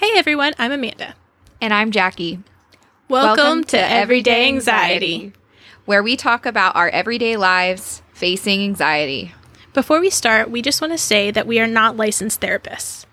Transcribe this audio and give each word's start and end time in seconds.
Hey 0.00 0.12
everyone, 0.16 0.54
I'm 0.58 0.72
Amanda. 0.72 1.14
And 1.60 1.74
I'm 1.74 1.90
Jackie. 1.90 2.38
Welcome, 3.10 3.64
to, 3.64 3.78
Everyday 3.78 4.48
Anxiety. 4.48 5.34
where 5.84 6.02
we 6.02 6.16
talk 6.16 6.46
about 6.46 6.74
our 6.74 6.88
everyday 6.88 7.36
lives 7.36 8.00
facing 8.14 8.62
anxiety. 8.62 9.34
Before 9.74 10.00
we 10.00 10.08
start, 10.08 10.50
we 10.50 10.62
just 10.62 10.80
want 10.80 10.94
to 10.94 10.98
say 10.98 11.30
that 11.30 11.46
we 11.46 11.60
are 11.60 11.66
not 11.66 11.98
licensed 11.98 12.40
therapists. 12.40 13.04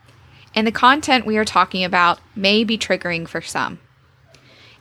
And 0.55 0.65
the 0.65 0.71
content 0.71 1.25
we 1.25 1.35
are 1.35 1.43
talking 1.43 1.83
about 1.83 2.21
may 2.37 2.63
be 2.63 2.77
triggering 2.77 3.27
for 3.27 3.41
some. 3.41 3.79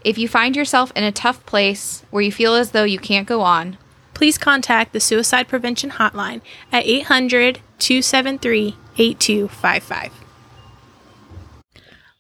If 0.04 0.16
you 0.16 0.28
find 0.28 0.54
yourself 0.54 0.92
in 0.94 1.02
a 1.02 1.10
tough 1.10 1.44
place 1.44 2.04
where 2.10 2.22
you 2.22 2.30
feel 2.30 2.54
as 2.54 2.70
though 2.70 2.84
you 2.84 3.00
can't 3.00 3.26
go 3.26 3.40
on, 3.40 3.78
Please 4.14 4.38
contact 4.38 4.94
the 4.94 5.00
Suicide 5.00 5.46
Prevention 5.46 5.90
Hotline 5.90 6.40
at 6.72 6.86
800 6.86 7.60
273 7.78 8.74
8255. 8.96 10.25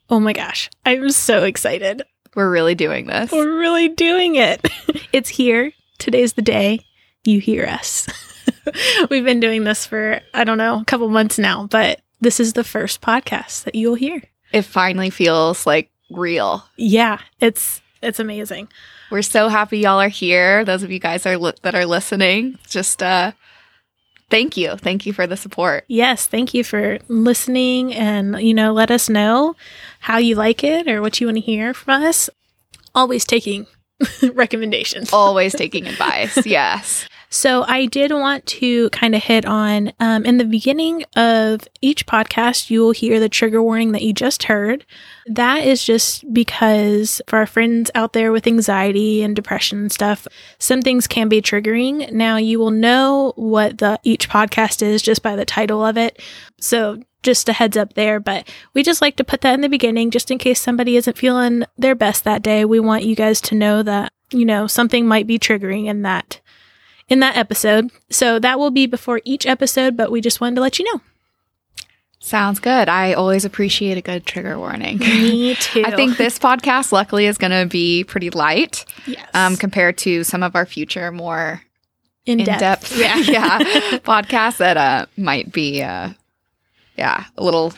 Oh 0.08 0.20
my 0.20 0.32
gosh, 0.32 0.70
I'm 0.84 1.10
so 1.10 1.44
excited. 1.44 2.02
we're 2.34 2.50
really 2.50 2.74
doing 2.74 3.06
this. 3.06 3.32
We're 3.32 3.58
really 3.58 3.88
doing 3.88 4.36
it. 4.36 4.66
it's 5.12 5.28
here. 5.30 5.72
Today's 5.98 6.34
the 6.34 6.42
day 6.42 6.80
you 7.24 7.40
hear 7.40 7.64
us. 7.66 8.06
We've 9.10 9.24
been 9.24 9.40
doing 9.40 9.64
this 9.64 9.86
for, 9.86 10.20
I 10.34 10.44
don't 10.44 10.58
know, 10.58 10.80
a 10.80 10.84
couple 10.84 11.08
months 11.08 11.38
now, 11.38 11.66
but 11.66 12.00
this 12.20 12.38
is 12.40 12.52
the 12.52 12.64
first 12.64 13.00
podcast 13.00 13.64
that 13.64 13.74
you'll 13.74 13.94
hear. 13.94 14.22
It 14.52 14.62
finally 14.62 15.10
feels 15.10 15.66
like 15.66 15.90
real. 16.10 16.64
Yeah, 16.76 17.18
it's 17.40 17.80
it's 18.02 18.20
amazing. 18.20 18.68
We're 19.10 19.22
so 19.22 19.48
happy 19.48 19.78
y'all 19.78 20.00
are 20.00 20.08
here. 20.08 20.64
Those 20.64 20.82
of 20.82 20.90
you 20.90 20.98
guys 20.98 21.26
are 21.26 21.36
li- 21.36 21.52
that 21.62 21.74
are 21.74 21.86
listening, 21.86 22.58
just 22.68 23.02
uh 23.02 23.32
thank 24.30 24.56
you. 24.56 24.76
Thank 24.76 25.06
you 25.06 25.12
for 25.12 25.26
the 25.26 25.36
support. 25.36 25.84
Yes, 25.88 26.26
thank 26.26 26.54
you 26.54 26.64
for 26.64 26.98
listening 27.08 27.94
and 27.94 28.40
you 28.40 28.54
know, 28.54 28.72
let 28.72 28.90
us 28.90 29.08
know 29.08 29.56
how 30.06 30.18
you 30.18 30.36
like 30.36 30.62
it 30.62 30.86
or 30.86 31.02
what 31.02 31.20
you 31.20 31.26
want 31.26 31.36
to 31.36 31.40
hear 31.40 31.74
from 31.74 32.04
us. 32.04 32.30
Always 32.94 33.24
taking 33.24 33.66
recommendations. 34.34 35.12
Always 35.12 35.52
taking 35.56 35.88
advice. 35.88 36.46
Yes. 36.46 37.08
So 37.28 37.64
I 37.66 37.86
did 37.86 38.12
want 38.12 38.46
to 38.46 38.88
kind 38.90 39.16
of 39.16 39.22
hit 39.24 39.44
on 39.44 39.92
um, 39.98 40.24
in 40.24 40.38
the 40.38 40.44
beginning 40.44 41.02
of 41.16 41.66
each 41.80 42.06
podcast, 42.06 42.70
you 42.70 42.82
will 42.82 42.92
hear 42.92 43.18
the 43.18 43.28
trigger 43.28 43.60
warning 43.60 43.90
that 43.92 44.02
you 44.02 44.12
just 44.12 44.44
heard. 44.44 44.86
That 45.26 45.64
is 45.64 45.82
just 45.82 46.32
because 46.32 47.20
for 47.26 47.40
our 47.40 47.46
friends 47.46 47.90
out 47.96 48.12
there 48.12 48.30
with 48.30 48.46
anxiety 48.46 49.24
and 49.24 49.34
depression 49.34 49.80
and 49.80 49.92
stuff, 49.92 50.28
some 50.60 50.82
things 50.82 51.08
can 51.08 51.28
be 51.28 51.42
triggering. 51.42 52.12
Now 52.12 52.36
you 52.36 52.60
will 52.60 52.70
know 52.70 53.32
what 53.34 53.78
the 53.78 53.98
each 54.04 54.30
podcast 54.30 54.82
is 54.82 55.02
just 55.02 55.20
by 55.24 55.34
the 55.34 55.44
title 55.44 55.84
of 55.84 55.98
it. 55.98 56.22
So 56.60 57.02
just 57.26 57.48
a 57.48 57.52
heads 57.52 57.76
up 57.76 57.92
there, 57.92 58.18
but 58.18 58.48
we 58.72 58.82
just 58.82 59.02
like 59.02 59.16
to 59.16 59.24
put 59.24 59.42
that 59.42 59.52
in 59.52 59.60
the 59.60 59.68
beginning 59.68 60.10
just 60.10 60.30
in 60.30 60.38
case 60.38 60.60
somebody 60.60 60.96
isn't 60.96 61.18
feeling 61.18 61.64
their 61.76 61.94
best 61.94 62.24
that 62.24 62.42
day. 62.42 62.64
We 62.64 62.80
want 62.80 63.04
you 63.04 63.14
guys 63.14 63.42
to 63.42 63.54
know 63.54 63.82
that, 63.82 64.12
you 64.30 64.46
know, 64.46 64.66
something 64.66 65.06
might 65.06 65.26
be 65.26 65.38
triggering 65.38 65.86
in 65.86 66.02
that 66.02 66.40
in 67.08 67.20
that 67.20 67.36
episode. 67.36 67.90
So 68.10 68.38
that 68.38 68.58
will 68.58 68.70
be 68.70 68.86
before 68.86 69.20
each 69.24 69.46
episode, 69.46 69.96
but 69.96 70.10
we 70.10 70.20
just 70.20 70.40
wanted 70.40 70.56
to 70.56 70.60
let 70.62 70.78
you 70.78 70.84
know. 70.92 71.00
Sounds 72.18 72.58
good. 72.58 72.88
I 72.88 73.12
always 73.12 73.44
appreciate 73.44 73.98
a 73.98 74.00
good 74.00 74.26
trigger 74.26 74.58
warning. 74.58 74.98
Me 74.98 75.54
too. 75.60 75.84
I 75.84 75.94
think 75.94 76.16
this 76.16 76.38
podcast, 76.38 76.90
luckily, 76.90 77.26
is 77.26 77.38
going 77.38 77.52
to 77.52 77.66
be 77.66 78.02
pretty 78.02 78.30
light 78.30 78.84
yes. 79.06 79.28
um, 79.34 79.56
compared 79.56 79.98
to 79.98 80.24
some 80.24 80.42
of 80.42 80.56
our 80.56 80.66
future 80.66 81.12
more 81.12 81.62
in 82.26 82.38
depth, 82.38 82.96
yeah, 82.98 83.16
yeah, 83.18 83.58
podcasts 83.98 84.58
that 84.58 84.76
uh, 84.76 85.06
might 85.16 85.52
be, 85.52 85.82
uh, 85.82 86.10
yeah, 86.96 87.24
a 87.36 87.44
little, 87.44 87.72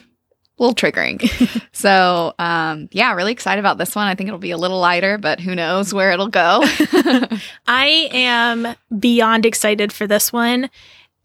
little 0.58 0.74
triggering. 0.74 1.20
so, 1.72 2.34
um, 2.38 2.88
yeah, 2.92 3.12
really 3.14 3.32
excited 3.32 3.60
about 3.60 3.78
this 3.78 3.94
one. 3.94 4.06
I 4.06 4.14
think 4.14 4.28
it'll 4.28 4.38
be 4.38 4.50
a 4.50 4.58
little 4.58 4.80
lighter, 4.80 5.18
but 5.18 5.40
who 5.40 5.54
knows 5.54 5.92
where 5.94 6.12
it'll 6.12 6.28
go. 6.28 6.60
I 7.66 8.08
am 8.12 8.74
beyond 8.98 9.46
excited 9.46 9.92
for 9.92 10.06
this 10.06 10.32
one. 10.32 10.70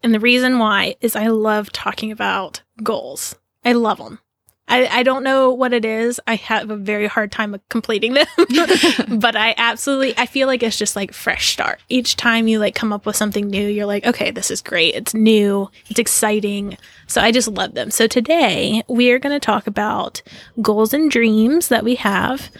And 0.02 0.12
the 0.12 0.20
reason 0.20 0.58
why 0.58 0.96
is 1.00 1.16
I 1.16 1.28
love 1.28 1.72
talking 1.72 2.12
about 2.12 2.62
goals. 2.82 3.36
I 3.64 3.72
love 3.72 3.98
them. 3.98 4.18
I, 4.66 4.86
I 4.86 5.02
don't 5.02 5.24
know 5.24 5.52
what 5.52 5.72
it 5.72 5.84
is. 5.84 6.20
I 6.26 6.36
have 6.36 6.70
a 6.70 6.76
very 6.76 7.06
hard 7.06 7.30
time 7.30 7.54
completing 7.68 8.14
them, 8.14 8.26
but 9.18 9.36
I 9.36 9.54
absolutely, 9.58 10.16
I 10.16 10.26
feel 10.26 10.46
like 10.46 10.62
it's 10.62 10.78
just 10.78 10.96
like 10.96 11.12
fresh 11.12 11.52
start. 11.52 11.80
Each 11.88 12.16
time 12.16 12.48
you 12.48 12.58
like 12.58 12.74
come 12.74 12.92
up 12.92 13.04
with 13.04 13.16
something 13.16 13.46
new, 13.46 13.66
you're 13.66 13.86
like, 13.86 14.06
okay, 14.06 14.30
this 14.30 14.50
is 14.50 14.62
great. 14.62 14.94
It's 14.94 15.14
new. 15.14 15.70
It's 15.88 15.98
exciting. 15.98 16.78
So 17.06 17.20
I 17.20 17.30
just 17.30 17.48
love 17.48 17.74
them. 17.74 17.90
So 17.90 18.06
today 18.06 18.82
we 18.88 19.10
are 19.10 19.18
going 19.18 19.38
to 19.38 19.44
talk 19.44 19.66
about 19.66 20.22
goals 20.62 20.94
and 20.94 21.10
dreams 21.10 21.68
that 21.68 21.84
we 21.84 21.96
have, 21.96 22.50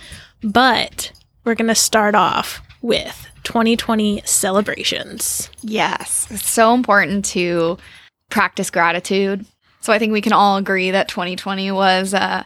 but 0.42 1.12
we're 1.44 1.54
going 1.54 1.68
to 1.68 1.74
start 1.74 2.14
off 2.14 2.60
with 2.82 3.26
2020 3.44 4.22
celebrations. 4.24 5.48
yes, 5.62 6.26
it's 6.30 6.48
so 6.48 6.74
important 6.74 7.24
to 7.26 7.78
practice 8.30 8.70
gratitude. 8.70 9.46
So 9.84 9.92
I 9.92 9.98
think 9.98 10.14
we 10.14 10.22
can 10.22 10.32
all 10.32 10.56
agree 10.56 10.92
that 10.92 11.08
2020 11.08 11.70
was 11.70 12.14
uh, 12.14 12.42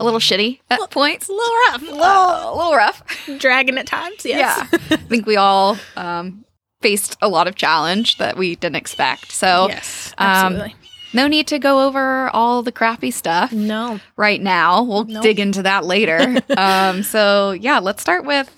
a 0.00 0.04
little 0.04 0.18
shitty 0.18 0.60
at 0.70 0.90
points. 0.90 1.28
A 1.28 1.32
little 1.32 1.54
rough, 1.68 1.82
a 1.82 1.84
little 1.84 2.02
Uh, 2.02 2.50
a 2.50 2.56
little 2.56 2.74
rough. 2.74 3.02
dragging 3.38 3.76
at 3.76 3.86
times. 3.86 4.24
Yes. 4.24 4.66
Yeah. 4.72 4.78
I 4.90 4.96
think 5.10 5.26
we 5.26 5.36
all 5.36 5.76
um, 5.98 6.46
faced 6.80 7.18
a 7.20 7.28
lot 7.28 7.46
of 7.46 7.56
challenge 7.56 8.16
that 8.16 8.38
we 8.38 8.56
didn't 8.56 8.76
expect. 8.76 9.32
So, 9.32 9.68
yes. 9.68 10.14
um, 10.16 10.26
Absolutely. 10.26 10.74
no 11.12 11.26
need 11.28 11.46
to 11.48 11.58
go 11.58 11.86
over 11.86 12.30
all 12.30 12.62
the 12.62 12.72
crappy 12.72 13.10
stuff 13.10 13.52
no. 13.52 14.00
right 14.16 14.40
now. 14.40 14.82
We'll 14.82 15.04
Nope. 15.04 15.22
dig 15.22 15.40
into 15.40 15.64
that 15.64 15.84
later. 15.84 16.38
um, 16.56 17.02
so, 17.02 17.50
yeah, 17.50 17.80
let's 17.80 18.00
start 18.00 18.24
with 18.24 18.50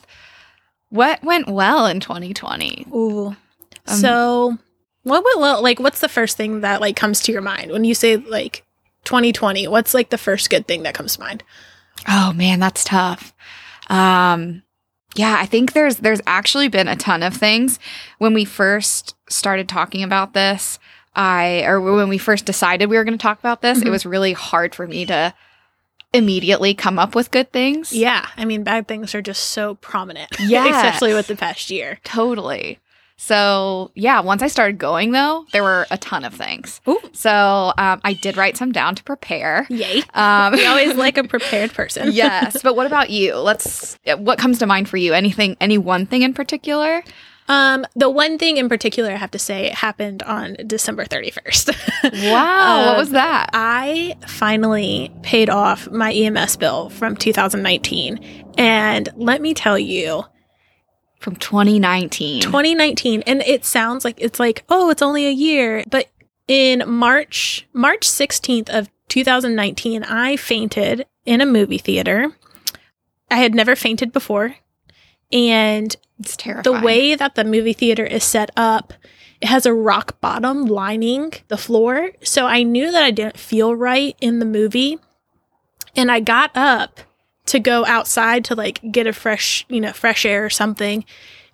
what 0.91 1.21
went 1.25 1.49
well 1.49 1.87
in 1.87 1.99
2020. 1.99 2.87
Ooh. 2.95 3.27
Um, 3.27 3.37
so, 3.87 4.59
what 5.04 5.22
would 5.25 5.41
well, 5.41 5.62
like? 5.62 5.78
What's 5.81 6.00
the 6.00 6.09
first 6.09 6.37
thing 6.37 6.60
that 6.60 6.81
like 6.81 6.97
comes 6.97 7.20
to 7.22 7.32
your 7.32 7.41
mind 7.42 7.70
when 7.70 7.84
you 7.84 7.94
say 7.94 8.16
like 8.16 8.65
2020? 9.04 9.69
What's 9.69 9.94
like 9.94 10.10
the 10.10 10.19
first 10.19 10.50
good 10.50 10.66
thing 10.66 10.82
that 10.82 10.94
comes 10.94 11.15
to 11.15 11.20
mind? 11.20 11.42
Oh 12.09 12.32
man, 12.34 12.59
that's 12.60 12.84
tough. 12.84 13.32
Um, 13.88 14.62
yeah, 15.15 15.37
I 15.38 15.47
think 15.47 15.72
there's 15.72 15.98
there's 15.98 16.20
actually 16.26 16.69
been 16.69 16.88
a 16.88 16.97
ton 16.97 17.22
of 17.22 17.34
things 17.34 17.78
when 18.19 18.34
we 18.34 18.44
first 18.44 19.15
started 19.28 19.69
talking 19.69 20.03
about 20.03 20.34
this. 20.34 20.78
I 21.15 21.62
or 21.65 21.81
when 21.81 22.09
we 22.09 22.19
first 22.19 22.44
decided 22.44 22.91
we 22.91 22.97
were 22.97 23.04
going 23.04 23.16
to 23.16 23.22
talk 23.22 23.38
about 23.38 23.62
this, 23.62 23.78
it 23.81 23.84
Mhm. 23.86 23.91
was 23.92 24.04
really 24.04 24.32
hard 24.32 24.75
for 24.75 24.86
me 24.88 25.06
to 25.06 25.32
immediately 26.12 26.75
come 26.75 26.98
up 26.98 27.15
with 27.15 27.31
good 27.31 27.53
things. 27.53 27.92
Yeah, 27.92 28.26
I 28.36 28.44
mean, 28.44 28.62
bad 28.65 28.86
things 28.88 29.15
are 29.15 29.22
just 29.22 29.50
so 29.50 29.75
prominent. 29.76 30.31
Yeah, 30.41 30.66
especially 30.76 31.12
with 31.15 31.26
the 31.26 31.36
past 31.36 31.71
year. 31.71 31.98
totally. 32.04 32.78
So 33.17 33.91
yeah, 33.95 34.21
once 34.21 34.43
I 34.43 34.49
started 34.49 34.79
going 34.79 35.13
though, 35.13 35.47
there 35.53 35.63
were 35.63 35.87
a 35.91 35.97
ton 35.99 36.25
of 36.25 36.35
things. 36.35 36.81
Ooh. 36.89 36.99
So 37.13 37.73
um, 37.79 38.01
I 38.05 38.13
did 38.15 38.37
write 38.37 38.57
some 38.57 38.73
down 38.73 38.95
to 38.97 39.05
prepare. 39.05 39.67
Yay! 39.71 40.03
Um, 40.15 40.53
We 40.55 40.67
always 40.67 40.95
like 40.97 41.17
a 41.17 41.25
prepared 41.25 41.73
person. 41.73 42.11
yes, 42.13 42.61
but 42.63 42.77
what 42.77 42.87
about 42.87 43.11
you? 43.11 43.37
Let's. 43.37 43.99
What 44.19 44.39
comes 44.39 44.59
to 44.59 44.67
mind 44.67 44.89
for 44.89 44.97
you? 44.97 45.15
Anything? 45.15 45.57
Any 45.61 45.79
one 45.79 46.07
thing 46.07 46.23
in 46.23 46.35
particular? 46.35 47.03
Um, 47.47 47.85
the 47.95 48.09
one 48.09 48.39
thing 48.39 48.57
in 48.57 48.71
particular 48.71 49.11
I 49.13 49.17
have 49.17 49.31
to 49.33 49.39
say 49.39 49.69
happened 49.69 50.23
on 50.23 50.57
December 50.67 51.05
31st. 51.05 51.75
Wow, 52.33 52.87
what 52.87 52.95
Uh, 52.95 52.99
was 52.99 53.11
that? 53.11 53.51
I 53.53 54.17
finally 54.27 55.11
paid 55.23 55.51
off 55.51 55.91
my 55.91 56.13
EMS 56.13 56.57
bill 56.57 56.89
from 56.91 57.17
2019. 57.17 58.45
And 58.57 59.09
let 59.17 59.41
me 59.43 59.53
tell 59.55 59.79
you, 59.79 60.25
From 61.25 61.37
2019. 61.37 62.43
2019, 62.43 63.23
and 63.23 63.41
it 63.41 63.65
sounds 63.65 64.05
like 64.05 64.17
it's 64.19 64.39
like, 64.39 64.62
oh, 64.69 64.91
it's 64.91 65.01
only 65.01 65.27
a 65.27 65.31
year. 65.31 65.83
But 65.91 66.11
in 66.47 66.83
March, 66.87 67.67
March 67.73 68.07
16th 68.07 68.69
of 68.69 68.91
2019, 69.09 70.05
I 70.05 70.37
fainted 70.37 71.07
in 71.25 71.41
a 71.41 71.47
movie 71.47 71.79
theater. 71.79 72.37
I 73.31 73.37
had 73.37 73.54
never 73.54 73.75
fainted 73.75 74.13
before. 74.13 74.57
And 75.33 75.97
it's 76.19 76.37
terrifying. 76.37 76.63
the 76.63 76.84
way 76.84 77.15
that 77.15 77.37
the 77.37 77.45
movie 77.45 77.72
theater 77.72 78.04
is 78.04 78.22
set 78.22 78.51
up, 78.54 78.93
it 79.41 79.48
has 79.48 79.65
a 79.65 79.72
rock 79.72 80.21
bottom 80.21 80.66
lining 80.66 81.33
the 81.48 81.57
floor. 81.57 82.10
So 82.22 82.45
I 82.45 82.65
knew 82.65 82.93
that 82.93 83.03
I 83.03 83.10
didn't 83.10 83.39
feel 83.39 83.75
right 83.75 84.15
in 84.21 84.41
the 84.41 84.45
movie. 84.45 84.98
And 85.97 86.13
I 86.13 86.21
got 86.21 86.51
up 86.54 87.01
to 87.47 87.59
go 87.59 87.85
outside 87.87 88.45
to 88.47 88.55
like 88.55 88.81
get 88.91 89.07
a 89.07 89.13
fresh, 89.13 89.65
you 89.69 89.81
know, 89.81 89.93
fresh 89.93 90.25
air 90.25 90.45
or 90.45 90.51
something. 90.51 91.05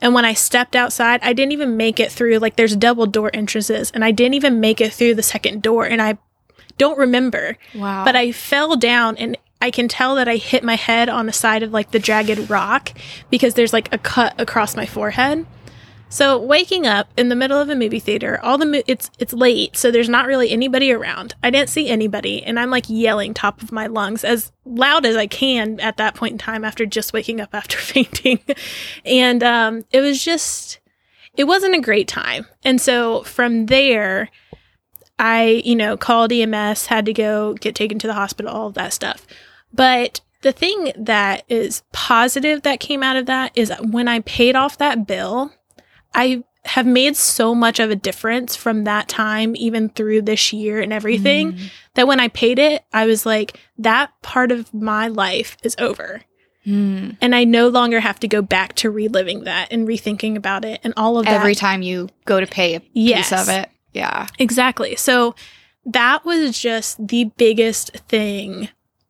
And 0.00 0.14
when 0.14 0.24
I 0.24 0.32
stepped 0.32 0.74
outside, 0.74 1.20
I 1.22 1.32
didn't 1.32 1.52
even 1.52 1.76
make 1.76 2.00
it 2.00 2.10
through 2.10 2.38
like 2.38 2.56
there's 2.56 2.76
double 2.76 3.06
door 3.06 3.30
entrances 3.34 3.90
and 3.90 4.04
I 4.04 4.10
didn't 4.12 4.34
even 4.34 4.60
make 4.60 4.80
it 4.80 4.92
through 4.92 5.14
the 5.14 5.22
second 5.22 5.62
door 5.62 5.84
and 5.84 6.00
I 6.00 6.18
don't 6.78 6.98
remember. 6.98 7.58
wow. 7.74 8.04
But 8.04 8.16
I 8.16 8.32
fell 8.32 8.76
down 8.76 9.16
and 9.18 9.36
I 9.60 9.70
can 9.70 9.88
tell 9.88 10.14
that 10.14 10.28
I 10.28 10.36
hit 10.36 10.64
my 10.64 10.76
head 10.76 11.10
on 11.10 11.26
the 11.26 11.32
side 11.32 11.62
of 11.62 11.72
like 11.72 11.90
the 11.90 11.98
jagged 11.98 12.48
rock 12.48 12.92
because 13.28 13.54
there's 13.54 13.74
like 13.74 13.92
a 13.92 13.98
cut 13.98 14.34
across 14.40 14.74
my 14.74 14.86
forehead. 14.86 15.44
So 16.12 16.36
waking 16.38 16.88
up 16.88 17.08
in 17.16 17.28
the 17.28 17.36
middle 17.36 17.60
of 17.60 17.68
a 17.68 17.76
movie 17.76 18.00
theater, 18.00 18.40
all 18.42 18.58
the 18.58 18.66
mo- 18.66 18.82
it's 18.88 19.10
it's 19.20 19.32
late, 19.32 19.76
so 19.76 19.92
there's 19.92 20.08
not 20.08 20.26
really 20.26 20.50
anybody 20.50 20.90
around. 20.90 21.36
I 21.40 21.50
didn't 21.50 21.68
see 21.68 21.88
anybody, 21.88 22.42
and 22.42 22.58
I'm 22.58 22.68
like 22.68 22.86
yelling 22.88 23.32
top 23.32 23.62
of 23.62 23.70
my 23.70 23.86
lungs 23.86 24.24
as 24.24 24.50
loud 24.64 25.06
as 25.06 25.14
I 25.14 25.28
can 25.28 25.78
at 25.78 25.98
that 25.98 26.16
point 26.16 26.32
in 26.32 26.38
time 26.38 26.64
after 26.64 26.84
just 26.84 27.12
waking 27.12 27.40
up 27.40 27.50
after 27.54 27.78
fainting, 27.78 28.40
and 29.04 29.44
um, 29.44 29.84
it 29.92 30.00
was 30.00 30.22
just 30.22 30.80
it 31.36 31.44
wasn't 31.44 31.76
a 31.76 31.80
great 31.80 32.08
time. 32.08 32.46
And 32.64 32.80
so 32.80 33.22
from 33.22 33.66
there, 33.66 34.30
I 35.16 35.62
you 35.64 35.76
know 35.76 35.96
called 35.96 36.32
EMS, 36.32 36.86
had 36.86 37.06
to 37.06 37.12
go 37.12 37.54
get 37.54 37.76
taken 37.76 38.00
to 38.00 38.08
the 38.08 38.14
hospital, 38.14 38.50
all 38.50 38.66
of 38.66 38.74
that 38.74 38.92
stuff, 38.92 39.28
but 39.72 40.20
the 40.42 40.52
thing 40.52 40.92
that 40.96 41.44
is 41.48 41.82
positive 41.92 42.62
that 42.62 42.80
came 42.80 43.02
out 43.04 43.16
of 43.16 43.26
that 43.26 43.52
is 43.54 43.72
when 43.80 44.08
I 44.08 44.20
paid 44.20 44.56
off 44.56 44.78
that 44.78 45.06
bill, 45.06 45.52
I 46.14 46.44
have 46.64 46.86
made 46.86 47.16
so 47.16 47.54
much 47.54 47.80
of 47.80 47.90
a 47.90 47.96
difference 47.96 48.54
from 48.54 48.84
that 48.84 49.08
time, 49.08 49.56
even 49.56 49.88
through 49.88 50.22
this 50.22 50.52
year 50.52 50.80
and 50.80 50.92
everything, 50.92 51.52
Mm. 51.54 51.70
that 51.94 52.06
when 52.06 52.20
I 52.20 52.28
paid 52.28 52.58
it, 52.58 52.84
I 52.92 53.06
was 53.06 53.24
like, 53.24 53.58
that 53.78 54.10
part 54.22 54.52
of 54.52 54.72
my 54.74 55.08
life 55.08 55.56
is 55.62 55.74
over. 55.78 56.22
Mm. 56.66 57.16
And 57.22 57.34
I 57.34 57.44
no 57.44 57.68
longer 57.68 58.00
have 58.00 58.20
to 58.20 58.28
go 58.28 58.42
back 58.42 58.74
to 58.76 58.90
reliving 58.90 59.44
that 59.44 59.68
and 59.72 59.88
rethinking 59.88 60.36
about 60.36 60.66
it 60.66 60.80
and 60.84 60.92
all 60.98 61.16
of 61.18 61.24
that. 61.24 61.32
Every 61.32 61.54
time 61.54 61.80
you 61.80 62.10
go 62.26 62.38
to 62.40 62.46
pay 62.46 62.74
a 62.76 62.82
Yes. 62.92 63.30
piece 63.30 63.40
of 63.40 63.48
it. 63.48 63.70
Yeah. 63.94 64.26
Exactly. 64.38 64.94
So 64.96 65.34
that 65.86 66.26
was 66.26 66.60
just 66.60 67.04
the 67.08 67.24
biggest 67.38 67.92
thing 68.08 68.68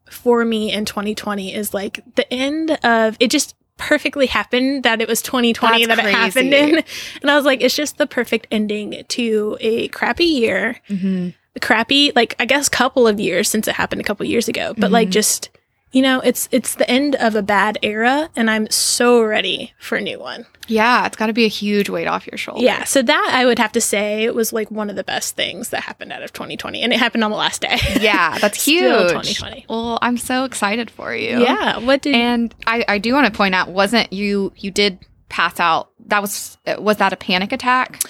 for 0.08 0.44
me 0.44 0.72
in 0.72 0.84
2020 0.84 1.52
is 1.52 1.74
like 1.74 2.00
the 2.14 2.32
end 2.32 2.70
of 2.84 3.16
it 3.18 3.28
just 3.32 3.56
perfectly 3.80 4.26
happened 4.26 4.84
that 4.84 5.00
it 5.00 5.08
was 5.08 5.20
2020 5.22 5.86
That's 5.86 5.96
that 6.00 6.06
it 6.08 6.14
happened 6.14 6.54
in. 6.54 6.84
And 7.22 7.30
I 7.30 7.34
was 7.34 7.44
like, 7.44 7.60
it's 7.62 7.74
just 7.74 7.98
the 7.98 8.06
perfect 8.06 8.46
ending 8.52 9.02
to 9.08 9.56
a 9.60 9.88
crappy 9.88 10.24
year. 10.24 10.76
Mm-hmm. 10.88 11.30
Crappy, 11.60 12.12
like 12.14 12.36
I 12.38 12.44
guess 12.44 12.68
couple 12.68 13.08
of 13.08 13.18
years 13.18 13.48
since 13.48 13.66
it 13.66 13.74
happened 13.74 14.00
a 14.00 14.04
couple 14.04 14.24
years 14.26 14.46
ago. 14.46 14.72
But 14.78 14.90
like 14.92 15.08
Mhm. 15.08 15.12
just 15.12 15.50
you 15.92 16.02
know, 16.02 16.20
it's 16.20 16.48
it's 16.52 16.76
the 16.76 16.88
end 16.90 17.16
of 17.16 17.34
a 17.34 17.42
bad 17.42 17.78
era 17.82 18.30
and 18.36 18.50
I'm 18.50 18.70
so 18.70 19.22
ready 19.22 19.72
for 19.78 19.96
a 19.96 20.00
new 20.00 20.18
one. 20.20 20.46
Yeah. 20.68 21.04
It's 21.06 21.16
got 21.16 21.26
to 21.26 21.32
be 21.32 21.44
a 21.44 21.48
huge 21.48 21.88
weight 21.88 22.06
off 22.06 22.26
your 22.26 22.38
shoulder. 22.38 22.62
Yeah, 22.62 22.84
so 22.84 23.02
that 23.02 23.30
I 23.32 23.44
would 23.44 23.58
have 23.58 23.72
to 23.72 23.80
say 23.80 24.30
was 24.30 24.52
like 24.52 24.70
one 24.70 24.88
of 24.88 24.94
the 24.94 25.02
best 25.02 25.34
things 25.34 25.70
that 25.70 25.82
happened 25.82 26.12
out 26.12 26.22
of 26.22 26.32
2020, 26.32 26.80
and 26.80 26.92
it 26.92 26.98
happened 27.00 27.24
on 27.24 27.30
the 27.30 27.36
last 27.36 27.60
day. 27.60 27.78
Yeah. 28.00 28.38
That's 28.38 28.64
huge. 28.64 29.08
2020. 29.08 29.66
Well, 29.68 29.98
I'm 30.00 30.16
so 30.16 30.44
excited 30.44 30.90
for 30.90 31.14
you. 31.14 31.40
Yeah. 31.40 31.78
What 31.78 32.02
did? 32.02 32.14
And 32.14 32.54
I, 32.66 32.84
I 32.86 32.98
do 32.98 33.12
want 33.12 33.26
to 33.26 33.32
point 33.32 33.54
out, 33.54 33.68
wasn't 33.68 34.12
you, 34.12 34.52
you 34.56 34.70
did 34.70 35.00
pass 35.28 35.58
out. 35.58 35.90
That 36.06 36.22
was, 36.22 36.56
was 36.78 36.98
that 36.98 37.12
a 37.12 37.16
panic 37.16 37.52
attack? 37.52 38.00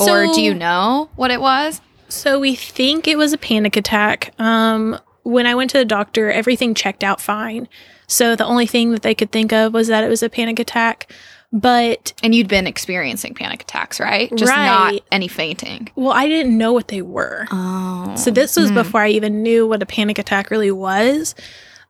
or 0.00 0.32
do 0.34 0.40
you 0.42 0.52
know 0.54 1.10
what 1.14 1.30
it 1.30 1.40
was? 1.40 1.80
So 2.08 2.38
we 2.40 2.54
think 2.54 3.08
it 3.08 3.16
was 3.16 3.32
a 3.32 3.38
panic 3.38 3.76
attack. 3.76 4.34
Um, 4.38 4.98
when 5.24 5.46
I 5.46 5.54
went 5.54 5.70
to 5.70 5.78
the 5.78 5.84
doctor, 5.84 6.30
everything 6.30 6.74
checked 6.74 7.02
out 7.04 7.20
fine. 7.20 7.68
So 8.06 8.36
the 8.36 8.44
only 8.46 8.66
thing 8.66 8.92
that 8.92 9.02
they 9.02 9.14
could 9.14 9.32
think 9.32 9.52
of 9.52 9.72
was 9.74 9.88
that 9.88 10.04
it 10.04 10.08
was 10.08 10.22
a 10.22 10.28
panic 10.28 10.58
attack. 10.58 11.10
But 11.52 12.12
And 12.22 12.34
you'd 12.34 12.48
been 12.48 12.66
experiencing 12.66 13.34
panic 13.34 13.62
attacks, 13.62 14.00
right? 14.00 14.28
Just 14.34 14.52
not 14.52 14.94
any 15.12 15.28
fainting. 15.28 15.88
well, 15.94 16.12
I 16.12 16.26
didn't 16.28 16.56
know 16.58 16.72
what 16.72 16.88
they 16.88 17.00
were. 17.02 17.46
Oh. 17.52 18.14
So 18.16 18.30
this 18.30 18.56
was 18.56 18.70
Hmm. 18.70 18.74
before 18.74 19.00
I 19.02 19.08
even 19.10 19.42
knew 19.42 19.66
what 19.66 19.82
a 19.82 19.86
panic 19.86 20.18
attack 20.18 20.50
really 20.50 20.70
was. 20.72 21.34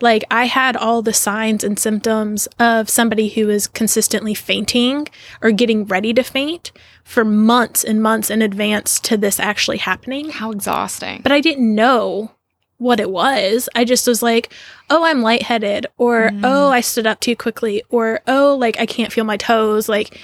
Like 0.03 0.25
I 0.31 0.45
had 0.47 0.77
all 0.77 1.01
the 1.03 1.15
signs 1.15 1.65
and 1.65 1.79
symptoms 1.79 2.47
of 2.59 2.91
somebody 2.91 3.29
who 3.31 3.49
is 3.49 3.67
consistently 3.67 4.35
fainting 4.35 5.09
or 5.41 5.51
getting 5.51 5.87
ready 5.87 6.13
to 6.13 6.23
faint 6.23 6.71
for 7.03 7.25
months 7.25 7.85
and 7.85 8.03
months 8.03 8.29
in 8.29 8.43
advance 8.43 9.01
to 9.01 9.17
this 9.17 9.41
actually 9.41 9.79
happening. 9.79 10.29
How 10.31 10.51
exhausting. 10.51 11.21
But 11.23 11.33
I 11.33 11.41
didn't 11.41 11.75
know 11.75 12.33
what 12.79 13.01
it 13.01 13.11
was. 13.11 13.69
I 13.75 13.85
just 13.85 14.07
was 14.07 14.23
like, 14.23 14.53
"Oh, 14.91 15.05
I'm 15.05 15.23
lightheaded," 15.23 15.87
or 15.97 16.31
Mm. 16.31 16.41
"Oh, 16.45 16.71
I 16.71 16.81
stood 16.81 17.07
up 17.07 17.21
too 17.21 17.37
quickly," 17.37 17.83
or 17.91 18.21
"Oh, 18.27 18.57
like 18.59 18.79
I 18.81 18.87
can't 18.87 19.13
feel 19.13 19.25
my 19.25 19.37
toes." 19.37 19.89
Like 19.89 20.19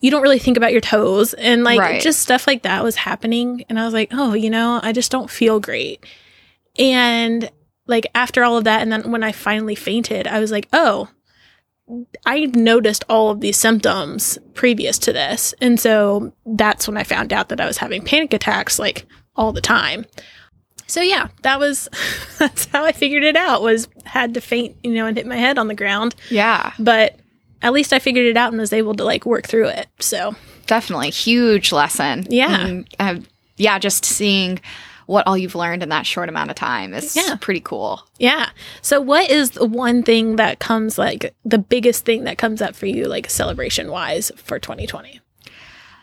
you 0.00 0.10
don't 0.10 0.22
really 0.22 0.38
think 0.40 0.56
about 0.56 0.72
your 0.72 0.80
toes 0.80 1.32
and 1.34 1.62
like 1.62 1.78
Right. 1.78 2.02
just 2.02 2.20
stuff 2.20 2.46
like 2.48 2.62
that 2.62 2.82
was 2.82 2.96
happening 2.96 3.64
and 3.68 3.78
I 3.78 3.84
was 3.84 3.94
like, 3.94 4.08
"Oh, 4.12 4.34
you 4.34 4.50
know, 4.50 4.80
I 4.82 4.92
just 4.92 5.12
don't 5.12 5.30
feel 5.30 5.60
great." 5.60 6.04
And 6.78 7.50
like 7.86 8.06
after 8.14 8.42
all 8.44 8.56
of 8.58 8.64
that 8.64 8.82
and 8.82 8.90
then 8.92 9.10
when 9.10 9.22
I 9.22 9.32
finally 9.32 9.74
fainted, 9.76 10.26
I 10.26 10.40
was 10.40 10.50
like, 10.50 10.68
"Oh, 10.72 11.08
I 12.24 12.46
noticed 12.46 13.04
all 13.08 13.30
of 13.30 13.40
these 13.40 13.56
symptoms 13.56 14.38
previous 14.54 14.98
to 15.00 15.12
this." 15.12 15.54
And 15.60 15.78
so 15.78 16.32
that's 16.46 16.88
when 16.88 16.96
I 16.96 17.02
found 17.04 17.32
out 17.32 17.48
that 17.50 17.60
I 17.60 17.66
was 17.66 17.78
having 17.78 18.02
panic 18.02 18.32
attacks 18.32 18.78
like 18.78 19.06
all 19.36 19.52
the 19.52 19.60
time. 19.60 20.06
So 20.86 21.00
yeah, 21.00 21.28
that 21.42 21.58
was 21.58 21.88
that's 22.38 22.66
how 22.66 22.84
I 22.84 22.92
figured 22.92 23.22
it 23.24 23.36
out 23.36 23.62
was 23.62 23.88
had 24.04 24.34
to 24.34 24.40
faint, 24.40 24.76
you 24.82 24.92
know, 24.94 25.06
and 25.06 25.16
hit 25.16 25.26
my 25.26 25.36
head 25.36 25.58
on 25.58 25.68
the 25.68 25.74
ground, 25.74 26.14
yeah, 26.30 26.72
but 26.78 27.18
at 27.62 27.72
least 27.72 27.92
I 27.92 27.98
figured 27.98 28.26
it 28.26 28.36
out 28.36 28.52
and 28.52 28.60
was 28.60 28.72
able 28.72 28.94
to 28.94 29.04
like 29.04 29.24
work 29.24 29.46
through 29.46 29.68
it. 29.68 29.86
So, 30.00 30.34
definitely. 30.66 31.10
Huge 31.10 31.70
lesson. 31.72 32.26
Yeah. 32.28 32.60
And, 32.66 32.88
uh, 32.98 33.16
yeah, 33.56 33.78
just 33.78 34.04
seeing 34.04 34.60
what 35.06 35.26
all 35.26 35.36
you've 35.38 35.54
learned 35.54 35.82
in 35.82 35.88
that 35.90 36.04
short 36.06 36.28
amount 36.28 36.50
of 36.50 36.56
time 36.56 36.92
is 36.94 37.14
Yeah. 37.14 37.36
pretty 37.40 37.60
cool. 37.60 38.02
yeah. 38.18 38.50
So 38.82 39.00
what 39.00 39.30
is 39.30 39.50
the 39.50 39.66
one 39.66 40.02
thing 40.02 40.36
that 40.36 40.58
comes 40.58 40.98
like 40.98 41.34
the 41.44 41.58
biggest 41.58 42.04
thing 42.04 42.24
that 42.24 42.36
comes 42.38 42.60
up 42.62 42.74
for 42.74 42.86
you 42.86 43.06
like 43.06 43.28
celebration 43.30 43.90
wise 43.90 44.32
for 44.36 44.58
2020? 44.58 45.20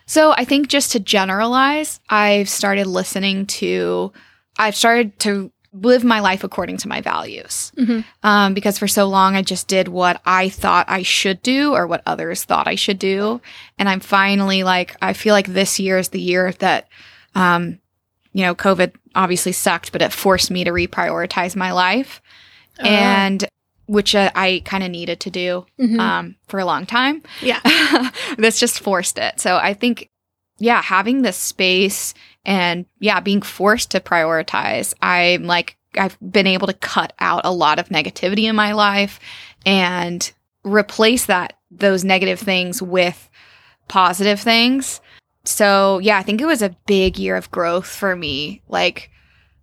So 0.05 0.31
I 0.37 0.45
think 0.45 0.67
just 0.69 0.91
to 0.93 0.99
generalize, 0.99 1.99
I've 2.09 2.49
started 2.49 2.87
listening 2.87 3.45
to, 3.47 4.11
I've 4.59 4.75
started 4.75 5.17
to 5.19 5.51
live 5.71 6.03
my 6.03 6.19
life 6.19 6.43
according 6.43 6.77
to 6.77 6.87
my 6.87 6.99
values. 6.99 7.71
Mhm. 7.77 8.03
Um, 8.23 8.53
because 8.55 8.79
for 8.79 8.87
so 8.87 9.07
long 9.07 9.35
I 9.35 9.41
just 9.43 9.67
did 9.67 9.87
what 9.87 10.19
I 10.25 10.49
thought 10.49 10.87
I 10.89 11.03
should 11.03 11.41
do 11.43 11.73
or 11.73 11.85
what 11.85 12.01
others 12.07 12.43
thought 12.43 12.67
I 12.67 12.73
should 12.75 12.97
do. 12.97 13.39
And 13.77 13.87
I'm 13.87 13.99
finally 13.99 14.63
like, 14.63 14.95
I 15.01 15.13
feel 15.13 15.33
like 15.33 15.47
this 15.47 15.79
year 15.79 15.97
is 15.99 16.09
the 16.09 16.19
year 16.21 16.53
that, 16.59 16.87
um, 17.35 17.79
you 18.33 18.41
know, 18.43 18.55
COVID 18.55 18.93
obviously 19.15 19.51
sucked, 19.51 19.91
but 19.91 20.01
it 20.01 20.11
forced 20.11 20.49
me 20.49 20.63
to 20.63 20.71
reprioritize 20.71 21.55
my 21.55 21.71
life. 21.71 22.19
Oh. 22.79 22.85
And 22.85 23.45
which 23.85 24.15
uh, 24.15 24.31
I 24.35 24.63
kind 24.65 24.83
of 24.83 24.89
needed 24.89 25.19
to 25.21 25.29
do 25.29 25.65
Mhm. 25.79 25.99
um, 25.99 26.35
for 26.47 26.59
a 26.59 26.65
long 26.65 26.85
time 26.87 27.21
yeah. 27.41 27.59
this 28.37 28.59
just 28.59 28.79
forced 28.79 29.17
it. 29.19 29.39
So 29.39 29.57
I 29.57 29.73
think, 29.75 30.09
yeah, 30.57 30.81
having 30.81 31.21
this 31.21 31.37
space 31.37 32.13
and 32.45 32.85
yeah, 32.99 33.19
being 33.19 33.41
forced 33.41 33.91
to 33.91 33.99
prioritize, 33.99 34.93
I'm 35.01 35.43
like, 35.45 35.77
I've 35.97 36.17
been 36.19 36.47
able 36.47 36.67
to 36.67 36.73
cut 36.73 37.13
out 37.19 37.41
a 37.43 37.53
lot 37.53 37.79
of 37.79 37.89
negativity 37.89 38.43
in 38.43 38.55
my 38.55 38.73
life 38.73 39.19
and 39.65 40.31
replace 40.63 41.25
that, 41.25 41.53
those 41.71 42.03
negative 42.03 42.39
things 42.39 42.81
with 42.81 43.29
positive 43.87 44.39
things. 44.39 45.01
So 45.45 45.99
yeah, 45.99 46.17
I 46.17 46.23
think 46.23 46.41
it 46.41 46.45
was 46.45 46.61
a 46.61 46.75
big 46.85 47.17
year 47.17 47.35
of 47.35 47.51
growth 47.51 47.87
for 47.87 48.15
me, 48.15 48.61
like 48.67 49.09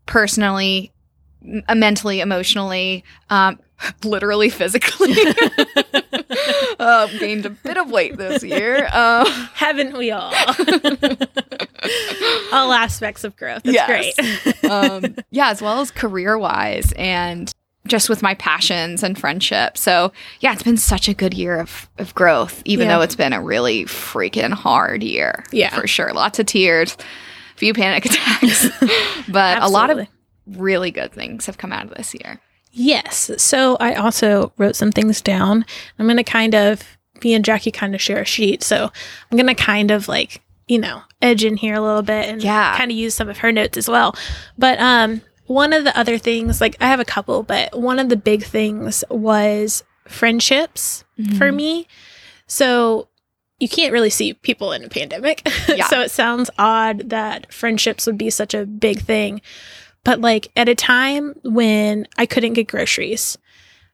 personally, 0.07 0.93
mentally, 1.43 2.21
emotionally, 2.21 3.05
um, 3.31 3.59
literally, 4.05 4.49
physically. 4.49 5.13
um, 6.79 7.11
gained 7.19 7.47
a 7.47 7.51
bit 7.51 7.77
of 7.77 7.91
weight 7.91 8.17
this 8.17 8.43
year. 8.43 8.89
Um, 8.93 9.27
Haven't 9.55 9.97
we 9.97 10.11
all? 10.11 10.33
all 12.53 12.73
aspects 12.73 13.25
of 13.25 13.37
growth. 13.37 13.63
That's 13.65 13.75
Yes. 13.75 14.15
great. 14.17 14.65
um, 14.71 15.17
yeah, 15.31 15.51
as 15.51 15.61
well 15.63 15.81
as 15.81 15.91
career 15.91 16.37
wise 16.39 16.93
and 16.97 17.51
just 17.87 18.09
with 18.09 18.21
my 18.23 18.35
passions 18.35 19.03
and 19.05 19.17
friendship. 19.19 19.77
So 19.79 20.13
yeah, 20.41 20.53
it's 20.53 20.63
been 20.65 20.77
such 20.77 21.09
a 21.09 21.15
good 21.15 21.35
year 21.35 21.61
of, 21.61 21.89
of 21.99 22.15
growth, 22.15 22.61
even 22.65 22.89
Yeah. 22.89 22.97
though 22.97 23.03
it's 23.03 23.15
been 23.17 23.33
a 23.33 23.41
really 23.41 23.85
freaking 23.85 24.53
hard 24.53 25.03
year. 25.05 25.45
Yeah. 25.53 25.71
For 25.75 25.87
sure. 25.87 26.13
Lots 26.13 26.39
of 26.41 26.47
tears, 26.47 26.97
few 27.55 27.73
panic 27.75 28.05
attacks, 28.07 28.69
but 29.29 29.63
a 29.63 29.69
lot 29.69 29.91
of 29.91 30.07
really 30.47 30.91
good 30.91 31.13
things 31.13 31.47
have 31.47 31.59
come 31.59 31.73
out 31.73 31.85
of 31.85 31.95
this 31.95 32.13
year. 32.15 32.41
Yes. 32.73 33.31
So 33.39 33.77
I 33.81 33.95
also 33.95 34.53
wrote 34.59 34.77
some 34.77 34.93
things 34.93 35.21
down. 35.23 35.65
I'm 35.99 36.07
going 36.07 36.19
to 36.19 36.25
kind 36.25 36.55
of, 36.55 36.83
me 37.25 37.33
and 37.35 37.45
Jackie 37.45 37.71
kind 37.71 37.95
of 37.95 38.03
share 38.03 38.21
a 38.21 38.25
sheet. 38.27 38.63
So 38.63 38.91
I'm 39.31 39.37
going 39.39 39.47
to 39.47 39.55
kind 39.55 39.91
of 39.91 40.09
like, 40.09 40.43
you 40.69 40.79
know, 40.79 41.03
edge 41.23 41.45
in 41.45 41.57
here 41.57 41.75
a 41.75 41.81
little 41.81 42.03
bit 42.03 42.29
and 42.29 42.43
Yeah. 42.43 42.77
kind 42.77 42.91
of 42.91 42.97
use 42.97 43.15
some 43.15 43.29
of 43.29 43.39
her 43.39 43.53
notes 43.53 43.77
as 43.79 43.89
well. 43.89 44.15
But 44.59 44.79
um, 44.81 45.21
one 45.47 45.73
of 45.73 45.85
the 45.85 45.97
other 45.99 46.19
things, 46.19 46.61
like 46.61 46.77
I 46.81 46.89
have 46.89 47.01
a 47.01 47.05
couple, 47.05 47.43
but 47.45 47.79
one 47.79 47.99
of 47.99 48.09
the 48.09 48.17
big 48.17 48.43
things 48.45 49.05
was 49.11 49.85
friendships 50.09 51.05
for 51.17 51.23
Mm-hmm. 51.49 51.57
me. 51.57 51.89
So 52.47 53.09
you 53.59 53.69
can't 53.69 53.93
really 53.93 54.11
see 54.11 54.35
people 54.35 54.73
in 54.73 54.85
a 54.85 54.89
pandemic. 54.89 55.47
Yeah. 55.69 55.87
so 55.89 56.01
it 56.01 56.11
sounds 56.11 56.51
odd 56.59 57.11
that 57.11 57.53
friendships 57.53 58.07
would 58.07 58.19
be 58.19 58.31
such 58.31 58.55
a 58.55 58.67
big 58.67 59.01
thing. 59.01 59.41
But 60.05 60.21
like 60.21 60.49
at 60.57 60.69
a 60.69 60.75
time 60.75 61.35
when 61.43 62.07
I 62.17 62.27
couldn't 62.27 62.53
get 62.55 62.69
groceries, 62.69 63.37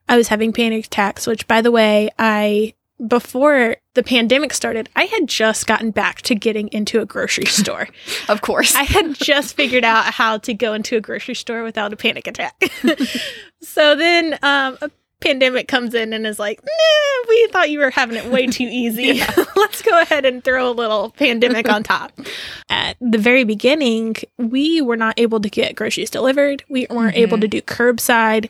I 0.08 0.16
was 0.16 0.28
having 0.28 0.52
panic 0.52 0.86
attacks, 0.86 1.26
which 1.26 1.46
by 1.48 1.60
the 1.62 1.70
way, 1.70 2.10
I 2.18 2.74
before 3.06 3.76
the 3.94 4.02
pandemic 4.02 4.54
started, 4.54 4.88
I 4.96 5.04
had 5.04 5.28
just 5.28 5.66
gotten 5.66 5.90
back 5.90 6.22
to 6.22 6.34
getting 6.34 6.68
into 6.68 7.00
a 7.00 7.06
grocery 7.06 7.44
store. 7.46 7.88
Of 8.28 8.40
course. 8.40 8.74
I 8.74 8.84
had 8.84 9.14
just 9.14 9.54
figured 9.54 9.84
out 9.84 10.04
how 10.06 10.38
to 10.38 10.54
go 10.54 10.72
into 10.74 10.96
a 10.96 11.00
grocery 11.00 11.34
store 11.34 11.62
without 11.62 11.92
a 11.92 11.96
panic 11.96 12.26
attack. 12.26 12.62
so 13.60 13.94
then 13.94 14.38
um, 14.42 14.78
a 14.80 14.90
pandemic 15.20 15.68
comes 15.68 15.94
in 15.94 16.12
and 16.12 16.26
is 16.26 16.38
like, 16.38 16.60
nah, 16.62 17.28
we 17.28 17.48
thought 17.48 17.70
you 17.70 17.78
were 17.78 17.90
having 17.90 18.16
it 18.16 18.26
way 18.26 18.46
too 18.46 18.66
easy. 18.68 19.22
Let's 19.56 19.82
go 19.82 20.00
ahead 20.00 20.24
and 20.24 20.42
throw 20.42 20.70
a 20.70 20.72
little 20.72 21.10
pandemic 21.10 21.68
on 21.68 21.82
top. 21.82 22.12
At 22.68 22.96
the 23.00 23.18
very 23.18 23.44
beginning, 23.44 24.16
we 24.38 24.80
were 24.80 24.96
not 24.96 25.18
able 25.18 25.40
to 25.40 25.50
get 25.50 25.76
groceries 25.76 26.10
delivered. 26.10 26.64
We 26.68 26.86
weren't 26.90 27.16
able 27.16 27.38
to 27.38 27.48
do 27.48 27.62
curbside. 27.62 28.48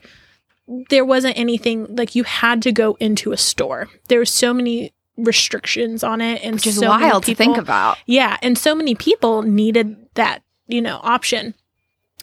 There 0.89 1.05
wasn't 1.05 1.37
anything 1.37 1.97
like 1.97 2.15
you 2.15 2.25
had 2.25 2.63
to 2.63 2.73
go 2.73 2.97
into 3.01 3.33
a 3.33 3.37
store. 3.37 3.89
There 4.09 4.19
were 4.19 4.25
so 4.25 4.55
many 4.55 4.93
restrictions 5.23 6.03
on 6.05 6.21
it 6.21 6.43
and 6.45 6.55
Which 6.55 6.67
is 6.67 6.79
so 6.79 6.89
wild 6.89 7.25
to 7.25 7.35
think 7.35 7.57
about. 7.57 7.99
yeah, 8.07 8.37
and 8.43 8.57
so 8.59 8.75
many 8.75 8.95
people 8.95 9.43
needed 9.43 9.97
that, 10.15 10.43
you 10.67 10.81
know, 10.83 11.01
option. 11.03 11.55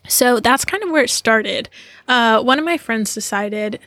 So 0.08 0.40
that's 0.40 0.66
kind 0.66 0.84
of 0.84 0.90
where 0.90 1.04
it 1.04 1.10
started. 1.10 1.70
Uh, 2.08 2.42
one 2.42 2.58
of 2.60 2.66
my 2.66 2.78
friends 2.78 3.14
decided 3.14 3.80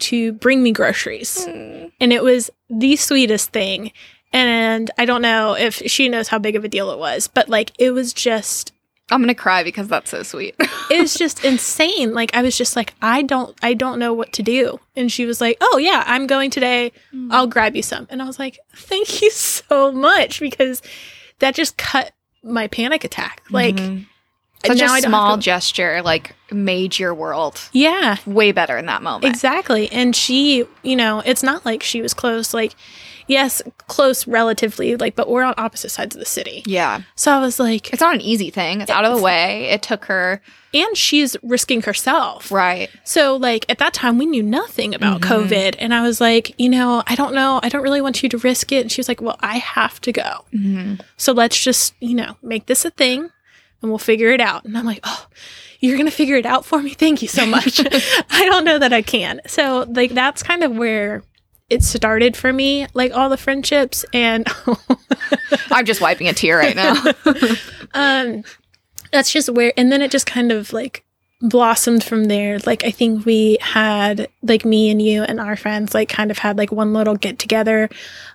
to 0.00 0.32
bring 0.32 0.62
me 0.62 0.72
groceries, 0.72 1.46
and 1.46 2.12
it 2.12 2.22
was 2.22 2.50
the 2.68 2.96
sweetest 2.96 3.50
thing. 3.50 3.92
And 4.32 4.90
I 4.98 5.04
don't 5.04 5.22
know 5.22 5.54
if 5.54 5.74
she 5.86 6.08
knows 6.08 6.28
how 6.28 6.38
big 6.38 6.56
of 6.56 6.64
a 6.64 6.68
deal 6.68 6.90
it 6.90 6.98
was, 6.98 7.28
but 7.28 7.48
like 7.48 7.72
it 7.78 7.90
was 7.90 8.12
just 8.12 8.72
I'm 9.10 9.20
gonna 9.20 9.34
cry 9.34 9.62
because 9.64 9.88
that's 9.88 10.10
so 10.10 10.22
sweet. 10.22 10.54
it 10.90 11.00
was 11.00 11.14
just 11.14 11.44
insane. 11.44 12.14
Like 12.14 12.34
I 12.34 12.42
was 12.42 12.56
just 12.56 12.76
like, 12.76 12.94
I 13.02 13.22
don't 13.22 13.56
I 13.62 13.74
don't 13.74 13.98
know 13.98 14.12
what 14.14 14.32
to 14.34 14.42
do. 14.42 14.80
And 14.96 15.10
she 15.10 15.26
was 15.26 15.40
like, 15.40 15.56
Oh 15.60 15.78
yeah, 15.78 16.04
I'm 16.06 16.26
going 16.26 16.50
today. 16.50 16.92
I'll 17.30 17.46
grab 17.46 17.74
you 17.76 17.82
some. 17.82 18.06
And 18.10 18.22
I 18.22 18.26
was 18.26 18.38
like, 18.38 18.58
Thank 18.74 19.20
you 19.22 19.30
so 19.30 19.90
much 19.92 20.40
because 20.40 20.82
that 21.40 21.54
just 21.54 21.76
cut 21.76 22.12
my 22.42 22.66
panic 22.68 23.04
attack. 23.04 23.42
Like 23.50 23.76
Mhm. 23.76 24.06
Such 24.66 24.76
now 24.78 24.94
a 24.94 25.00
small 25.00 25.36
to- 25.36 25.42
gesture 25.42 26.02
like 26.02 26.34
made 26.52 26.98
your 26.98 27.14
world 27.14 27.58
Yeah, 27.72 28.18
way 28.26 28.52
better 28.52 28.76
in 28.76 28.84
that 28.86 29.02
moment. 29.02 29.24
exactly. 29.24 29.90
And 29.90 30.14
she, 30.14 30.66
you 30.82 30.96
know, 30.96 31.22
it's 31.24 31.42
not 31.42 31.64
like 31.64 31.82
she 31.82 32.02
was 32.02 32.12
close. 32.12 32.52
Like, 32.52 32.74
yes, 33.30 33.62
close 33.86 34.26
relatively, 34.26 34.96
like, 34.96 35.14
but 35.14 35.28
we're 35.30 35.42
on 35.42 35.54
opposite 35.56 35.90
sides 35.90 36.14
of 36.14 36.18
the 36.20 36.26
city. 36.26 36.62
Yeah. 36.66 37.02
So 37.14 37.32
I 37.32 37.38
was 37.40 37.58
like, 37.58 37.92
It's 37.92 38.00
not 38.00 38.14
an 38.14 38.20
easy 38.20 38.50
thing. 38.50 38.80
It's 38.80 38.90
out 38.90 39.04
of 39.04 39.16
the 39.16 39.22
way. 39.22 39.64
It 39.70 39.82
took 39.82 40.04
her 40.06 40.42
and 40.74 40.96
she's 40.96 41.36
risking 41.42 41.82
herself. 41.82 42.50
right. 42.52 42.88
So, 43.04 43.36
like, 43.36 43.64
at 43.68 43.78
that 43.78 43.92
time, 43.92 44.18
we 44.18 44.26
knew 44.26 44.42
nothing 44.42 44.94
about 44.94 45.20
Mhm. 45.20 45.28
COVID. 45.48 45.76
And 45.80 45.92
I 45.92 46.02
was 46.02 46.20
like, 46.20 46.54
you 46.58 46.68
know, 46.68 47.02
I 47.08 47.14
don't 47.16 47.34
know. 47.34 47.58
I 47.62 47.68
don't 47.68 47.82
really 47.82 48.00
want 48.00 48.22
you 48.22 48.28
to 48.28 48.38
risk 48.38 48.70
it. 48.70 48.82
And 48.82 48.92
she 48.92 49.00
was 49.00 49.08
like, 49.08 49.20
well, 49.20 49.36
I 49.40 49.58
have 49.58 50.00
to 50.02 50.12
go. 50.12 50.44
Mhm. 50.54 51.00
So 51.16 51.32
let's 51.32 51.60
just, 51.62 51.94
you 52.00 52.14
know, 52.14 52.36
make 52.42 52.66
this 52.66 52.84
a 52.84 52.90
thing 52.90 53.30
and 53.82 53.90
we'll 53.90 53.98
figure 53.98 54.28
it 54.30 54.40
out. 54.40 54.64
And 54.64 54.76
I'm 54.78 54.84
like, 54.86 55.00
oh, 55.04 55.26
you're 55.80 55.96
going 55.96 56.06
to 56.08 56.12
figure 56.12 56.36
it 56.36 56.44
out 56.46 56.64
for 56.66 56.80
me? 56.82 56.90
Thank 56.90 57.22
you 57.22 57.28
so 57.28 57.46
much. 57.46 57.80
I 58.30 58.44
don't 58.44 58.64
know 58.64 58.78
that 58.78 58.92
I 58.92 59.02
can. 59.02 59.40
So, 59.46 59.86
like, 59.88 60.12
that's 60.12 60.42
kind 60.42 60.62
of 60.62 60.72
where 60.76 61.22
it 61.70 61.82
started 61.84 62.36
for 62.36 62.52
me, 62.52 62.86
like 62.92 63.12
all 63.12 63.28
the 63.28 63.36
friendships. 63.36 64.04
And 64.12 64.46
I'm 65.70 65.84
just 65.86 66.00
wiping 66.00 66.28
a 66.28 66.32
tear 66.32 66.58
right 66.58 66.76
now. 66.76 66.94
um, 67.94 68.42
that's 69.12 69.32
just 69.32 69.48
where, 69.50 69.72
and 69.76 69.90
then 69.90 70.02
it 70.02 70.10
just 70.10 70.26
kind 70.26 70.52
of 70.52 70.72
like 70.72 71.04
blossomed 71.42 72.04
from 72.04 72.24
there. 72.24 72.58
Like, 72.66 72.84
I 72.84 72.90
think 72.90 73.24
we 73.24 73.56
had, 73.60 74.28
like, 74.42 74.64
me 74.64 74.90
and 74.90 75.00
you 75.00 75.22
and 75.22 75.40
our 75.40 75.56
friends, 75.56 75.94
like, 75.94 76.08
kind 76.08 76.30
of 76.30 76.38
had 76.38 76.58
like 76.58 76.70
one 76.70 76.92
little 76.92 77.14
get 77.16 77.38
together, 77.38 77.88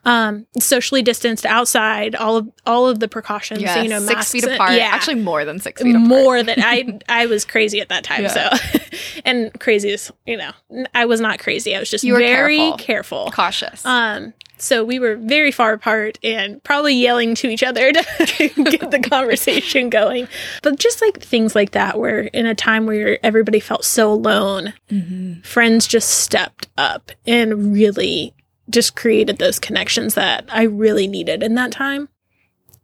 um, 0.06 0.46
socially 0.60 1.02
distanced 1.02 1.46
outside, 1.46 2.16
all 2.16 2.38
of, 2.38 2.50
all 2.66 2.88
of 2.88 3.00
the 3.00 3.08
precautions, 3.08 3.62
Yes, 3.62 3.84
you 3.84 3.90
know, 3.90 4.00
six 4.00 4.32
feet 4.32 4.44
and- 4.44 4.54
apart. 4.54 4.74
Yeah. 4.74 4.90
Actually, 4.92 5.16
more 5.22 5.46
than 5.46 5.60
six 5.60 5.82
feet 5.82 5.96
apart. 5.96 6.08
more 6.08 6.44
than 6.44 6.62
I 6.62 7.00
I 7.10 7.26
was 7.28 7.46
crazy 7.46 7.80
at 7.80 7.90
that 7.90 8.04
time. 8.04 8.24
Yeah. 8.24 8.56
So 8.56 8.80
and 9.26 9.58
crazy 9.60 9.90
is, 9.92 10.12
you 10.26 10.38
know, 10.38 10.52
I 10.94 11.06
was 11.06 11.22
not 11.22 11.40
crazy. 11.40 11.76
I 11.76 11.80
was 11.80 11.90
just 11.90 12.04
You 12.04 12.14
were 12.14 12.20
very 12.20 12.58
careful. 12.58 12.78
careful. 12.78 13.32
cautious. 13.32 13.86
Um 13.86 14.34
so 14.58 14.84
we 14.84 15.00
were 15.00 15.16
very 15.16 15.52
far 15.52 15.74
apart 15.74 16.18
and 16.24 16.64
probably 16.64 16.94
yelling 16.96 17.36
to 17.36 17.48
each 17.50 17.64
other 17.64 17.92
to 18.26 18.48
get 18.66 18.92
the 18.92 19.00
conversation 19.00 19.90
going. 19.90 20.28
But 20.64 20.80
just 20.80 21.02
like 21.02 21.22
things 21.22 21.56
like 21.56 21.72
that 21.72 22.00
where 22.00 22.22
in 22.22 22.46
a 22.46 22.56
time 22.56 22.86
where 22.86 23.20
everybody 23.24 23.60
felt 23.60 23.84
so 23.86 24.12
alone, 24.12 24.74
Mhm. 24.92 25.46
friends 25.46 25.88
just 25.88 26.10
stepped 26.10 26.68
up 26.78 27.12
and 27.28 27.74
really 27.74 28.34
just 28.70 28.96
created 28.96 29.38
those 29.38 29.60
connections 29.60 30.14
that 30.16 30.46
I 30.50 30.64
really 30.64 31.08
needed 31.08 31.44
in 31.44 31.56
that 31.56 31.72
time. 31.72 32.10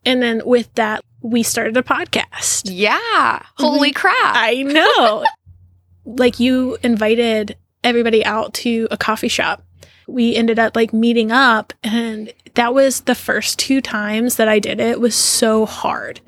And 0.06 0.22
then 0.22 0.42
with 0.46 0.74
that, 0.76 1.04
we 1.22 1.44
started 1.44 1.78
a 1.78 1.84
podcast. 1.84 2.64
Yeah. 2.66 3.42
Holy 3.58 3.92
crap. 3.92 4.36
I 4.36 4.64
know. 4.64 5.24
like 6.06 6.40
you 6.40 6.78
invited 6.84 7.56
everybody 7.84 8.26
out 8.26 8.54
to 8.56 8.88
a 8.92 8.98
coffee 8.98 9.28
shop. 9.28 9.64
We 10.12 10.36
ended 10.36 10.60
up 10.60 10.76
like 10.76 10.94
meeting 10.94 11.32
up 11.32 11.74
and 11.84 12.32
that 12.56 12.74
was 12.74 13.02
the 13.02 13.16
first 13.16 13.58
two 13.60 13.82
times 13.82 14.36
that 14.36 14.48
I 14.48 14.60
did 14.60 14.80
it 14.80 14.88
it 14.88 15.00
was 15.00 15.16
so 15.16 15.66
hard. 15.66 16.20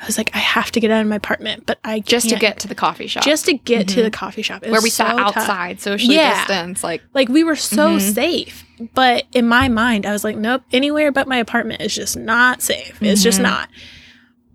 I 0.00 0.06
was 0.06 0.18
like, 0.18 0.30
I 0.34 0.38
have 0.38 0.70
to 0.72 0.80
get 0.80 0.90
out 0.90 1.00
of 1.00 1.06
my 1.06 1.16
apartment, 1.16 1.64
but 1.66 1.78
I 1.84 2.00
just 2.00 2.24
to 2.26 2.30
can't. 2.30 2.40
get 2.40 2.58
to 2.60 2.68
the 2.68 2.74
coffee 2.74 3.06
shop. 3.06 3.24
just 3.24 3.46
to 3.46 3.54
get 3.54 3.88
to 3.88 4.00
Mhm. 4.00 4.04
the 4.04 4.10
coffee 4.10 4.42
shop. 4.42 4.62
It 4.62 4.66
where 4.70 4.74
was 4.78 4.84
we 4.84 4.90
sat 4.90 5.12
so 5.12 5.18
tough. 5.18 5.36
outside, 5.36 5.80
socially 5.80 6.16
Yeah. 6.16 6.38
distance. 6.46 6.84
Like, 6.84 7.02
Like 7.14 7.28
we 7.28 7.42
were 7.44 7.56
so 7.56 7.96
Mhm. 7.96 8.12
safe, 8.14 8.64
but 8.92 9.24
in 9.32 9.46
my 9.48 9.68
mind, 9.68 10.04
I 10.04 10.12
was 10.12 10.22
like, 10.24 10.36
nope, 10.36 10.62
anywhere 10.72 11.10
but 11.12 11.26
my 11.28 11.36
apartment 11.38 11.80
is 11.80 11.94
just 11.94 12.16
not 12.16 12.60
safe. 12.60 12.98
It's 13.02 13.22
just 13.22 13.38
Mhm. 13.38 13.44
not. 13.44 13.68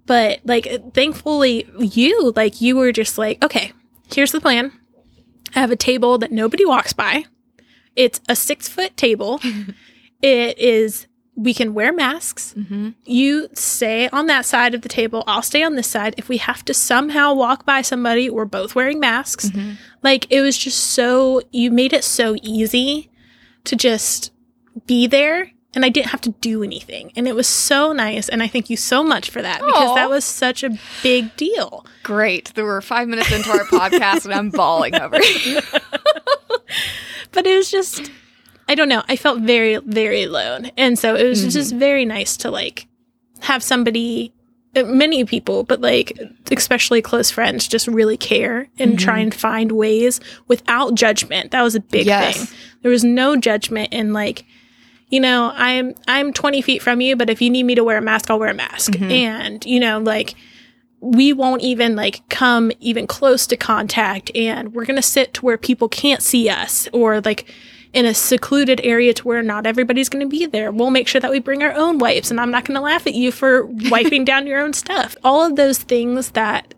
But 0.05 0.39
like, 0.45 0.67
thankfully, 0.93 1.67
you 1.79 2.33
like 2.35 2.61
you 2.61 2.75
were 2.75 2.91
just 2.91 3.17
like, 3.17 3.43
okay, 3.43 3.71
here's 4.13 4.31
the 4.31 4.41
plan. 4.41 4.71
I 5.55 5.59
have 5.61 5.71
a 5.71 5.75
table 5.75 6.17
that 6.19 6.31
nobody 6.31 6.65
walks 6.65 6.93
by. 6.93 7.25
It's 7.95 8.19
a 8.29 8.35
six 8.35 8.67
foot 8.69 8.95
table. 8.97 9.39
it 10.21 10.57
is. 10.59 11.07
We 11.35 11.53
can 11.53 11.73
wear 11.73 11.93
masks. 11.93 12.53
mhm. 12.57 12.95
You 13.05 13.47
stay 13.53 14.09
on 14.09 14.25
that 14.27 14.45
side 14.45 14.75
of 14.75 14.81
the 14.81 14.89
table. 14.89 15.23
I'll 15.25 15.41
stay 15.41 15.63
on 15.63 15.75
this 15.75 15.87
side. 15.87 16.13
If 16.17 16.27
we 16.27 16.35
have 16.37 16.65
to 16.65 16.73
somehow 16.73 17.33
walk 17.33 17.65
by 17.65 17.81
somebody, 17.81 18.29
we're 18.29 18.43
both 18.43 18.75
wearing 18.75 18.99
masks. 18.99 19.45
Mhm. 19.49 19.77
Like 20.03 20.27
it 20.29 20.41
was 20.41 20.57
just 20.57 20.79
so 20.79 21.41
you 21.51 21.71
made 21.71 21.93
it 21.93 22.03
so 22.03 22.35
easy 22.43 23.09
to 23.63 23.77
just 23.77 24.31
be 24.85 25.07
there 25.07 25.51
and 25.73 25.85
I 25.85 25.89
didn't 25.89 26.07
have 26.09 26.21
to 26.21 26.31
do 26.41 26.61
anything. 26.63 27.13
And 27.15 27.25
it 27.25 27.35
was 27.35 27.47
so 27.47 27.93
nice 27.93 28.27
and 28.27 28.43
I 28.43 28.47
thank 28.49 28.69
you 28.69 28.75
so 28.75 29.01
much 29.03 29.29
for 29.29 29.41
that 29.41 29.61
because 29.65 29.95
that 29.95 30.09
was 30.09 30.25
such 30.25 30.63
a 30.63 30.77
big 31.03 31.33
deal. 31.37 31.85
great. 32.03 32.51
There 32.55 32.65
were 32.65 32.81
five 32.81 33.07
minutes 33.07 33.31
into 33.31 33.49
our 33.51 33.63
podcast 33.65 34.25
and 34.25 34.33
I'm 34.33 34.49
bawling 34.49 34.95
over 34.95 35.15
it. 35.21 35.63
But 37.31 37.45
it 37.47 37.55
was 37.55 37.69
just 37.71 38.11
I 38.67 38.75
don't 38.75 38.89
know, 38.89 39.03
I 39.09 39.15
felt 39.15 39.39
very 39.41 39.77
very 39.85 40.23
alone. 40.23 40.71
And 40.77 40.97
so 40.97 41.15
it 41.15 41.27
was 41.27 41.45
Mhm. 41.45 41.51
just 41.53 41.73
very 41.75 42.05
nice 42.05 42.37
to 42.37 42.51
like 42.51 42.87
have 43.41 43.63
somebody 43.63 44.33
uh, 44.75 44.83
many 44.83 45.25
people, 45.25 45.63
but 45.63 45.81
like 45.81 46.17
especially 46.51 47.01
close 47.01 47.31
friends 47.31 47.67
just 47.67 47.87
really 47.87 48.17
care 48.17 48.67
and 48.77 48.93
Mhm. 48.93 48.97
try 48.99 49.17
and 49.19 49.33
find 49.33 49.71
ways 49.71 50.19
without 50.47 50.93
judgment. 50.93 51.49
That 51.51 51.63
was 51.63 51.73
a 51.73 51.79
big 51.79 52.05
Yes. 52.05 52.37
thing. 52.37 52.57
There 52.83 52.91
was 52.91 53.03
no 53.03 53.35
judgment 53.35 53.91
in 53.91 54.13
like 54.13 54.45
you 55.11 55.19
know, 55.19 55.51
I'm 55.55 55.95
I'm 56.07 56.31
20 56.33 56.61
feet 56.61 56.83
from 56.83 57.01
you, 57.01 57.15
but 57.15 57.31
if 57.31 57.41
you 57.41 57.49
need 57.49 57.63
me 57.63 57.73
to 57.73 57.83
wear 57.83 57.97
a 57.97 58.01
mask, 58.01 58.29
I'll 58.29 58.37
wear 58.37 58.49
a 58.51 58.53
mask. 58.53 58.91
Mhm. 58.91 59.11
And, 59.11 59.65
you 59.65 59.79
know, 59.79 59.97
like 59.97 60.35
we 61.01 61.31
won't 61.33 61.61
even 61.61 61.95
like 61.95 62.27
come 62.29 62.71
even 62.79 63.07
close 63.07 63.47
to 63.47 63.55
contact 63.55 64.29
and 64.35 64.73
we're 64.73 64.85
going 64.85 64.95
to 64.97 65.01
sit 65.01 65.33
to 65.35 65.45
where 65.45 65.57
people 65.57 65.87
can't 65.87 66.21
see 66.21 66.49
us 66.49 66.87
or 66.91 67.21
like 67.21 67.49
in 67.93 68.05
a 68.05 68.13
secluded 68.13 68.81
area 68.83 69.13
to 69.13 69.25
where 69.27 69.41
not 69.41 69.65
everybody's 69.65 70.09
going 70.09 70.23
to 70.23 70.29
be 70.29 70.45
there. 70.45 70.71
We'll 70.71 70.91
make 70.91 71.07
sure 71.07 71.21
that 71.21 71.31
we 71.31 71.39
bring 71.39 71.63
our 71.63 71.71
own 71.73 71.97
wipes 71.99 72.29
and 72.29 72.39
I'm 72.39 72.51
not 72.51 72.65
going 72.65 72.75
to 72.75 72.81
laugh 72.81 73.07
at 73.07 73.15
you 73.15 73.31
for 73.31 73.65
wiping 73.89 74.25
down 74.25 74.45
your 74.45 74.59
own 74.59 74.73
stuff. 74.73 75.15
All 75.23 75.43
of 75.45 75.55
those 75.55 75.77
things 75.79 76.31
that 76.31 76.73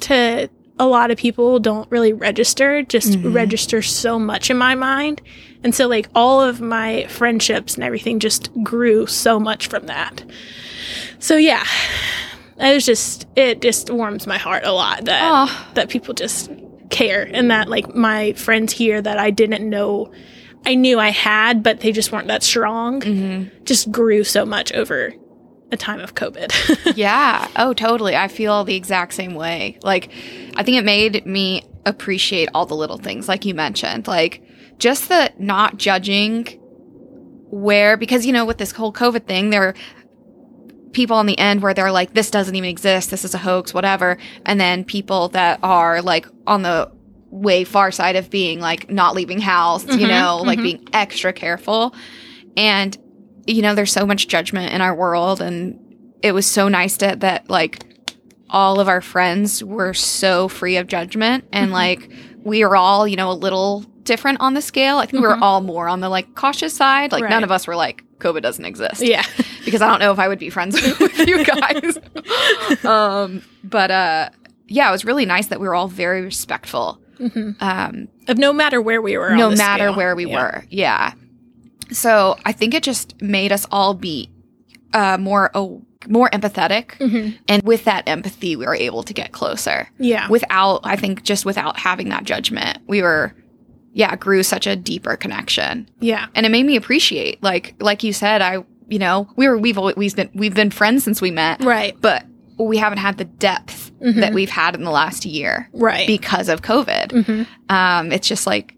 to 0.00 0.48
a 0.80 0.86
lot 0.86 1.10
of 1.10 1.18
people 1.18 1.58
don't 1.58 1.90
really 1.90 2.12
register 2.12 2.82
just 2.82 3.12
Mhm. 3.12 3.34
register 3.34 3.82
so 3.82 4.18
much 4.18 4.48
in 4.48 4.56
my 4.56 4.74
mind. 4.74 5.20
And 5.62 5.74
so 5.74 5.86
like 5.88 6.08
all 6.14 6.40
of 6.40 6.60
my 6.60 7.04
friendships 7.08 7.74
and 7.74 7.82
everything 7.84 8.18
just 8.20 8.48
grew 8.62 9.06
so 9.06 9.38
much 9.40 9.66
from 9.66 9.86
that. 9.86 10.24
So 11.18 11.36
yeah. 11.36 11.64
It 12.60 12.74
was 12.74 12.86
just 12.86 13.26
it 13.36 13.60
just 13.62 13.90
warms 13.90 14.26
my 14.26 14.38
heart 14.38 14.64
a 14.64 14.72
lot 14.72 15.04
that 15.04 15.20
Oh, 15.22 15.68
that 15.74 15.88
people 15.88 16.14
just 16.14 16.50
care 16.90 17.28
and 17.32 17.50
that 17.50 17.68
like 17.68 17.94
my 17.94 18.32
friends 18.32 18.72
here 18.72 19.00
that 19.00 19.18
I 19.18 19.30
didn't 19.30 19.68
know 19.68 20.12
I 20.64 20.74
knew 20.74 20.98
I 20.98 21.10
had 21.10 21.62
but 21.62 21.80
they 21.80 21.92
just 21.92 22.10
weren't 22.10 22.28
that 22.28 22.42
strong 22.42 23.00
mhm. 23.02 23.64
just 23.64 23.92
grew 23.92 24.24
so 24.24 24.46
much 24.46 24.72
over 24.72 25.12
a 25.70 25.76
time 25.76 26.00
of 26.00 26.14
COVID. 26.14 26.96
yeah. 26.96 27.46
Oh, 27.56 27.74
totally. 27.74 28.16
I 28.16 28.28
feel 28.28 28.64
the 28.64 28.74
exact 28.74 29.12
same 29.14 29.34
way. 29.34 29.78
Like, 29.82 30.10
I 30.56 30.62
think 30.62 30.78
it 30.78 30.84
made 30.84 31.26
me 31.26 31.62
appreciate 31.84 32.48
all 32.54 32.66
the 32.66 32.76
little 32.76 32.98
things, 32.98 33.28
like 33.28 33.44
you 33.44 33.54
mentioned, 33.54 34.06
like 34.06 34.42
just 34.78 35.08
the 35.08 35.32
not 35.38 35.76
judging 35.76 36.46
where 37.50 37.96
because 37.96 38.26
you 38.26 38.32
know 38.32 38.44
with 38.44 38.58
this 38.58 38.72
whole 38.72 38.92
COVID 38.92 39.26
thing, 39.26 39.50
there 39.50 39.74
people 40.92 41.16
on 41.16 41.26
the 41.26 41.38
end 41.38 41.62
where 41.62 41.74
they're 41.74 41.92
like, 41.92 42.14
this 42.14 42.30
doesn't 42.30 42.54
even 42.54 42.68
exist, 42.70 43.10
this 43.10 43.24
is 43.24 43.34
a 43.34 43.38
hoax, 43.38 43.74
whatever, 43.74 44.16
and 44.46 44.60
then 44.60 44.84
people 44.84 45.28
that 45.30 45.58
are 45.62 46.00
like 46.02 46.26
on 46.46 46.62
the 46.62 46.90
way 47.30 47.62
far 47.64 47.90
side 47.90 48.16
of 48.16 48.30
being 48.30 48.58
like 48.60 48.90
not 48.90 49.14
leaving 49.14 49.40
house, 49.40 49.84
you 49.86 50.06
Mhm, 50.06 50.08
know, 50.08 50.38
like 50.38 50.58
mhm. 50.58 50.62
being 50.62 50.88
extra 50.92 51.32
careful, 51.32 51.94
and 52.56 52.96
you 53.46 53.62
know, 53.62 53.74
there's 53.74 53.92
so 53.92 54.04
much 54.06 54.28
judgment 54.28 54.72
in 54.74 54.80
our 54.80 54.94
world, 54.94 55.40
and 55.40 55.78
it 56.22 56.32
was 56.32 56.46
so 56.46 56.68
nice 56.68 56.96
to, 56.98 57.16
that 57.18 57.48
like 57.48 57.82
all 58.50 58.80
of 58.80 58.88
our 58.88 59.00
friends 59.00 59.62
were 59.62 59.92
so 59.94 60.48
free 60.48 60.76
of 60.78 60.86
judgment 60.86 61.44
and 61.52 61.70
Mhm. 61.70 61.74
like 61.74 62.10
we 62.44 62.62
are 62.62 62.74
all 62.74 63.06
you 63.06 63.14
know 63.14 63.30
a 63.30 63.34
little 63.34 63.84
different 64.04 64.40
on 64.40 64.54
the 64.54 64.62
scale 64.62 64.96
i 64.96 65.02
think 65.04 65.20
we 65.20 65.28
were 65.28 65.34
Mhm. 65.36 65.42
all 65.42 65.60
more 65.60 65.86
on 65.86 66.00
the 66.00 66.08
like 66.08 66.34
cautious 66.34 66.74
side 66.74 67.12
like 67.12 67.24
Right. 67.24 67.30
none 67.30 67.44
of 67.44 67.50
us 67.52 67.66
were 67.66 67.76
like 67.76 68.02
covid 68.18 68.42
doesn't 68.42 68.64
exist 68.64 69.00
Yeah. 69.02 69.24
because 69.64 69.80
i 69.82 69.88
don't 69.88 70.00
know 70.00 70.12
if 70.12 70.18
i 70.18 70.28
would 70.28 70.38
be 70.38 70.50
friends 70.50 70.74
with 71.00 71.18
you 71.26 71.44
guys 71.44 71.98
um 72.84 73.42
but 73.64 73.90
uh 73.90 74.28
yeah 74.66 74.88
it 74.88 74.92
was 74.92 75.04
really 75.04 75.24
nice 75.26 75.46
that 75.48 75.60
we 75.60 75.66
were 75.68 75.74
all 75.74 75.88
very 75.88 76.22
respectful 76.22 77.00
hmm 77.18 77.50
um 77.60 78.08
Of 78.28 78.38
no 78.38 78.52
matter 78.52 78.80
where 78.80 79.02
we 79.02 79.16
were. 79.18 79.34
no 79.34 79.50
matter 79.50 79.84
scale. 79.88 79.96
where 79.96 80.14
we 80.16 80.26
Yeah. 80.26 80.42
were 80.42 80.64
yeah 80.70 81.12
so 81.90 82.36
i 82.44 82.52
think 82.52 82.74
it 82.74 82.82
just 82.82 83.20
made 83.20 83.50
us 83.52 83.66
all 83.72 83.94
be 83.94 84.30
uh 84.94 85.16
more 85.18 85.50
oh, 85.54 85.82
more 86.08 86.30
empathetic 86.30 86.90
Mhm. 86.98 87.36
and 87.48 87.62
with 87.64 87.84
that 87.84 88.08
empathy 88.08 88.54
we 88.56 88.64
were 88.66 88.74
able 88.76 89.02
to 89.02 89.12
get 89.12 89.32
closer 89.32 89.88
Yeah. 89.98 90.28
without 90.28 90.80
i 90.84 90.96
think 90.96 91.22
just 91.24 91.44
without 91.44 91.78
having 91.78 92.08
that 92.10 92.24
judgment 92.24 92.78
we 92.86 93.02
were 93.02 93.34
yeah 93.92 94.14
grew 94.16 94.42
such 94.42 94.66
a 94.66 94.76
deeper 94.76 95.16
connection 95.16 95.88
yeah. 96.00 96.26
and 96.34 96.44
it 96.46 96.50
made 96.50 96.64
me 96.66 96.76
appreciate 96.76 97.42
like 97.42 97.74
like 97.80 98.02
you 98.04 98.12
said 98.12 98.42
i 98.42 98.62
you 98.88 98.98
know 98.98 99.28
we 99.36 99.48
were 99.48 99.58
we've 99.58 99.78
always 99.78 100.14
been 100.14 100.30
we've 100.34 100.54
been 100.54 100.70
friends 100.70 101.04
since 101.04 101.20
we 101.20 101.30
met 101.30 101.62
Right. 101.64 101.98
but 102.00 102.24
we 102.58 102.76
haven't 102.76 102.98
had 102.98 103.18
the 103.18 103.24
depth 103.24 103.86
Mhm. 104.00 104.20
that 104.20 104.32
we've 104.32 104.50
had 104.50 104.74
in 104.76 104.82
the 104.84 104.90
last 104.92 105.24
year 105.24 105.68
Right. 105.72 106.06
because 106.06 106.48
of 106.48 106.62
covid 106.62 107.24
hmm 107.26 107.42
um 107.68 108.12
it's 108.12 108.28
just 108.28 108.46
like 108.46 108.74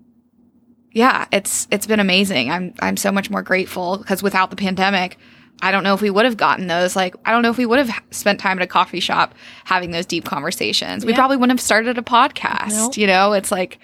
yeah 0.93 1.27
it's 1.33 1.69
it's 1.71 1.87
been 1.87 2.01
amazing 2.01 2.51
i'm 2.51 2.75
i'm 2.81 2.97
so 2.97 3.13
much 3.13 3.31
more 3.31 3.43
grateful 3.43 3.99
because 3.99 4.23
without 4.23 4.51
the 4.51 4.57
pandemic 4.57 5.19
i 5.63 5.71
don't 5.71 5.85
know 5.85 5.95
if 5.95 6.01
we 6.01 6.11
would 6.11 6.25
have 6.25 6.37
gotten 6.37 6.67
those 6.67 6.97
like 6.97 7.15
i 7.25 7.31
don't 7.33 7.43
know 7.43 7.51
if 7.51 7.59
we 7.59 7.67
would 7.67 7.79
have 7.79 7.91
spent 8.11 8.41
time 8.41 8.59
at 8.59 8.63
a 8.63 8.67
coffee 8.67 9.01
shop 9.01 9.35
having 9.65 9.91
those 9.91 10.07
deep 10.07 10.25
conversations 10.25 11.05
we 11.05 11.13
Yeah. 11.13 11.19
probably 11.19 11.37
wouldn't 11.37 11.59
have 11.59 11.65
started 11.65 11.99
a 11.99 12.03
podcast 12.03 12.71
Nope. 12.73 12.97
you 12.97 13.07
know 13.07 13.33
it's 13.35 13.53
like 13.53 13.79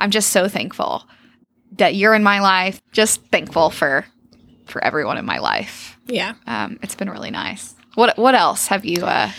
i'm 0.00 0.10
just 0.10 0.30
so 0.30 0.48
thankful 0.48 1.04
that 1.78 1.94
you're 1.94 2.14
in 2.14 2.22
my 2.24 2.40
life 2.40 2.80
just 2.92 3.22
thankful 3.26 3.70
for 3.70 4.04
for 4.66 4.82
everyone 4.84 5.16
in 5.18 5.24
my 5.24 5.38
life 5.38 5.96
Yeah. 6.06 6.34
um 6.46 6.78
it's 6.82 6.94
been 6.96 7.08
really 7.10 7.30
nice 7.30 7.74
what 7.94 8.16
what 8.18 8.34
else 8.34 8.66
have 8.68 8.84
you 8.84 9.04
uh 9.06 9.30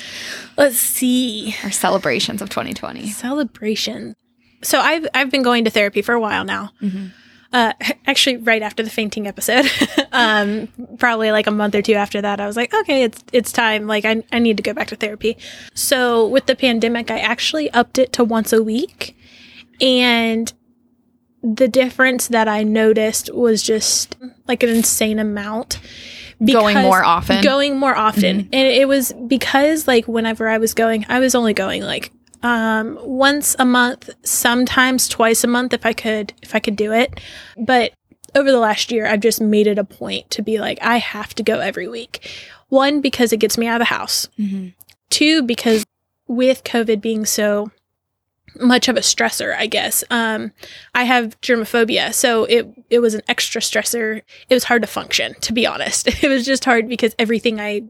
Let's 0.58 0.77
see. 0.77 1.56
our 1.63 1.72
celebrations 1.72 2.41
of 2.41 2.50
2020 2.50 3.08
Celebration. 3.10 4.15
So 4.62 4.80
I've 4.80 5.08
I've 5.13 5.32
been 5.32 5.41
going 5.44 5.63
to 5.65 5.72
therapy 5.72 6.01
for 6.01 6.13
a 6.13 6.20
while 6.20 6.44
now. 6.44 6.72
Mhm. 6.82 7.12
Uh, 7.53 7.74
actually, 8.06 8.38
right 8.38 8.62
after 8.62 8.84
the 8.84 8.89
fainting 8.89 9.27
episode, 9.27 9.65
um, 10.12 10.68
probably 11.00 11.32
like 11.32 11.48
a 11.48 11.51
month 11.51 11.74
or 11.74 11.82
two 11.82 11.94
after 11.94 12.22
that, 12.22 12.39
I 12.39 12.46
was 12.48 12.56
like, 12.58 12.74
okay, 12.74 13.03
it's 13.03 13.24
it's 13.32 13.51
time. 13.51 13.88
Like 13.88 14.06
I 14.06 14.24
I 14.32 14.39
need 14.39 14.58
to 14.58 14.63
go 14.63 14.74
back 14.74 14.88
to 14.89 14.96
therapy. 14.98 15.38
So 15.74 16.27
with 16.27 16.46
the 16.46 16.56
pandemic, 16.56 17.10
I 17.10 17.20
actually 17.20 17.72
upped 17.72 17.98
it 17.98 18.12
to 18.13 18.24
once 18.24 18.53
a 18.53 18.62
week, 18.62 19.15
and 19.81 20.51
the 21.43 21.67
difference 21.67 22.27
that 22.27 22.47
I 22.47 22.63
noticed 22.63 23.33
was 23.33 23.63
just 23.63 24.15
like 24.47 24.61
an 24.63 24.69
insane 24.69 25.19
amount. 25.19 25.79
Going 26.45 26.77
more 26.77 27.03
often? 27.03 27.43
Going 27.43 27.77
more 27.77 27.95
often. 27.95 28.41
And 28.51 28.67
it 28.67 28.88
was 28.88 29.13
because 29.27 29.88
like 29.88 30.07
whenever 30.07 30.47
I 30.47 30.57
was 30.57 30.73
going, 30.73 31.05
I 31.09 31.19
was 31.19 31.35
only 31.35 31.53
going 31.53 31.83
like 31.83 32.11
um 32.43 32.97
once 33.01 33.55
a 33.59 33.65
month, 33.65 34.09
sometimes 34.23 35.07
twice 35.07 35.43
a 35.43 35.47
month 35.47 35.73
if 35.73 35.85
I 35.85 35.93
could 35.93 36.33
if 36.41 36.55
I 36.55 36.59
could 36.59 36.75
do 36.75 36.91
it. 36.93 37.19
But 37.57 37.93
over 38.33 38.51
the 38.51 38.59
last 38.59 38.91
year, 38.91 39.05
I've 39.05 39.19
just 39.19 39.41
made 39.41 39.67
it 39.67 39.77
a 39.77 39.83
point 39.83 40.29
to 40.31 40.41
be 40.41 40.59
like 40.59 40.79
I 40.81 40.97
have 40.97 41.36
to 41.36 41.43
go 41.43 41.60
every 41.60 41.88
week. 41.88 42.27
One 42.69 43.01
because 43.01 43.34
it 43.34 43.38
gets 43.38 43.58
me 43.58 43.67
out 43.67 43.82
of 43.82 43.88
the 43.88 43.93
house. 43.93 44.27
Mhm. 44.39 44.73
Two 45.10 45.43
because 45.43 45.86
with 46.27 46.63
COVID 46.63 47.01
being 47.01 47.25
so 47.25 47.69
much 48.59 48.87
of 48.87 48.97
a 48.97 49.01
stressor, 49.01 49.55
I 49.55 49.65
guess. 49.67 50.03
Um, 50.09 50.51
I 50.93 51.03
have 51.03 51.39
germophobia, 51.41 52.13
so 52.13 52.43
it 52.45 52.67
it 52.89 52.99
was 52.99 53.13
an 53.13 53.21
extra 53.27 53.61
stressor. 53.61 54.21
It 54.49 54.53
was 54.53 54.65
hard 54.65 54.81
to 54.81 54.87
function, 54.87 55.35
to 55.41 55.53
be 55.53 55.65
honest. 55.65 56.07
It 56.23 56.27
was 56.29 56.45
just 56.45 56.65
hard 56.65 56.87
because 56.87 57.15
everything 57.17 57.59
I 57.59 57.83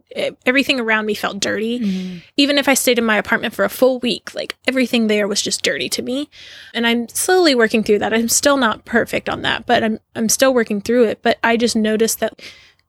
everything 0.46 0.80
around 0.80 1.06
me 1.06 1.14
felt 1.14 1.40
dirty. 1.40 1.80
Mhm. 1.80 2.22
Even 2.38 2.58
if 2.58 2.68
I 2.70 2.74
stayed 2.76 2.98
in 3.00 3.06
my 3.06 3.18
apartment 3.18 3.54
for 3.54 3.66
a 3.66 3.70
full 3.70 4.00
week, 4.00 4.34
like 4.36 4.56
everything 4.68 5.08
there 5.08 5.28
was 5.28 5.42
just 5.42 5.64
dirty 5.64 5.90
to 5.90 6.02
me. 6.02 6.30
And 6.74 6.88
I'm 6.88 7.08
slowly 7.10 7.56
working 7.56 7.84
through 7.84 8.00
that. 8.00 8.14
I'm 8.14 8.30
still 8.30 8.58
not 8.58 8.86
perfect 8.86 9.28
on 9.30 9.42
that, 9.42 9.66
but 9.66 9.84
I'm 9.84 10.00
I'm 10.16 10.30
still 10.30 10.54
working 10.54 10.82
through 10.82 11.06
it. 11.06 11.20
But 11.22 11.38
I 11.44 11.58
just 11.58 11.76
noticed 11.76 12.20
that 12.20 12.40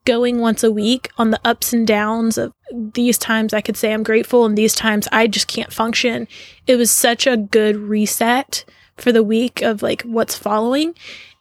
going 0.05 0.39
once 0.39 0.63
a 0.63 0.71
week 0.71 1.09
on 1.17 1.31
the 1.31 1.39
ups 1.45 1.73
and 1.73 1.87
downs 1.87 2.37
of 2.37 2.53
these 2.71 3.17
times 3.17 3.53
I 3.53 3.61
could 3.61 3.77
say 3.77 3.93
I'm 3.93 4.03
grateful 4.03 4.45
and 4.45 4.57
these 4.57 4.75
times 4.75 5.07
I 5.11 5.27
just 5.27 5.47
can't 5.47 5.71
function. 5.71 6.27
It 6.67 6.75
was 6.75 6.91
such 6.91 7.25
a 7.27 7.37
good 7.37 7.75
reset 7.77 8.65
for 8.97 9.11
the 9.11 9.23
week 9.23 9.61
of 9.61 9.81
like 9.81 10.01
what's 10.03 10.37
following. 10.37 10.93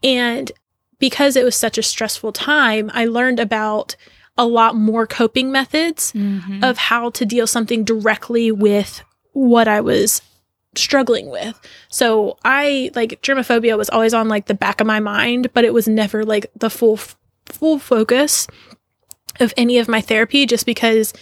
And 0.03 0.53
because 0.99 1.37
it 1.37 1.45
was 1.45 1.57
such 1.57 1.79
a 1.79 1.83
stressful 1.83 2.33
time, 2.33 2.91
I 2.95 3.07
learned 3.07 3.41
about 3.41 3.97
a 4.39 4.47
lot 4.47 4.75
more 4.77 5.07
coping 5.07 5.51
methods 5.53 6.13
Mhm. 6.13 6.63
of 6.65 6.79
how 6.79 7.11
to 7.11 7.27
deal 7.27 7.47
something 7.47 7.85
directly 7.85 8.51
with 8.53 9.03
what 9.33 9.69
I 9.69 9.81
was 9.81 10.23
struggling 10.75 11.29
with. 11.29 11.59
So 11.91 12.39
I 12.45 12.91
like 12.95 13.21
germophobia 13.23 13.77
was 13.77 13.91
always 13.91 14.15
on 14.15 14.29
like 14.29 14.47
the 14.47 14.55
back 14.55 14.81
of 14.81 14.87
my 14.87 15.01
mind, 15.01 15.53
but 15.53 15.65
it 15.65 15.75
was 15.75 15.87
never 15.87 16.25
like 16.25 16.47
the 16.57 16.71
full 16.71 16.99
full 17.53 17.79
focus 17.79 18.47
of 19.41 19.53
any 19.57 19.79
of 19.79 19.89
my 19.89 20.01
therapy 20.01 20.47
just 20.47 20.67
because 20.67 21.13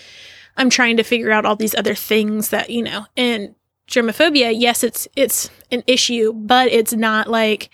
I'm 0.56 0.70
trying 0.70 0.96
to 0.96 1.02
figure 1.02 1.30
out 1.30 1.44
all 1.46 1.56
these 1.56 1.74
other 1.74 1.94
things 1.94 2.48
that, 2.50 2.70
you 2.70 2.82
know, 2.82 3.06
and 3.16 3.54
germophobia, 3.88 4.52
yes, 4.56 4.82
it's 4.84 5.08
it's 5.16 5.50
an 5.70 5.82
issue, 5.86 6.32
but 6.32 6.68
it's 6.72 6.92
not 6.92 7.28
like 7.28 7.70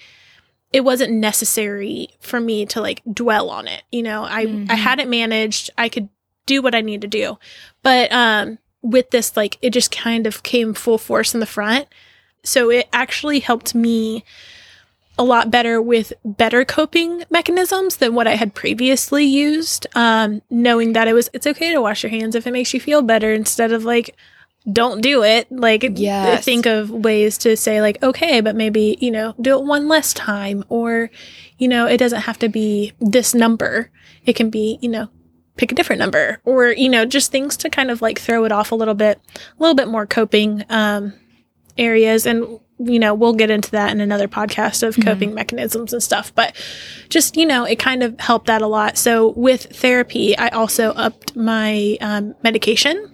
it 0.72 0.80
wasn't 0.84 1.12
necessary 1.12 2.08
for 2.20 2.40
me 2.40 2.66
to 2.66 2.80
like 2.80 3.02
dwell 3.12 3.50
on 3.50 3.68
it. 3.68 3.82
You 3.92 4.02
know, 4.02 4.24
I 4.24 4.46
Mhm. 4.46 4.70
I 4.70 4.74
had 4.74 4.98
it 5.00 5.08
managed. 5.08 5.70
I 5.78 5.88
could 5.88 6.08
do 6.46 6.62
what 6.62 6.74
I 6.74 6.80
need 6.80 7.00
to 7.02 7.08
do. 7.08 7.38
But 7.82 8.12
um 8.12 8.58
with 8.82 9.10
this 9.10 9.36
like 9.36 9.58
it 9.62 9.70
just 9.70 9.90
kind 9.90 10.26
of 10.26 10.42
came 10.42 10.74
full 10.74 10.98
force 10.98 11.34
in 11.34 11.40
the 11.40 11.46
front. 11.46 11.86
So 12.44 12.70
it 12.70 12.88
actually 12.92 13.40
helped 13.40 13.74
me 13.74 14.24
a 15.18 15.24
lot 15.24 15.50
better 15.50 15.80
with 15.80 16.12
better 16.24 16.64
coping 16.64 17.24
mechanisms 17.30 17.96
than 17.96 18.14
what 18.14 18.26
I 18.26 18.34
had 18.34 18.54
previously 18.54 19.24
used. 19.24 19.86
Um, 19.94 20.42
knowing 20.50 20.92
that 20.92 21.08
it 21.08 21.14
was 21.14 21.30
it's 21.32 21.46
okay 21.46 21.72
to 21.72 21.80
wash 21.80 22.02
your 22.02 22.10
hands 22.10 22.34
if 22.34 22.46
it 22.46 22.52
makes 22.52 22.74
you 22.74 22.80
feel 22.80 23.02
better 23.02 23.32
instead 23.32 23.72
of 23.72 23.84
like 23.84 24.14
don't 24.70 25.00
do 25.00 25.22
it. 25.22 25.50
Like 25.50 25.84
Yes. 25.94 26.44
think 26.44 26.66
of 26.66 26.90
ways 26.90 27.38
to 27.38 27.56
say 27.56 27.80
like 27.80 28.02
okay, 28.02 28.40
but 28.40 28.56
maybe, 28.56 28.98
you 29.00 29.10
know, 29.10 29.34
do 29.40 29.58
it 29.58 29.64
one 29.64 29.88
less 29.88 30.12
time 30.12 30.64
or 30.68 31.10
you 31.58 31.68
know, 31.68 31.86
it 31.86 31.96
doesn't 31.96 32.22
have 32.22 32.38
to 32.40 32.48
be 32.48 32.92
this 33.00 33.34
number. 33.34 33.90
It 34.26 34.34
can 34.36 34.50
be, 34.50 34.78
you 34.82 34.88
know, 34.90 35.08
pick 35.56 35.72
a 35.72 35.74
different 35.74 36.00
number 36.00 36.40
or 36.44 36.68
you 36.72 36.88
know, 36.90 37.06
just 37.06 37.32
things 37.32 37.56
to 37.58 37.70
kind 37.70 37.90
of 37.90 38.02
like 38.02 38.18
throw 38.18 38.44
it 38.44 38.52
off 38.52 38.72
a 38.72 38.74
little 38.74 38.94
bit, 38.94 39.18
a 39.36 39.62
little 39.62 39.74
bit 39.74 39.88
more 39.88 40.06
coping 40.06 40.64
um 40.68 41.14
areas 41.78 42.26
and 42.26 42.60
you 42.78 42.98
know 42.98 43.14
we'll 43.14 43.32
get 43.32 43.50
into 43.50 43.70
that 43.70 43.90
in 43.90 44.00
another 44.00 44.28
podcast 44.28 44.86
of 44.86 44.96
coping 45.02 45.32
mechanisms 45.34 45.92
and 45.92 46.02
stuff 46.02 46.34
but 46.34 46.54
just 47.08 47.36
you 47.36 47.46
know 47.46 47.64
it 47.64 47.76
kind 47.76 48.02
of 48.02 48.18
helped 48.20 48.46
that 48.46 48.62
a 48.62 48.66
lot. 48.66 48.98
So 48.98 49.30
with 49.30 49.64
therapy 49.76 50.36
i 50.36 50.48
also 50.48 50.90
upped 50.92 51.36
my 51.36 51.96
um, 52.00 52.34
medication. 52.42 53.10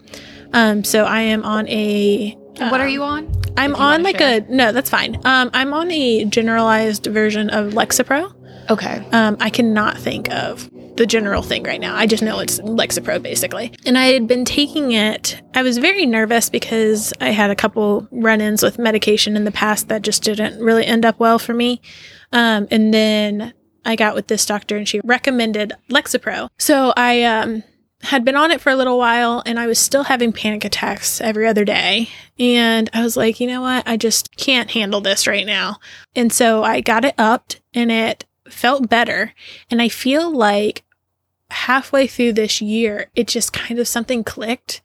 Um, 0.53 0.85
so 0.85 1.05
i 1.05 1.21
am 1.21 1.45
on 1.45 1.69
a 1.69 2.37
what 2.59 2.81
are 2.81 2.87
um, 2.87 2.91
you 2.91 3.03
on? 3.03 3.33
I'm 3.57 3.75
on 3.75 4.03
like 4.03 4.19
share. 4.19 4.39
a 4.39 4.53
no 4.53 4.73
that's 4.73 4.91
fine. 4.91 5.17
Um, 5.25 5.51
i'm 5.55 5.73
on 5.73 5.91
a 5.91 6.25
generalized 6.25 7.07
version 7.07 7.51
of 7.51 7.73
lexapro. 7.73 8.35
Okay. 8.71 9.05
Um, 9.13 9.37
I 9.41 9.51
cannot 9.51 9.99
think 9.99 10.31
of 10.31 10.72
the 10.97 11.07
general 11.07 11.43
thing 11.43 11.63
right 11.63 11.81
now. 11.81 11.97
I 11.97 12.07
just 12.07 12.23
know 12.23 12.39
it's 12.39 12.61
Lexapro 12.61 13.23
basically. 13.23 13.73
And 13.87 13.97
I 13.97 14.07
had 14.07 14.27
been 14.27 14.45
taking 14.45 14.93
it. 14.93 15.41
I 15.55 15.63
was 15.63 15.79
very 15.79 16.07
nervous 16.07 16.49
because 16.51 17.13
I 17.21 17.31
had 17.31 17.51
a 17.51 17.57
couple 17.57 18.07
run 18.11 18.41
ins 18.41 18.63
with 18.63 18.79
medication 18.79 19.37
in 19.37 19.45
the 19.45 19.53
past 19.53 19.89
that 19.89 20.03
just 20.03 20.23
didn't 20.23 20.63
really 20.63 20.85
end 20.85 21.05
up 21.05 21.19
well 21.19 21.39
for 21.39 21.55
me. 21.55 21.81
Um, 22.33 22.69
and 22.71 22.93
then 22.93 23.55
I 23.85 23.97
got 23.97 24.15
with 24.15 24.29
this 24.29 24.47
doctor 24.47 24.77
and 24.77 24.89
she 24.89 25.01
recommended 25.05 25.73
Lexapro. 25.91 26.49
So 26.59 26.93
I 26.97 27.23
um, 27.23 27.63
had 28.03 28.25
been 28.25 28.37
on 28.37 28.51
it 28.51 28.61
for 28.61 28.71
a 28.71 28.77
little 28.77 28.99
while 28.99 29.43
and 29.47 29.59
I 29.59 29.67
was 29.67 29.79
still 29.79 30.05
having 30.05 30.33
panic 30.33 30.65
attacks 30.65 31.21
every 31.21 31.47
other 31.47 31.65
day. 31.65 32.09
And 32.39 32.91
I 32.93 33.03
was 33.03 33.17
like, 33.17 33.41
you 33.41 33.47
know 33.47 33.63
what? 33.63 33.87
I 33.87 33.97
just 33.97 34.37
can't 34.37 34.71
handle 34.71 35.01
this 35.01 35.27
right 35.27 35.47
now. 35.47 35.79
And 36.15 36.33
so 36.33 36.63
I 36.63 36.81
got 36.81 37.05
it 37.05 37.15
upped 37.19 37.61
and 37.75 37.91
it 37.91 38.25
felt 38.53 38.89
better. 38.89 39.33
And 39.71 39.81
I 39.83 39.89
feel 39.89 40.31
like 40.31 40.85
halfway 41.51 42.07
through 42.07 42.33
this 42.35 42.61
year, 42.63 43.07
it 43.15 43.27
just 43.29 43.53
kind 43.53 43.79
of 43.79 43.89
something 43.89 44.25
clicked 44.25 44.81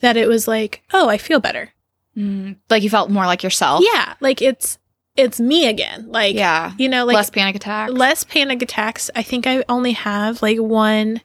that 0.00 0.16
it 0.16 0.28
was 0.28 0.46
like, 0.48 0.82
oh, 0.92 1.08
I 1.08 1.18
feel 1.18 1.40
better. 1.40 1.70
Mm, 2.16 2.56
like 2.70 2.82
you 2.82 2.90
felt 2.90 3.10
more 3.10 3.26
like 3.26 3.42
yourself. 3.42 3.82
Yeah. 3.92 4.14
Like 4.20 4.42
it's, 4.42 4.78
it's 5.16 5.40
me 5.40 5.66
again. 5.66 6.06
Like, 6.08 6.34
Yeah. 6.34 6.72
you 6.78 6.88
know, 6.88 7.04
like 7.04 7.14
Less 7.14 7.30
panic 7.30 7.56
attacks. 7.56 7.92
less 7.92 8.24
panic 8.24 8.62
attacks. 8.62 9.10
I 9.14 9.22
think 9.22 9.46
I 9.46 9.64
only 9.68 9.92
have 9.92 10.42
like 10.42 10.58
one 10.58 11.20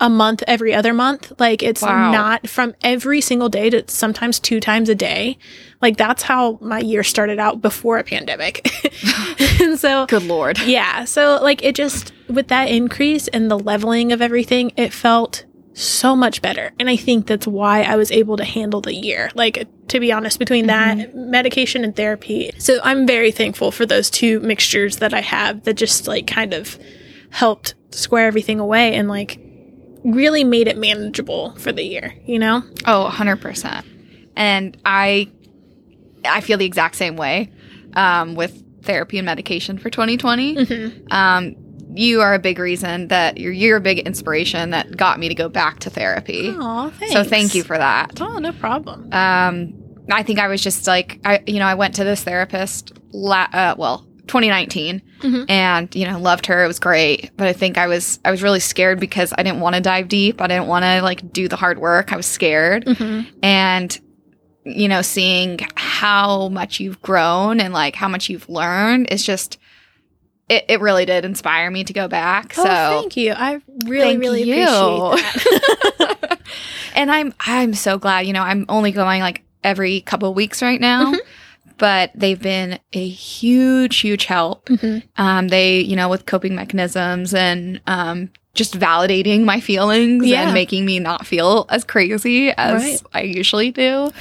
a 0.00 0.10
month 0.10 0.42
every 0.46 0.74
other 0.74 0.92
month. 0.92 1.32
Like 1.38 1.62
it's 1.62 1.82
Wow. 1.82 2.10
not 2.10 2.48
from 2.48 2.74
every 2.82 3.20
single 3.20 3.48
day 3.48 3.70
to 3.70 3.84
sometimes 3.86 4.40
two 4.40 4.60
times 4.60 4.88
a 4.88 4.94
day. 4.94 5.38
Like 5.80 5.96
that's 5.96 6.24
how 6.24 6.58
my 6.60 6.80
year 6.80 7.02
started 7.02 7.38
out 7.38 7.60
before 7.62 7.98
a 7.98 8.04
pandemic. 8.04 8.68
and 9.60 9.78
so 9.78 10.06
Good 10.06 10.24
lord. 10.24 10.58
yeah, 10.60 11.04
so 11.04 11.38
like 11.42 11.62
it 11.62 11.74
just 11.74 12.12
with 12.28 12.48
that 12.48 12.68
increase 12.68 13.28
and 13.28 13.50
the 13.50 13.58
leveling 13.58 14.12
of 14.12 14.20
everything, 14.20 14.72
it 14.76 14.92
felt 14.92 15.44
so 15.74 16.14
much 16.14 16.40
better. 16.40 16.72
And 16.78 16.88
I 16.88 16.96
think 16.96 17.26
that's 17.26 17.46
why 17.46 17.82
I 17.82 17.96
was 17.96 18.10
able 18.12 18.36
to 18.36 18.44
handle 18.44 18.80
the 18.80 18.94
year. 18.94 19.30
Like 19.34 19.66
to 19.88 20.00
be 20.00 20.10
honest, 20.12 20.38
between 20.38 20.66
that 20.66 20.96
mm-hmm. 20.98 21.30
medication 21.30 21.84
and 21.84 21.94
therapy. 21.94 22.50
So 22.58 22.78
I'm 22.82 23.06
very 23.06 23.30
thankful 23.30 23.70
for 23.70 23.84
those 23.86 24.10
two 24.10 24.40
mixtures 24.40 24.96
that 24.96 25.12
I 25.14 25.20
have 25.20 25.64
that 25.64 25.74
just 25.74 26.08
like 26.08 26.26
kind 26.26 26.54
of 26.54 26.78
helped 27.30 27.74
square 27.90 28.26
everything 28.26 28.60
away 28.60 28.94
and 28.94 29.08
like 29.08 29.38
really 30.04 30.44
made 30.44 30.68
it 30.68 30.76
manageable 30.76 31.54
for 31.56 31.72
the 31.72 31.82
year, 31.82 32.14
you 32.26 32.38
know? 32.38 32.62
Oh, 32.86 33.10
100%. 33.12 33.84
And 34.36 34.76
I 34.84 35.30
I 36.26 36.40
feel 36.40 36.56
the 36.58 36.64
exact 36.64 36.96
same 36.96 37.16
way 37.16 37.52
um, 37.94 38.34
with 38.34 38.62
therapy 38.82 39.18
and 39.18 39.26
medication 39.26 39.78
for 39.78 39.90
2020. 39.90 40.56
Mm-hmm. 40.56 41.12
Um, 41.12 41.56
you 41.94 42.20
are 42.20 42.34
a 42.34 42.38
big 42.38 42.58
reason 42.58 43.08
that 43.08 43.38
you're, 43.38 43.52
you're 43.52 43.76
a 43.76 43.80
big 43.80 44.00
inspiration 44.00 44.70
that 44.70 44.96
got 44.96 45.18
me 45.18 45.28
to 45.28 45.34
go 45.34 45.48
back 45.48 45.80
to 45.80 45.90
therapy. 45.90 46.52
Oh, 46.56 46.90
thanks. 46.90 47.12
so 47.12 47.22
thank 47.22 47.54
you 47.54 47.62
for 47.62 47.78
that. 47.78 48.20
Oh, 48.20 48.38
no 48.38 48.52
problem. 48.52 49.12
Um, 49.12 49.74
I 50.10 50.22
think 50.22 50.38
I 50.38 50.48
was 50.48 50.62
just 50.62 50.86
like, 50.86 51.20
I, 51.24 51.42
you 51.46 51.58
know, 51.58 51.66
I 51.66 51.74
went 51.74 51.94
to 51.96 52.04
this 52.04 52.24
therapist, 52.24 52.92
la- 53.12 53.48
uh, 53.52 53.74
well, 53.78 54.06
2019 54.26 55.02
Mhm. 55.20 55.50
and, 55.50 55.94
you 55.94 56.06
know, 56.06 56.18
loved 56.18 56.46
her. 56.46 56.64
It 56.64 56.66
was 56.66 56.78
great. 56.78 57.30
But 57.36 57.46
I 57.48 57.52
think 57.52 57.76
I 57.78 57.86
was, 57.86 58.18
I 58.24 58.30
was 58.30 58.42
really 58.42 58.60
scared 58.60 58.98
because 59.00 59.32
I 59.36 59.42
didn't 59.42 59.60
want 59.60 59.74
to 59.76 59.80
dive 59.80 60.08
deep. 60.08 60.40
I 60.40 60.46
didn't 60.46 60.66
want 60.66 60.84
to 60.84 61.02
like 61.02 61.32
do 61.32 61.48
the 61.48 61.56
hard 61.56 61.78
work. 61.78 62.12
I 62.12 62.16
was 62.16 62.26
scared. 62.26 62.84
Mhm. 62.86 63.26
And, 63.42 63.98
you 64.64 64.88
know, 64.88 65.02
seeing 65.02 65.60
how 65.76 66.48
much 66.48 66.80
you've 66.80 67.00
grown 67.02 67.60
and 67.60 67.74
like 67.74 67.94
how 67.96 68.08
much 68.08 68.28
you've 68.30 68.48
learned 68.48 69.08
is 69.10 69.24
just, 69.24 69.58
it, 70.48 70.64
it 70.68 70.80
really 70.80 71.04
did 71.06 71.24
inspire 71.24 71.70
me 71.70 71.84
to 71.84 71.92
go 71.92 72.08
back. 72.08 72.54
Oh, 72.58 72.64
so 72.64 73.00
thank 73.00 73.16
you. 73.16 73.32
I 73.36 73.60
really, 73.86 74.16
really 74.16 74.42
you. 74.42 74.64
appreciate 74.64 75.62
that. 75.98 76.38
and 76.94 77.10
I'm 77.10 77.34
I'm 77.40 77.74
so 77.74 77.98
glad. 77.98 78.26
You 78.26 78.32
know, 78.34 78.42
I'm 78.42 78.66
only 78.68 78.92
going 78.92 79.20
like 79.20 79.42
every 79.62 80.00
couple 80.02 80.28
of 80.28 80.36
weeks 80.36 80.60
right 80.62 80.80
now, 80.80 81.12
Mhm. 81.12 81.18
But 81.78 82.10
they've 82.14 82.40
been 82.40 82.78
a 82.92 83.08
huge, 83.08 83.98
huge 83.98 84.24
help. 84.26 84.66
Mhm. 84.66 85.02
Um, 85.16 85.48
they, 85.48 85.80
you 85.80 85.96
know, 85.96 86.08
with 86.08 86.26
coping 86.26 86.54
mechanisms 86.54 87.34
and 87.34 87.80
um, 87.86 88.30
just 88.54 88.78
validating 88.78 89.44
my 89.44 89.60
feelings 89.60 90.24
Yeah. 90.26 90.42
and 90.44 90.54
making 90.54 90.84
me 90.84 90.98
not 91.00 91.26
feel 91.26 91.66
as 91.70 91.82
crazy 91.84 92.50
as 92.50 92.82
Right. 92.82 93.02
I 93.12 93.22
usually 93.22 93.70
do. 93.72 94.12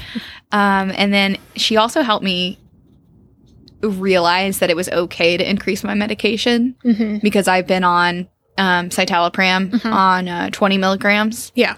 Um, 0.52 0.92
and 0.96 1.13
then 1.13 1.38
she 1.56 1.78
also 1.78 2.02
helped 2.02 2.24
me 2.26 2.58
realize 3.82 4.60
that 4.60 4.70
it 4.70 4.76
was 4.76 4.89
okay 4.89 5.36
to 5.38 5.48
increase 5.50 5.84
my 5.84 5.94
medication 5.94 6.76
Mhm. 6.86 7.22
because 7.22 7.48
I've 7.48 7.68
been 7.68 7.84
on 7.84 8.28
um, 8.58 8.89
citalopram 8.89 9.72
Mhm. 9.72 9.92
on 9.92 10.28
uh, 10.28 10.50
20 10.52 10.78
milligrams. 10.78 11.52
Yeah. 11.56 11.74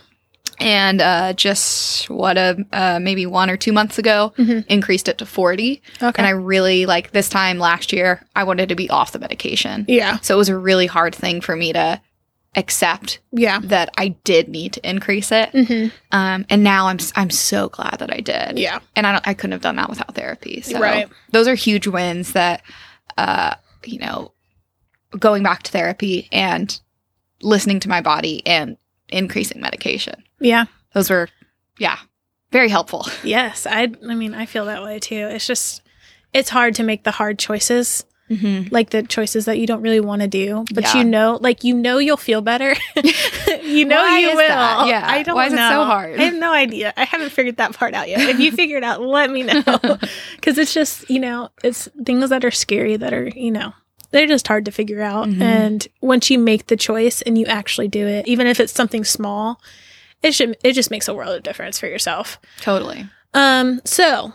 And 0.60 1.02
uh, 1.02 1.34
just 1.34 2.10
what 2.10 2.38
a 2.38 2.58
uh, 2.72 3.00
maybe 3.02 3.26
one 3.26 3.50
or 3.50 3.58
two 3.58 3.74
months 3.74 3.98
ago, 4.00 4.34
Mhm. 4.38 4.66
increased 4.68 5.08
it 5.08 5.18
to 5.18 5.26
40. 5.26 5.82
Okay. 6.02 6.14
And 6.18 6.26
I 6.28 6.32
really 6.32 6.86
like 6.86 7.12
this 7.12 7.30
time 7.30 7.60
last 7.60 7.92
year, 7.92 8.26
I 8.36 8.44
wanted 8.44 8.70
to 8.70 8.76
be 8.76 8.90
off 8.90 9.12
the 9.12 9.20
medication. 9.20 9.86
yeah. 9.88 10.18
So 10.22 10.36
it 10.36 10.38
was 10.38 10.50
a 10.50 10.58
really 10.58 10.86
hard 10.88 11.14
thing 11.14 11.42
for 11.42 11.56
me 11.56 11.74
to 11.74 12.00
accept 12.58 13.20
Yeah. 13.34 13.60
that 13.66 13.90
I 13.98 14.10
did 14.24 14.48
need 14.48 14.72
to 14.74 14.90
increase 14.90 15.30
it. 15.32 15.50
hmm 15.52 15.88
Um, 16.12 16.46
and 16.50 16.64
now 16.64 16.88
I'm 16.88 17.00
I'm 17.16 17.30
so 17.30 17.68
glad 17.68 17.98
that 18.00 18.14
I 18.14 18.22
did. 18.22 18.58
Yeah. 18.58 18.80
And 18.96 19.06
I 19.06 19.12
don't, 19.12 19.28
I 19.28 19.34
couldn't 19.34 19.52
have 19.54 19.62
done 19.62 19.76
that 19.76 19.90
without 19.90 20.16
therapy. 20.16 20.62
So 20.62 20.80
Right. 20.80 21.10
those 21.32 21.48
are 21.50 21.56
huge 21.56 21.86
wins 21.88 22.32
that, 22.32 22.62
uh, 23.18 23.56
you 23.84 24.00
know, 24.00 24.32
going 25.20 25.44
back 25.44 25.64
to 25.64 25.72
therapy 25.72 26.30
and 26.32 26.80
listening 27.42 27.82
to 27.82 27.90
my 27.90 28.00
body 28.02 28.42
and 28.46 28.78
increasing 29.10 29.62
medication. 29.62 30.24
Yeah. 30.40 30.66
Those 30.94 31.10
were, 31.10 31.30
yeah, 31.78 31.98
very 32.52 32.70
helpful. 32.70 33.06
Yes. 33.24 33.66
I 33.68 33.92
I 34.08 34.16
mean, 34.16 34.34
I 34.34 34.46
feel 34.46 34.66
that 34.66 34.84
way 34.84 35.00
too. 35.00 35.28
It's 35.32 35.46
just 35.48 35.82
it's 36.34 36.50
hard 36.50 36.76
to 36.76 36.84
make 36.84 37.04
the 37.04 37.12
hard 37.12 37.40
choices, 37.40 38.06
Mm-hmm. 38.28 38.74
like 38.74 38.90
the 38.90 39.04
choices 39.04 39.46
that 39.46 39.60
you 39.60 39.68
don't 39.68 39.84
really 39.84 40.00
want 40.00 40.24
to 40.24 40.28
do, 40.28 40.66
but 40.74 40.84
Yeah. 40.84 40.98
you 40.98 41.04
know, 41.04 41.38
like 41.42 41.64
you 41.64 41.76
know 41.76 42.00
you'll 42.00 42.18
feel 42.18 42.42
better. 42.42 42.74
you 43.62 43.86
know 43.86 43.98
Why 44.02 44.18
you 44.20 44.30
will. 44.30 44.38
that? 44.38 44.88
Yeah. 44.88 45.04
I 45.06 45.22
don't 45.22 45.36
Why 45.36 45.46
is 45.46 45.54
it 45.54 45.58
know. 45.58 45.70
so 45.70 45.84
hard? 45.86 46.20
I 46.20 46.24
have 46.24 46.34
no 46.34 46.52
idea. 46.52 46.92
I 46.98 47.04
haven't 47.06 47.30
figured 47.32 47.58
that 47.58 47.74
part 47.78 47.94
out 47.94 48.10
yet. 48.10 48.22
If 48.28 48.40
you 48.40 48.52
figure 48.52 48.78
it 48.78 48.84
out, 48.84 49.00
let 49.02 49.30
me 49.30 49.44
know. 49.50 49.64
Cuz 50.42 50.58
it's 50.58 50.74
just, 50.74 51.08
you 51.10 51.20
know, 51.20 51.50
it's 51.64 51.88
things 52.04 52.30
that 52.32 52.44
are 52.44 52.50
scary 52.52 52.98
that 52.98 53.14
are, 53.14 53.28
you 53.28 53.52
know, 53.52 53.74
they're 54.16 54.28
just 54.28 54.48
hard 54.48 54.64
to 54.64 54.72
figure 54.72 55.02
out. 55.02 55.28
Mhm. 55.28 55.42
And 55.42 55.88
once 56.00 56.30
you 56.30 56.40
make 56.40 56.68
the 56.68 56.78
choice 56.78 57.22
and 57.24 57.38
you 57.38 57.46
actually 57.48 57.90
do 57.90 58.08
it, 58.08 58.26
even 58.30 58.48
if 58.48 58.62
it's 58.62 58.72
something 58.72 59.04
small, 59.04 59.60
it 60.24 60.34
should 60.34 60.56
it 60.64 60.72
just 60.72 60.90
makes 60.90 61.10
a 61.10 61.14
world 61.14 61.36
of 61.36 61.44
difference 61.44 61.78
for 61.78 61.88
yourself. 61.88 62.40
Totally. 62.62 63.10
Um, 63.34 63.82
so 63.84 64.34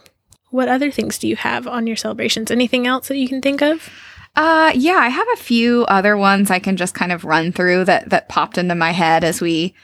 what 0.50 0.68
other 0.68 0.90
things 0.90 1.16
do 1.16 1.26
you 1.26 1.36
have 1.36 1.66
on 1.66 1.86
your 1.86 1.96
celebrations? 1.96 2.50
Anything 2.50 2.86
else 2.86 3.08
that 3.08 3.16
you 3.16 3.26
can 3.26 3.40
think 3.40 3.62
of? 3.62 3.88
Uh, 4.36 4.70
yeah, 4.74 4.96
I 4.96 5.08
have 5.08 5.26
a 5.32 5.36
few 5.38 5.84
other 5.88 6.14
ones 6.14 6.50
I 6.50 6.58
can 6.58 6.76
just 6.76 6.94
kind 6.94 7.10
of 7.10 7.24
run 7.24 7.50
through 7.50 7.86
that 7.86 8.10
that 8.10 8.28
popped 8.28 8.58
into 8.58 8.74
my 8.74 8.90
head 8.92 9.24
as 9.24 9.40
we, 9.40 9.74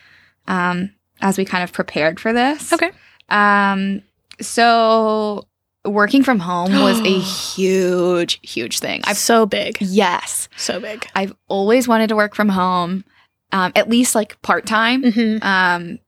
um, 0.46 0.92
as 1.22 1.38
we 1.38 1.46
kind 1.46 1.64
of 1.64 1.72
prepared 1.72 2.20
for 2.20 2.34
this. 2.34 2.70
Okay. 2.70 2.90
Um, 3.30 4.02
so 4.42 5.48
working 5.86 6.22
from 6.22 6.38
home 6.40 6.72
was 6.80 7.00
a 7.00 7.18
huge, 7.20 8.38
huge 8.42 8.78
thing. 8.80 9.00
I've 9.04 9.16
so 9.16 9.46
big. 9.46 9.78
yes, 9.80 10.48
So 10.56 10.80
big. 10.80 11.06
I've 11.14 11.34
always 11.48 11.86
wanted 11.88 12.08
to 12.08 12.16
work 12.16 12.34
from 12.34 12.48
home, 12.48 13.04
um, 13.52 13.72
at 13.74 13.88
least 13.88 14.14
like 14.14 14.40
part 14.42 14.66
time. 14.66 15.02
Mm-hmm. 15.02 15.46
Um, 15.46 15.98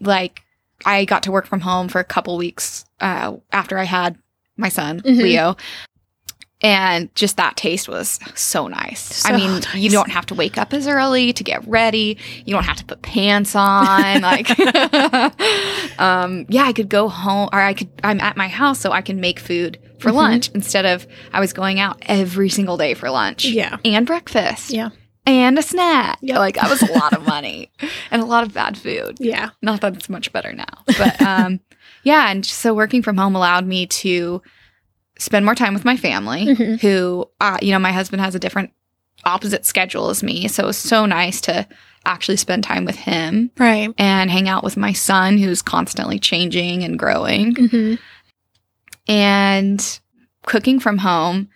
like 0.00 0.42
I 0.86 1.04
got 1.04 1.22
to 1.24 1.32
work 1.32 1.46
from 1.46 1.60
home 1.60 1.88
for 1.88 1.98
a 2.00 2.04
couple 2.04 2.36
weeks 2.36 2.84
uh, 3.00 3.36
after 3.52 3.78
I 3.78 3.84
had 3.84 4.16
my 4.56 4.68
son 4.68 5.00
Mhm. 5.00 5.22
Leo, 5.22 5.56
and 6.64 7.14
just 7.14 7.36
that 7.36 7.56
taste 7.56 7.88
was 7.88 8.18
so 8.34 8.66
nice. 8.66 9.24
I 9.24 9.36
mean, 9.36 9.50
nice. 9.60 9.74
you 9.76 9.90
don't 9.90 10.10
have 10.10 10.26
to 10.26 10.34
wake 10.34 10.58
up 10.58 10.72
as 10.72 10.88
early 10.88 11.32
to 11.34 11.44
get 11.44 11.66
ready. 11.68 12.16
You 12.46 12.54
don't 12.54 12.64
have 12.64 12.78
to 12.78 12.84
put 12.84 13.02
pants 13.02 13.54
on. 13.54 14.22
like, 14.32 14.48
um, 15.98 16.46
yeah, 16.48 16.64
I 16.64 16.72
could 16.72 16.88
go 16.88 17.08
home, 17.08 17.48
or 17.52 17.60
I 17.60 17.74
could. 17.74 17.88
I'm 18.02 18.20
at 18.20 18.36
my 18.36 18.48
house, 18.48 18.80
so 18.80 18.92
I 18.92 19.02
can 19.02 19.20
make 19.20 19.38
food 19.38 19.78
for 19.98 20.10
Mhm. 20.10 20.14
lunch 20.14 20.50
instead 20.54 20.84
of 20.86 21.06
I 21.32 21.40
was 21.40 21.52
going 21.52 21.80
out 21.80 21.98
every 22.02 22.48
single 22.48 22.76
day 22.76 22.94
for 22.94 23.10
lunch 23.10 23.44
Yeah. 23.44 23.76
and 23.84 24.06
breakfast 24.06 24.70
Yeah. 24.70 24.90
and 25.26 25.58
a 25.58 25.62
snack. 25.62 26.18
Yep. 26.20 26.38
Like 26.38 26.54
that 26.56 26.68
was 26.68 26.82
a 26.82 26.92
lot 26.92 27.12
of 27.14 27.26
money 27.26 27.70
and 28.10 28.20
a 28.20 28.24
lot 28.26 28.42
of 28.44 28.52
bad 28.52 28.76
food. 28.76 29.16
Yeah. 29.18 29.50
Not 29.62 29.80
that 29.80 29.94
it's 29.96 30.08
much 30.10 30.32
better 30.32 30.52
now, 30.52 30.82
but 30.98 31.22
um, 31.22 31.60
yeah. 32.02 32.30
And 32.30 32.44
so 32.44 32.74
working 32.74 33.02
from 33.02 33.16
home 33.16 33.34
allowed 33.34 33.66
me 33.66 33.86
to 33.86 34.42
spend 35.18 35.44
more 35.44 35.54
time 35.54 35.74
with 35.74 35.84
my 35.84 35.96
family. 35.96 36.46
Mhm. 36.46 36.80
Who, 36.80 37.28
uh, 37.40 37.58
you 37.62 37.70
know, 37.72 37.78
my 37.78 37.92
husband 37.92 38.20
has 38.22 38.34
a 38.34 38.38
different, 38.38 38.70
opposite 39.24 39.64
schedule 39.64 40.10
as 40.10 40.22
me, 40.22 40.48
so 40.48 40.64
it 40.64 40.66
was 40.66 40.76
so 40.76 41.06
nice 41.06 41.40
to 41.42 41.66
actually 42.04 42.36
spend 42.36 42.62
time 42.64 42.84
with 42.84 42.96
him 42.96 43.50
Right. 43.56 43.88
and 43.96 44.30
hang 44.30 44.48
out 44.48 44.62
with 44.64 44.76
my 44.76 44.92
son, 44.92 45.38
who's 45.38 45.62
constantly 45.62 46.18
changing 46.18 46.84
and 46.84 46.98
growing 46.98 47.54
Mm-hmm. 47.54 47.94
and 49.08 50.00
cooking 50.46 50.80
from 50.80 50.98
home. 50.98 51.48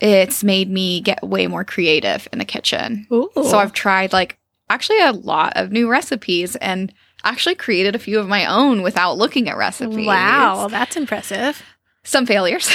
It's 0.00 0.42
made 0.42 0.68
me 0.70 1.00
get 1.00 1.22
way 1.22 1.46
more 1.46 1.64
creative 1.64 2.26
in 2.32 2.38
the 2.38 2.44
kitchen. 2.44 3.06
Ooh. 3.12 3.30
So 3.34 3.58
I've 3.58 3.72
tried 3.72 4.12
like 4.12 4.38
actually 4.68 5.00
a 5.00 5.12
lot 5.12 5.52
of 5.56 5.70
new 5.70 5.88
recipes 5.88 6.56
and 6.56 6.92
actually 7.22 7.54
created 7.54 7.94
a 7.94 7.98
few 7.98 8.18
of 8.18 8.28
my 8.28 8.44
own 8.46 8.82
without 8.82 9.16
looking 9.16 9.48
at 9.48 9.56
recipes. 9.56 10.06
Wow, 10.06 10.66
that's 10.68 10.96
impressive. 10.96 11.62
Some 12.04 12.26
failures. 12.26 12.68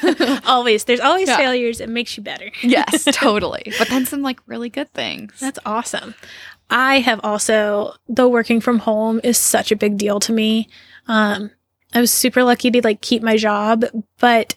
always. 0.46 0.84
There's 0.84 1.00
always 1.00 1.28
Yeah. 1.28 1.36
failures. 1.36 1.80
It 1.80 1.88
makes 1.88 2.16
you 2.16 2.22
better. 2.22 2.50
yes, 2.62 3.04
totally. 3.12 3.72
But 3.78 3.88
then 3.88 4.06
some 4.06 4.22
like 4.22 4.40
really 4.46 4.68
good 4.70 4.92
things. 4.94 5.38
That's 5.38 5.58
awesome. 5.66 6.14
I 6.70 7.00
have 7.00 7.20
also, 7.22 7.94
though 8.08 8.28
working 8.28 8.60
from 8.60 8.78
home 8.80 9.20
is 9.24 9.36
such 9.38 9.70
a 9.72 9.76
big 9.76 9.98
deal 9.98 10.20
to 10.20 10.32
me. 10.32 10.68
Um, 11.08 11.50
I 11.92 12.00
was 12.00 12.10
super 12.12 12.42
lucky 12.44 12.70
to 12.70 12.80
like 12.82 13.00
keep 13.00 13.22
my 13.22 13.36
job, 13.36 13.84
but 14.18 14.54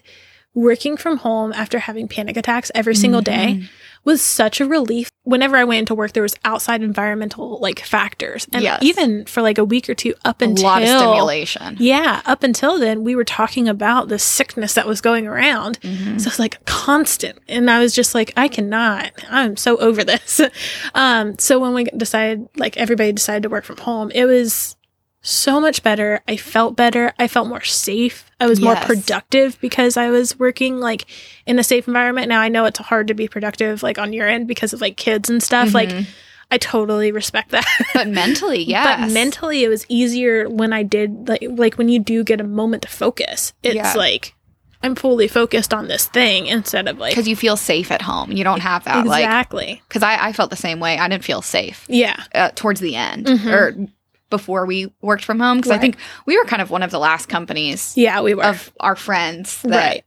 working 0.53 0.95
from 0.97 1.17
home 1.17 1.51
after 1.53 1.79
having 1.79 2.07
panic 2.07 2.37
attacks 2.37 2.71
every 2.75 2.93
single 2.95 3.21
day 3.21 3.55
Mhm. 3.59 3.69
Was 4.05 4.21
such 4.21 4.59
a 4.59 4.65
relief. 4.65 5.09
Whenever 5.23 5.55
I 5.55 5.63
went 5.63 5.79
into 5.79 5.95
work, 5.95 6.11
there 6.13 6.23
was 6.23 6.35
outside 6.43 6.81
environmental 6.83 7.57
like 7.59 7.79
factors. 7.79 8.47
And 8.51 8.61
Yes. 8.63 8.79
even 8.83 9.25
for 9.25 9.41
like 9.41 9.57
a 9.57 9.63
week 9.63 9.89
or 9.89 9.93
two 9.95 10.13
up 10.25 10.41
A 10.41 10.45
until 10.45 10.65
lot 10.65 10.81
of 10.81 10.87
stimulation. 10.89 11.77
Yeah, 11.79 12.21
up 12.25 12.43
until 12.43 12.77
then, 12.77 13.03
we 13.03 13.15
were 13.15 13.23
talking 13.23 13.69
about 13.69 14.09
the 14.09 14.19
sickness 14.19 14.73
that 14.73 14.85
was 14.87 14.99
going 15.01 15.25
around. 15.27 15.79
Mhm. 15.81 16.19
So 16.19 16.27
it's 16.27 16.39
like 16.39 16.63
constant. 16.65 17.39
And 17.47 17.71
I 17.71 17.79
was 17.79 17.93
just 17.95 18.13
like, 18.13 18.33
I 18.35 18.47
cannot. 18.49 19.11
I'm 19.29 19.55
so 19.55 19.77
over 19.77 20.03
this. 20.03 20.41
um, 20.93 21.37
so 21.39 21.59
when 21.59 21.73
we 21.73 21.85
decided, 21.85 22.47
like 22.57 22.75
everybody 22.77 23.11
decided 23.13 23.43
to 23.43 23.49
work 23.49 23.63
from 23.63 23.77
home, 23.77 24.11
it 24.13 24.25
was 24.25 24.75
so 25.23 25.59
much 25.61 25.81
better. 25.83 26.21
I 26.27 26.35
felt 26.37 26.75
better. 26.75 27.13
I 27.17 27.27
felt 27.27 27.47
more 27.47 27.63
safe. 27.63 28.29
I 28.39 28.45
was 28.47 28.59
more 28.61 28.75
productive 28.75 29.59
because 29.61 29.95
I 29.97 30.09
was 30.11 30.37
working 30.37 30.79
like 30.79 31.05
in 31.45 31.57
a 31.57 31.63
safe 31.63 31.87
environment. 31.87 32.27
Now 32.27 32.41
I 32.41 32.49
know 32.49 32.65
it's 32.65 32.77
hard 32.79 33.07
to 33.07 33.13
be 33.13 33.27
productive 33.29 33.81
like 33.83 33.97
on 33.97 34.11
your 34.13 34.27
end 34.27 34.47
because 34.47 34.73
of 34.73 34.81
like 34.81 34.97
kids 34.97 35.29
and 35.29 35.41
stuff. 35.41 35.73
Like 35.73 35.89
Mhm. 35.89 36.05
I 36.51 36.57
totally 36.57 37.11
respect 37.11 37.51
that. 37.51 37.65
but 37.93 38.07
mentally, 38.09 38.63
yes. 38.67 38.99
But 38.99 39.13
mentally, 39.13 39.63
it 39.63 39.69
was 39.69 39.85
easier 39.89 40.47
when 40.49 40.73
I 40.73 40.83
did 40.83 41.27
like 41.29 41.43
like 41.49 41.75
when 41.77 41.87
you 41.89 41.99
do 41.99 42.23
get 42.23 42.41
a 42.41 42.43
moment 42.43 42.83
to 42.83 42.89
focus. 42.89 43.53
It's 43.63 43.75
Yeah. 43.75 43.93
like 43.95 44.35
I'm 44.83 44.95
fully 44.95 45.29
focused 45.29 45.73
on 45.73 45.87
this 45.87 46.05
thing 46.07 46.47
instead 46.47 46.89
of 46.89 46.97
like 46.97 47.13
because 47.13 47.29
you 47.29 47.37
feel 47.37 47.55
safe 47.55 47.91
at 47.91 48.01
home. 48.01 48.33
You 48.33 48.43
don't 48.43 48.59
have 48.59 48.83
that 48.83 49.05
exactly. 49.05 49.81
because 49.87 50.03
I, 50.03 50.27
I 50.27 50.33
felt 50.33 50.49
the 50.49 50.57
same 50.57 50.81
way. 50.81 50.97
I 50.99 51.07
didn't 51.07 51.23
feel 51.23 51.41
safe 51.41 51.85
yeah. 51.87 52.21
uh, 52.35 52.49
towards 52.53 52.81
the 52.81 52.97
end 52.97 53.25
Mhm. 53.27 53.49
or 53.51 53.87
before 54.37 54.65
we 54.65 54.91
worked 55.01 55.23
from 55.23 55.39
home 55.39 55.57
because 55.57 55.71
I 55.71 55.77
think 55.77 55.95
we 56.25 56.35
were 56.37 56.45
kind 56.45 56.61
of 56.61 56.71
one 56.71 56.81
of 56.81 56.89
the 56.89 56.97
last 56.99 57.29
companies 57.29 57.93
Yeah, 57.95 58.21
we 58.21 58.33
were. 58.33 58.43
of 58.43 58.71
our 58.79 58.95
friends 58.95 59.61
that 59.61 59.69
Right. 59.89 60.05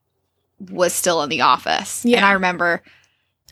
was 0.71 0.93
still 0.93 1.23
in 1.23 1.29
the 1.29 1.43
office. 1.43 2.05
Yeah. 2.05 2.17
And 2.19 2.27
I 2.27 2.33
remember, 2.33 2.83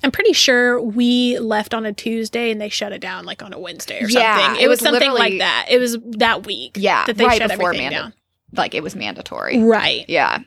I'm 0.03 0.11
pretty 0.11 0.33
sure 0.33 0.81
we 0.81 1.39
left 1.39 1.73
on 1.75 1.87
a 1.87 1.93
Tuesday 1.93 2.51
and 2.51 2.61
they 2.61 2.69
shut 2.69 2.93
it 2.93 3.01
down 3.01 3.25
like 3.25 3.43
on 3.43 3.53
a 3.53 3.59
Wednesday 3.59 4.03
or 4.03 4.09
Yeah, 4.09 4.37
something. 4.39 4.61
it 4.61 4.65
It 4.65 4.69
was 4.69 4.81
was 4.81 4.91
something 4.91 5.13
like 5.13 5.39
that. 5.39 5.67
It 5.71 5.79
was 5.79 5.97
that 6.19 6.45
week. 6.47 6.73
yeah, 6.79 7.05
That 7.07 7.17
they 7.17 7.25
right 7.25 7.39
shut 7.39 7.51
before 7.51 7.69
everything 7.69 7.87
manda- 7.91 7.99
down. 8.03 8.15
like 8.57 8.75
it 8.75 8.83
was 8.83 8.97
mandatory. 8.97 9.59
Right. 9.63 10.05
Yeah. 10.09 10.39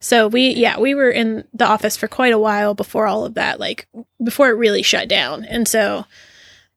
So 0.00 0.26
we 0.26 0.48
yeah, 0.50 0.80
we 0.80 0.96
were 0.96 1.10
in 1.10 1.44
the 1.54 1.64
office 1.64 1.96
for 1.96 2.08
quite 2.08 2.32
a 2.32 2.38
while 2.38 2.74
before 2.74 3.06
all 3.06 3.24
of 3.24 3.34
that, 3.34 3.60
like 3.60 3.86
before 4.22 4.48
it 4.50 4.54
really 4.54 4.82
shut 4.82 5.06
down. 5.08 5.44
And 5.44 5.68
so 5.68 6.04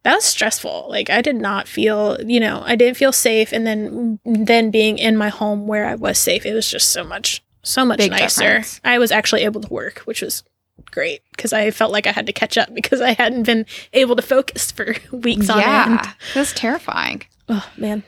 that 0.05 0.15
was 0.15 0.23
stressful. 0.23 0.85
Like 0.87 1.09
I 1.09 1.21
did 1.21 1.35
not 1.35 1.67
feel, 1.67 2.17
you 2.23 2.39
know, 2.39 2.61
I 2.63 2.75
didn't 2.75 2.95
feel 2.95 3.11
safe 3.11 3.51
and 3.51 3.65
then 3.65 4.19
then 4.23 4.69
being 4.69 4.99
in 4.99 5.17
my 5.17 5.29
home 5.29 5.65
where 5.67 5.85
I 5.87 5.95
was 5.95 6.19
safe, 6.19 6.45
it 6.45 6.53
was 6.53 6.69
just 6.69 6.91
so 6.91 7.03
much 7.03 7.43
so 7.63 7.83
much 7.83 7.97
Big 7.97 8.11
nicer. 8.11 8.41
difference. 8.41 8.79
I 8.83 8.99
was 8.99 9.11
actually 9.11 9.43
able 9.43 9.59
to 9.61 9.73
work, 9.73 9.99
which 10.05 10.21
was 10.21 10.43
great 10.91 11.23
because 11.31 11.51
I 11.51 11.71
felt 11.71 11.91
like 11.91 12.05
I 12.05 12.11
had 12.11 12.27
to 12.27 12.33
catch 12.33 12.55
up 12.55 12.71
because 12.73 13.01
I 13.01 13.13
hadn't 13.13 13.43
been 13.43 13.65
able 13.93 14.15
to 14.15 14.21
focus 14.21 14.71
for 14.71 14.95
weeks 15.11 15.49
on 15.49 15.57
end. 15.59 15.65
yeah. 16.03 16.13
Was 16.35 16.53
terrifying. 16.53 17.23
Oh 17.49 17.67
man. 17.75 18.03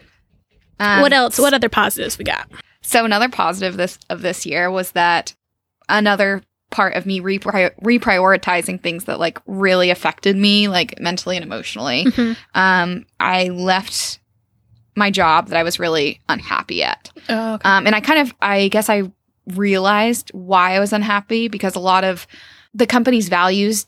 Um, 0.80 1.02
what 1.02 1.12
else? 1.14 1.40
What 1.40 1.56
other 1.56 1.70
positives 1.70 2.20
we 2.20 2.26
got? 2.26 2.48
So 2.82 3.04
another 3.06 3.28
positive 3.30 3.76
this 3.76 3.98
of 4.12 4.22
this 4.22 4.46
year 4.46 4.70
was 4.70 4.92
that 4.92 5.34
another 5.90 6.44
part 6.70 6.96
of 6.96 7.06
me 7.06 7.22
repri- 7.22 7.72
reprioritizing 7.82 8.82
things 8.82 9.06
that 9.06 9.20
like 9.20 9.40
really 9.46 9.90
affected 9.90 10.36
me 10.36 10.68
like 10.68 11.00
mentally 11.00 11.38
and 11.38 11.46
emotionally. 11.46 12.06
Mhm. 12.06 12.36
Um, 12.56 13.06
I 13.20 13.50
left 13.50 14.20
my 14.96 15.10
job 15.12 15.48
that 15.48 15.58
I 15.58 15.64
was 15.64 15.80
really 15.80 16.20
unhappy 16.28 16.84
at. 16.84 17.12
Oh, 17.30 17.54
okay. 17.56 17.70
Um, 17.70 17.86
and 17.88 17.96
I 17.96 18.02
kind 18.02 18.20
of, 18.20 18.34
I 18.42 18.68
guess 18.68 18.90
I 18.90 19.04
realized 19.56 20.30
why 20.34 20.74
I 20.76 20.80
was 20.80 20.92
unhappy 20.92 21.48
because 21.48 21.76
a 21.76 21.80
lot 21.80 22.04
of 22.04 22.28
the 22.74 22.88
company's 22.88 23.30
values 23.30 23.86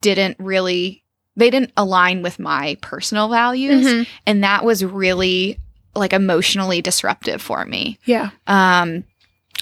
didn't 0.00 0.36
really, 0.38 1.04
they 1.36 1.50
didn't 1.50 1.72
align 1.76 2.22
with 2.22 2.38
my 2.38 2.76
personal 2.80 3.28
values. 3.28 3.86
Mhm. 3.86 4.06
And 4.26 4.44
that 4.44 4.64
was 4.64 4.84
really 4.84 5.58
like 5.94 6.12
emotionally 6.14 6.80
disruptive 6.80 7.42
for 7.42 7.64
me. 7.66 7.98
Yeah. 8.06 8.30
Um, 8.46 9.04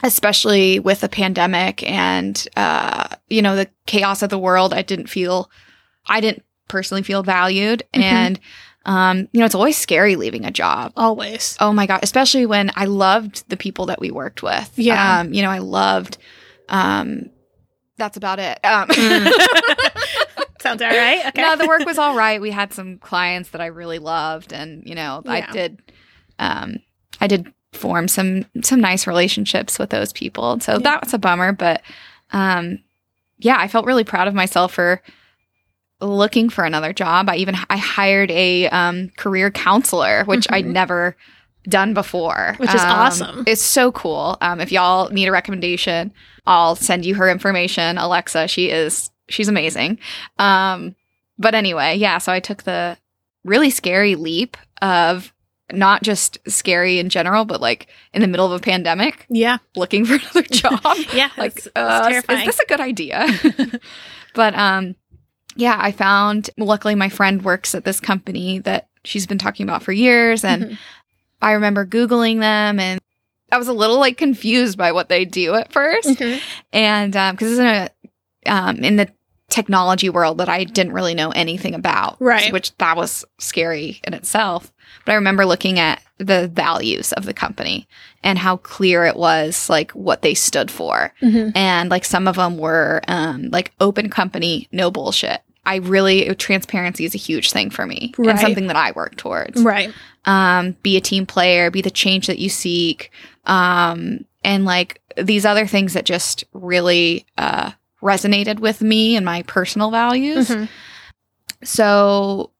especially 0.02 0.78
with 0.78 1.00
the 1.00 1.08
pandemic 1.08 1.82
and, 1.88 2.46
uh, 2.56 3.08
you 3.28 3.42
know, 3.42 3.56
the 3.56 3.68
chaos 3.86 4.22
of 4.22 4.30
the 4.30 4.38
world. 4.38 4.72
I 4.74 4.82
didn't 4.82 5.08
feel, 5.08 5.50
I 6.06 6.20
didn't 6.20 6.44
personally 6.68 7.02
feel 7.02 7.22
valued. 7.22 7.82
Mhm. 7.94 8.02
And, 8.02 8.40
um, 8.86 9.28
you 9.32 9.40
know, 9.40 9.46
it's 9.46 9.54
always 9.54 9.76
scary 9.76 10.16
leaving 10.16 10.44
a 10.46 10.50
job. 10.50 10.92
Always. 10.96 11.56
Oh 11.60 11.72
my 11.72 11.86
god! 11.86 12.00
Especially 12.02 12.46
when 12.46 12.70
I 12.76 12.86
loved 12.86 13.46
the 13.50 13.56
people 13.56 13.86
that 13.86 14.00
we 14.00 14.10
worked 14.10 14.42
with. 14.42 14.70
Yeah. 14.76 15.20
um, 15.20 15.34
you 15.34 15.42
know, 15.42 15.50
I 15.50 15.58
loved. 15.58 16.16
Um, 16.70 17.28
that's 17.98 18.16
about 18.16 18.38
it. 18.38 18.58
Um, 18.64 18.88
Sounds 20.60 20.82
all 20.82 20.88
right. 20.88 21.26
Okay. 21.28 21.40
no, 21.42 21.56
the 21.56 21.66
work 21.66 21.84
was 21.86 21.98
all 21.98 22.14
right. 22.14 22.40
We 22.40 22.50
had 22.50 22.72
some 22.72 22.98
clients 22.98 23.50
that 23.50 23.60
I 23.60 23.66
really 23.66 23.98
loved, 23.98 24.52
and 24.52 24.82
you 24.86 24.94
know, 24.94 25.22
Yeah. 25.24 25.32
I 25.32 25.52
did. 25.52 25.82
Um, 26.38 26.76
I 27.20 27.26
did 27.26 27.52
form 27.72 28.08
some 28.08 28.44
some 28.62 28.80
nice 28.80 29.06
relationships 29.06 29.78
with 29.78 29.90
those 29.90 30.12
people, 30.12 30.58
so 30.60 30.72
Yeah. 30.72 30.78
that 30.78 31.04
was 31.04 31.14
a 31.14 31.18
bummer. 31.18 31.52
But, 31.52 31.82
um, 32.32 32.78
yeah, 33.38 33.56
I 33.58 33.68
felt 33.68 33.86
really 33.86 34.04
proud 34.04 34.28
of 34.28 34.34
myself 34.34 34.72
for 34.72 35.00
looking 36.00 36.48
for 36.48 36.64
another 36.64 36.92
job. 36.92 37.28
I 37.28 37.36
even 37.36 37.56
I 37.68 37.76
hired 37.76 38.30
a 38.30 38.68
um, 38.68 39.10
career 39.16 39.50
counselor, 39.50 40.24
which 40.24 40.46
I'd 40.50 40.64
Mhm. 40.64 40.72
never 40.72 41.16
done 41.68 41.92
before, 41.92 42.54
Which 42.56 42.74
is 42.74 42.80
Um, 42.80 42.90
awesome. 42.90 43.44
It's 43.46 43.60
so 43.62 43.92
cool. 43.92 44.38
Um, 44.40 44.60
if 44.60 44.72
y'all 44.72 45.10
need 45.10 45.26
a 45.28 45.32
recommendation, 45.32 46.10
I'll 46.46 46.74
send 46.74 47.04
you 47.04 47.14
her 47.16 47.28
information. 47.28 47.98
Alexa, 47.98 48.48
she 48.48 48.70
is 48.70 49.10
she's 49.28 49.46
amazing. 49.48 49.98
Um, 50.38 50.96
but 51.38 51.54
anyway, 51.54 51.96
yeah. 51.96 52.18
So 52.18 52.32
I 52.32 52.40
took 52.40 52.62
the 52.64 52.96
really 53.44 53.70
scary 53.70 54.14
leap 54.16 54.56
of 54.82 55.32
not 55.72 56.02
just 56.02 56.38
scary 56.46 56.98
in 56.98 57.08
general, 57.08 57.44
but 57.44 57.60
like 57.60 57.86
in 58.12 58.20
the 58.20 58.26
middle 58.28 58.46
of 58.46 58.52
a 58.52 58.62
pandemic, 58.62 59.26
yeah. 59.28 59.58
looking 59.76 60.04
for 60.04 60.14
another 60.22 60.42
job 60.42 60.80
Yeah. 61.14 61.30
like 61.36 61.56
it's, 61.56 61.66
it's 61.66 61.76
uh, 61.76 62.08
terrifying. 62.08 62.40
is 62.40 62.46
this 62.46 62.60
a 62.60 62.66
good 62.66 62.80
idea 62.80 63.26
but 64.34 64.54
um 64.54 64.94
yeah 65.56 65.76
i 65.80 65.90
found 65.92 66.50
luckily 66.58 66.94
my 66.94 67.08
friend 67.08 67.42
works 67.44 67.74
at 67.74 67.84
this 67.84 67.98
company 68.00 68.58
that 68.60 68.88
she's 69.04 69.26
been 69.26 69.38
talking 69.38 69.64
about 69.64 69.82
for 69.82 69.92
years 69.92 70.44
and 70.44 70.62
Mhm. 70.64 70.78
i 71.42 71.52
remember 71.52 71.84
googling 71.86 72.38
them 72.40 72.78
and 72.78 73.00
i 73.50 73.58
was 73.58 73.66
a 73.68 73.72
little 73.72 73.98
like 73.98 74.16
confused 74.16 74.78
by 74.78 74.92
what 74.92 75.08
they 75.08 75.24
do 75.24 75.54
at 75.54 75.72
1st 75.72 76.16
Mhm. 76.16 76.40
and 76.72 77.16
um 77.16 77.34
because 77.34 77.50
it's 77.52 77.60
in 77.60 77.66
a 77.66 77.90
um 78.46 78.76
in 78.84 78.96
the 78.96 79.08
technology 79.48 80.08
world 80.08 80.38
that 80.38 80.48
i 80.48 80.62
didn't 80.62 80.92
really 80.92 81.14
know 81.14 81.30
anything 81.30 81.74
about 81.74 82.16
Right. 82.20 82.52
which 82.52 82.76
that 82.78 82.96
was 82.96 83.24
scary 83.40 84.00
in 84.06 84.14
itself 84.14 84.72
but 85.04 85.12
i 85.12 85.14
remember 85.14 85.44
looking 85.46 85.78
at 85.78 86.02
the 86.18 86.48
values 86.48 87.12
of 87.14 87.24
the 87.24 87.32
company 87.34 87.86
and 88.22 88.38
how 88.38 88.56
clear 88.58 89.04
it 89.06 89.16
was 89.16 89.68
like 89.70 89.90
what 89.92 90.22
they 90.22 90.34
stood 90.34 90.70
for 90.70 91.12
Mhm. 91.22 91.52
and 91.56 91.90
like 91.90 92.04
some 92.04 92.28
of 92.28 92.36
them 92.36 92.58
were 92.58 93.00
um 93.08 93.48
like 93.50 93.72
open 93.80 94.10
company 94.10 94.68
no 94.72 94.90
bullshit 94.90 95.40
i 95.66 95.76
really 95.76 96.34
transparency 96.36 97.04
is 97.04 97.14
a 97.14 97.18
huge 97.18 97.50
thing 97.52 97.70
for 97.70 97.86
me 97.86 98.12
Right. 98.18 98.30
and 98.30 98.38
something 98.40 98.66
that 98.68 98.76
i 98.76 98.92
work 98.92 99.16
towards 99.16 99.62
Right. 99.62 99.92
um 100.26 100.76
be 100.82 100.96
a 100.96 101.00
team 101.00 101.26
player 101.26 101.70
be 101.70 101.80
the 101.82 101.90
change 101.90 102.26
that 102.26 102.38
you 102.38 102.48
seek 102.48 103.10
um 103.46 104.24
and 104.44 104.64
like 104.64 105.00
these 105.16 105.44
other 105.44 105.66
things 105.66 105.94
that 105.94 106.04
just 106.04 106.44
really 106.52 107.26
uh 107.38 107.72
resonated 108.02 108.58
with 108.60 108.80
me 108.80 109.16
and 109.16 109.26
my 109.26 109.42
personal 109.42 109.90
values 109.90 110.48
Mhm. 110.48 110.68
so 111.62 112.50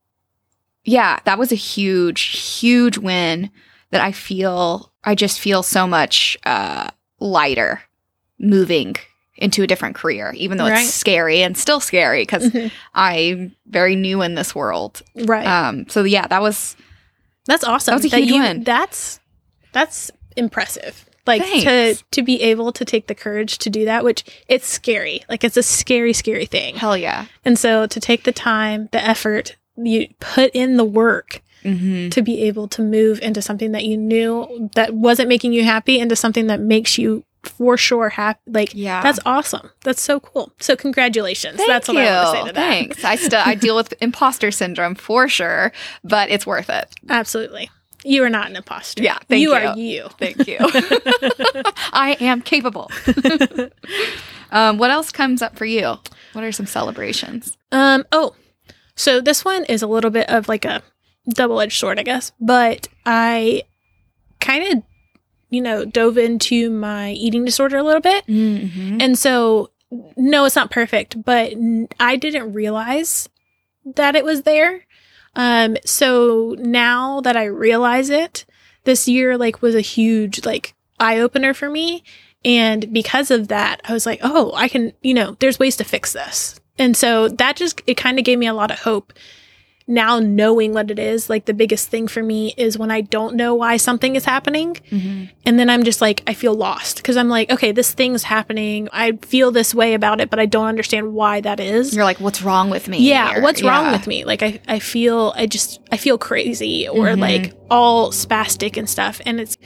yeah 0.85 1.19
that 1.25 1.39
was 1.39 1.53
a 1.53 1.57
huge 1.57 2.23
huge 2.23 2.97
win 2.99 3.51
that 3.91 4.01
i 4.01 4.13
feel 4.13 4.93
i 5.05 5.15
just 5.15 5.39
feel 5.41 5.63
so 5.63 5.87
much 5.87 6.37
uh 6.45 6.89
lighter 7.21 7.83
moving 8.39 8.97
into 9.37 9.63
a 9.63 9.67
different 9.67 9.95
career 9.97 10.33
even 10.37 10.59
though 10.59 10.69
Right. 10.69 10.83
it's 10.85 10.93
scary 10.95 11.43
and 11.43 11.57
still 11.57 11.81
scary 11.81 12.23
because 12.23 12.51
Mhm. 12.51 12.71
i'm 12.95 13.57
very 13.67 13.97
new 13.97 14.23
in 14.23 14.35
this 14.35 14.55
world 14.55 15.03
Right. 15.15 15.47
um 15.47 15.89
so 15.89 16.05
yeah 16.05 16.27
that 16.27 16.43
was 16.43 16.77
that's 17.47 17.65
awesome. 17.65 17.93
that 17.93 18.03
was 18.03 18.13
a 18.13 18.17
huge 18.19 18.29
you, 18.31 18.41
win. 18.43 18.63
That's 18.65 19.19
that's 19.73 20.11
impressive. 20.37 21.07
Like 21.27 21.43
to 21.43 21.97
to 22.11 22.23
be 22.23 22.41
able 22.43 22.71
to 22.73 22.85
take 22.85 23.07
the 23.09 23.15
courage 23.15 23.59
to 23.59 23.71
do 23.71 23.87
that, 23.87 24.05
which 24.05 24.25
it's 24.47 24.67
scary. 24.69 25.23
Like 25.29 25.43
it's 25.43 25.57
a 25.57 25.63
scary, 25.63 26.13
scary 26.13 26.45
thing. 26.47 26.77
hell 26.77 26.97
yeah 26.97 27.27
And 27.45 27.59
so 27.59 27.87
to 27.87 27.99
take 27.99 28.25
the 28.25 28.31
time, 28.33 28.89
the 28.93 29.03
effort, 29.05 29.57
you 29.87 30.09
put 30.21 30.51
in 30.55 30.77
the 30.77 30.85
work 30.85 31.43
mm-hmm. 31.65 32.09
to 32.11 32.23
be 32.23 32.43
able 32.43 32.69
to 32.69 32.83
move 32.83 33.21
into 33.21 33.43
something 33.43 33.73
that 33.73 33.85
you 33.85 33.97
knew 33.97 34.71
that 34.75 34.95
wasn't 34.95 35.29
making 35.29 35.53
you 35.53 35.65
happy 35.65 35.99
into 35.99 36.17
something 36.17 36.47
that 36.47 36.61
makes 36.61 36.99
you 36.99 37.25
for 37.43 37.77
sure 37.77 38.11
happy. 38.11 38.41
Like 38.47 38.75
yeah 38.75 39.03
that's 39.03 39.19
awesome. 39.25 39.71
That's 39.83 40.03
so 40.03 40.21
cool. 40.21 40.53
So 40.61 40.77
congratulations. 40.77 41.57
Thank 41.57 41.69
that's 41.69 41.89
what 41.89 41.97
you. 41.97 42.03
I 42.03 42.25
want 42.25 42.37
to 42.37 42.43
say 42.43 42.49
to 42.49 42.53
that. 42.53 42.55
Thanks. 42.55 43.05
I 43.05 43.17
still 43.17 43.43
I 43.45 43.55
deal 43.55 43.77
with 43.77 43.95
imposter 44.01 44.51
syndrome 44.51 44.95
for 44.95 45.29
sure, 45.29 45.73
but 46.05 46.31
it's 46.31 46.47
worth 46.47 46.69
it. 46.71 46.95
Absolutely. 47.09 47.71
You 48.03 48.25
are 48.25 48.31
not 48.31 48.49
an 48.49 48.57
imposter. 48.57 49.03
Yeah, 49.03 49.19
thank 49.29 49.43
you 49.43 49.51
you. 49.51 49.55
are 49.55 49.77
you. 49.77 50.09
Thank 50.19 50.47
you. 50.47 50.57
I 51.93 52.17
am 52.21 52.41
capable. 52.41 52.91
Um, 54.53 54.79
what 54.79 54.91
else 54.91 55.13
comes 55.13 55.43
up 55.43 55.57
for 55.57 55.65
you? 55.65 55.97
What 56.33 56.45
are 56.45 56.53
some 56.53 56.67
celebrations? 56.67 57.57
Um, 57.73 58.05
oh, 58.13 58.35
so 59.01 59.19
this 59.23 59.47
one 59.47 59.65
is 59.65 59.81
a 59.81 59.87
little 59.87 60.11
bit 60.11 60.29
of 60.29 60.47
like 60.47 60.67
a 60.67 60.83
double 61.27 61.59
edged 61.59 61.79
sword, 61.79 61.99
I 61.99 62.03
guess, 62.03 62.33
but 62.39 62.87
I 63.07 63.63
kind 64.41 64.77
of, 64.77 64.83
you 65.49 65.63
know, 65.63 65.87
dove 65.87 66.19
into 66.19 66.69
my 66.69 67.13
eating 67.13 67.47
disorder 67.47 67.79
a 67.79 67.83
little 67.83 68.03
bit. 68.03 68.27
Mm-hmm. 68.27 68.99
And 69.01 69.19
so, 69.19 69.71
no, 70.19 70.45
it's 70.45 70.55
not 70.55 70.71
perfect, 70.71 71.25
but 71.25 71.55
I 71.99 72.17
didn't 72.17 72.53
realize 72.53 73.31
that 73.87 74.17
it 74.17 74.25
was 74.25 74.43
there. 74.43 74.85
Um, 75.35 75.79
so 75.87 76.55
now 76.59 77.23
that 77.23 77.39
I 77.39 77.45
realize 77.45 78.11
it, 78.11 78.45
this 78.85 79.09
year 79.09 79.39
like 79.39 79.63
was 79.63 79.75
a 79.75 79.81
huge 79.81 80.45
like 80.45 80.75
eye 80.99 81.19
opener 81.19 81.55
for 81.55 81.71
me. 81.71 82.05
And 82.45 82.93
because 82.93 83.31
of 83.31 83.49
that, 83.49 83.81
I 83.85 83.95
was 83.95 84.05
like, 84.05 84.21
oh, 84.23 84.53
I 84.55 84.69
can, 84.69 84.93
you 85.01 85.15
know, 85.15 85.39
there's 85.41 85.59
ways 85.59 85.77
to 85.77 85.85
fix 85.85 86.13
this. 86.13 86.60
And 86.81 86.97
so 86.97 87.29
that 87.29 87.55
just, 87.57 87.83
it 87.87 87.95
kind 87.97 88.19
of 88.19 88.25
gave 88.25 88.39
me 88.39 88.47
a 88.49 88.55
lot 88.55 88.71
of 88.73 88.81
hope. 88.81 89.13
Now 89.87 90.21
knowing 90.21 90.73
what 90.73 90.89
it 90.93 91.01
is, 91.01 91.29
like 91.29 91.47
the 91.47 91.55
biggest 91.55 91.89
thing 91.89 92.07
for 92.07 92.23
me 92.23 92.55
is 92.57 92.79
when 92.79 92.93
I 92.93 93.01
don't 93.01 93.35
know 93.35 93.57
why 93.57 93.77
something 93.77 94.15
is 94.15 94.25
happening. 94.25 94.75
Mm-hmm. 94.89 95.25
And 95.45 95.59
then 95.59 95.69
I'm 95.69 95.83
just 95.83 96.01
like, 96.01 96.23
I 96.29 96.35
feel 96.35 96.55
lost 96.55 96.99
because 96.99 97.17
I'm 97.17 97.29
like, 97.29 97.51
okay, 97.51 97.73
this 97.73 97.91
thing's 97.93 98.23
happening. 98.23 98.89
I 98.93 99.13
feel 99.23 99.51
this 99.51 99.75
way 99.75 99.95
about 99.95 100.21
it, 100.21 100.31
but 100.31 100.39
I 100.39 100.47
don't 100.47 100.67
understand 100.67 101.13
why 101.13 101.41
that 101.41 101.59
is. 101.59 101.93
You're 101.95 102.05
like, 102.05 102.21
what's 102.21 102.41
wrong 102.41 102.71
with 102.71 102.87
me? 102.87 102.99
Yeah, 102.99 103.39
Or- 103.39 103.43
what's 103.43 103.63
wrong 103.65 103.91
with 103.91 104.07
me? 104.07 104.25
Like 104.25 104.45
I, 104.45 104.61
I 104.69 104.79
feel 104.79 105.33
I 105.37 105.47
just 105.47 105.81
I 105.91 105.97
feel 105.97 106.19
crazy 106.19 106.87
or 106.87 107.07
Mhm. 107.07 107.19
like 107.21 107.55
all 107.69 108.13
spastic 108.13 108.77
and 108.77 108.89
stuff. 108.89 109.21
And 109.27 109.41
it's 109.41 109.59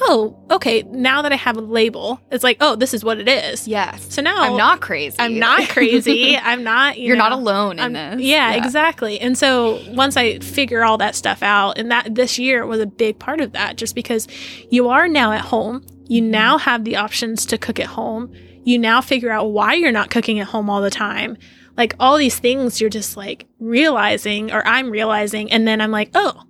oh, 0.00 0.36
okay, 0.50 0.82
now 0.90 1.22
that 1.22 1.32
I 1.32 1.36
have 1.36 1.56
a 1.56 1.60
label, 1.60 2.20
it's 2.30 2.44
like, 2.44 2.56
oh, 2.60 2.76
this 2.76 2.92
is 2.94 3.04
what 3.04 3.18
it 3.18 3.28
is. 3.28 3.66
Yes. 3.68 4.12
So 4.14 4.22
now 4.22 4.36
I'm 4.40 4.56
not 4.56 4.80
crazy. 4.80 5.16
I'm 5.18 5.38
not 5.38 5.68
crazy. 5.68 6.36
I'm 6.42 6.62
not 6.64 6.98
you 6.98 7.08
You're 7.08 7.16
not 7.16 7.32
alone 7.32 7.78
in 7.78 7.96
I'm- 7.96 8.18
this. 8.18 8.26
Yeah, 8.26 8.52
exactly. 8.54 9.20
And 9.20 9.36
so 9.36 9.80
once 9.88 10.16
I 10.16 10.38
figure 10.40 10.84
all 10.84 10.98
that 10.98 11.14
stuff 11.14 11.42
out, 11.42 11.78
and 11.78 11.90
that 11.90 12.14
this 12.14 12.38
year 12.38 12.66
was 12.66 12.80
a 12.80 12.86
big 12.86 13.18
part 13.18 13.40
of 13.40 13.52
that, 13.52 13.76
just 13.76 13.94
because 13.94 14.26
you 14.70 14.88
are 14.88 15.08
now 15.08 15.32
at 15.32 15.40
home, 15.42 15.84
you 16.08 16.22
Mm-hmm. 16.22 16.30
now 16.30 16.58
have 16.58 16.84
the 16.84 16.96
options 16.96 17.44
to 17.46 17.58
cook 17.58 17.80
at 17.80 17.86
home. 17.86 18.32
You 18.64 18.78
now 18.78 19.00
figure 19.00 19.30
out 19.30 19.50
why 19.50 19.74
you're 19.74 19.92
not 19.92 20.10
cooking 20.10 20.38
at 20.38 20.46
home 20.48 20.70
all 20.70 20.80
the 20.80 20.90
time. 20.90 21.36
Like 21.76 21.94
all 22.00 22.16
these 22.16 22.38
things, 22.38 22.80
you're 22.80 22.90
just 22.90 23.16
like 23.16 23.46
realizing, 23.58 24.50
or 24.52 24.66
I'm 24.66 24.90
realizing, 24.90 25.50
and 25.52 25.66
then 25.68 25.80
I'm 25.80 25.90
like, 25.90 26.10
oh. 26.14 26.42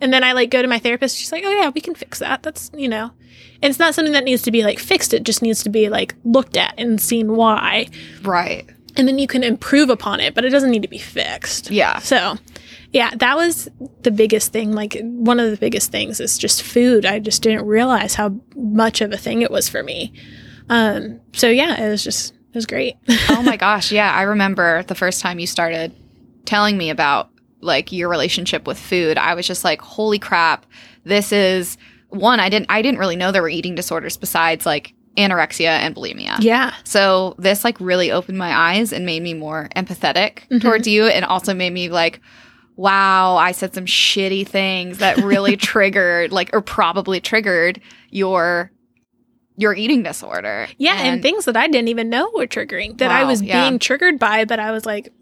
And 0.00 0.12
then 0.12 0.24
I 0.24 0.32
like 0.32 0.50
go 0.50 0.62
to 0.62 0.68
my 0.68 0.78
therapist. 0.78 1.16
She's 1.18 1.32
like, 1.32 1.44
oh 1.44 1.50
yeah, 1.50 1.70
we 1.74 1.80
can 1.80 1.94
fix 1.94 2.18
that. 2.20 2.42
That's, 2.42 2.70
you 2.74 2.88
know, 2.88 3.10
and 3.62 3.70
it's 3.70 3.78
not 3.78 3.94
something 3.94 4.12
that 4.14 4.24
needs 4.24 4.42
to 4.42 4.50
be 4.50 4.62
like 4.64 4.78
fixed. 4.78 5.12
It 5.12 5.24
just 5.24 5.42
needs 5.42 5.62
to 5.64 5.70
be 5.70 5.88
like 5.88 6.14
looked 6.24 6.56
at 6.56 6.74
and 6.78 7.00
seen 7.00 7.32
why 7.36 7.88
Right. 8.22 8.68
and 8.96 9.06
then 9.06 9.18
you 9.18 9.26
can 9.26 9.42
improve 9.44 9.90
upon 9.90 10.20
it, 10.20 10.34
but 10.34 10.44
it 10.44 10.50
doesn't 10.50 10.70
need 10.70 10.82
to 10.82 10.88
be 10.88 10.98
fixed. 10.98 11.70
Yeah. 11.70 11.98
So, 11.98 12.36
yeah, 12.92 13.10
that 13.16 13.36
was 13.36 13.68
the 14.02 14.10
biggest 14.10 14.52
thing. 14.52 14.72
Like, 14.72 14.98
one 15.02 15.38
of 15.38 15.50
the 15.50 15.56
biggest 15.56 15.92
things 15.92 16.18
is 16.18 16.36
just 16.38 16.62
food. 16.62 17.06
I 17.06 17.18
just 17.20 17.42
didn't 17.42 17.66
realize 17.66 18.14
how 18.14 18.34
much 18.56 19.00
of 19.00 19.12
a 19.12 19.16
thing 19.16 19.42
it 19.42 19.50
was 19.50 19.68
for 19.68 19.82
me. 19.82 20.12
Um, 20.68 21.20
so, 21.32 21.48
yeah, 21.48 21.80
it 21.84 21.88
was 21.88 22.02
just, 22.02 22.32
it 22.32 22.54
was 22.54 22.66
great. 22.66 22.96
oh 23.28 23.42
my 23.42 23.56
gosh. 23.56 23.92
Yeah. 23.92 24.10
I 24.12 24.22
remember 24.22 24.82
the 24.84 24.94
first 24.96 25.20
time 25.20 25.38
you 25.38 25.46
started 25.46 25.94
telling 26.46 26.76
me 26.76 26.90
about 26.90 27.29
like 27.60 27.92
your 27.92 28.08
relationship 28.08 28.66
with 28.66 28.78
food. 28.78 29.18
I 29.18 29.34
was 29.34 29.46
just 29.46 29.64
like, 29.64 29.80
holy 29.80 30.18
crap. 30.18 30.66
This 31.04 31.32
is 31.32 31.76
one, 32.08 32.40
I 32.40 32.48
didn't 32.48 32.66
I 32.68 32.82
didn't 32.82 32.98
really 32.98 33.16
know 33.16 33.32
there 33.32 33.42
were 33.42 33.48
eating 33.48 33.74
disorders 33.74 34.16
besides 34.16 34.66
like 34.66 34.94
anorexia 35.16 35.66
and 35.68 35.94
bulimia. 35.94 36.36
yeah. 36.40 36.72
So 36.84 37.34
this 37.38 37.64
like 37.64 37.78
really 37.80 38.10
opened 38.12 38.38
my 38.38 38.56
eyes 38.56 38.92
and 38.92 39.04
made 39.04 39.22
me 39.22 39.34
more 39.34 39.68
empathetic 39.76 40.48
Mhm. 40.50 40.60
towards 40.62 40.86
you 40.86 41.06
and 41.06 41.24
also 41.24 41.52
made 41.54 41.72
me 41.72 41.88
like 41.88 42.20
wow, 42.76 43.36
I 43.36 43.52
said 43.52 43.74
some 43.74 43.84
shitty 43.84 44.48
things 44.48 44.98
that 44.98 45.18
really 45.18 45.54
triggered 45.70 46.32
like 46.32 46.48
or 46.54 46.62
probably 46.62 47.20
triggered 47.20 47.80
your 48.10 48.70
your 49.56 49.74
eating 49.74 50.02
disorder. 50.02 50.66
Yeah. 50.78 50.94
And, 51.02 51.20
things 51.20 51.44
that 51.44 51.56
I 51.56 51.66
didn't 51.66 51.88
even 51.88 52.08
know 52.08 52.30
were 52.34 52.46
triggering 52.46 52.96
that 52.98 53.10
I 53.10 53.24
was 53.24 53.42
yeah. 53.42 53.62
being 53.68 53.78
triggered 53.78 54.18
by, 54.18 54.46
but 54.46 54.58
I 54.58 54.70
was 54.70 54.86
like, 54.86 55.12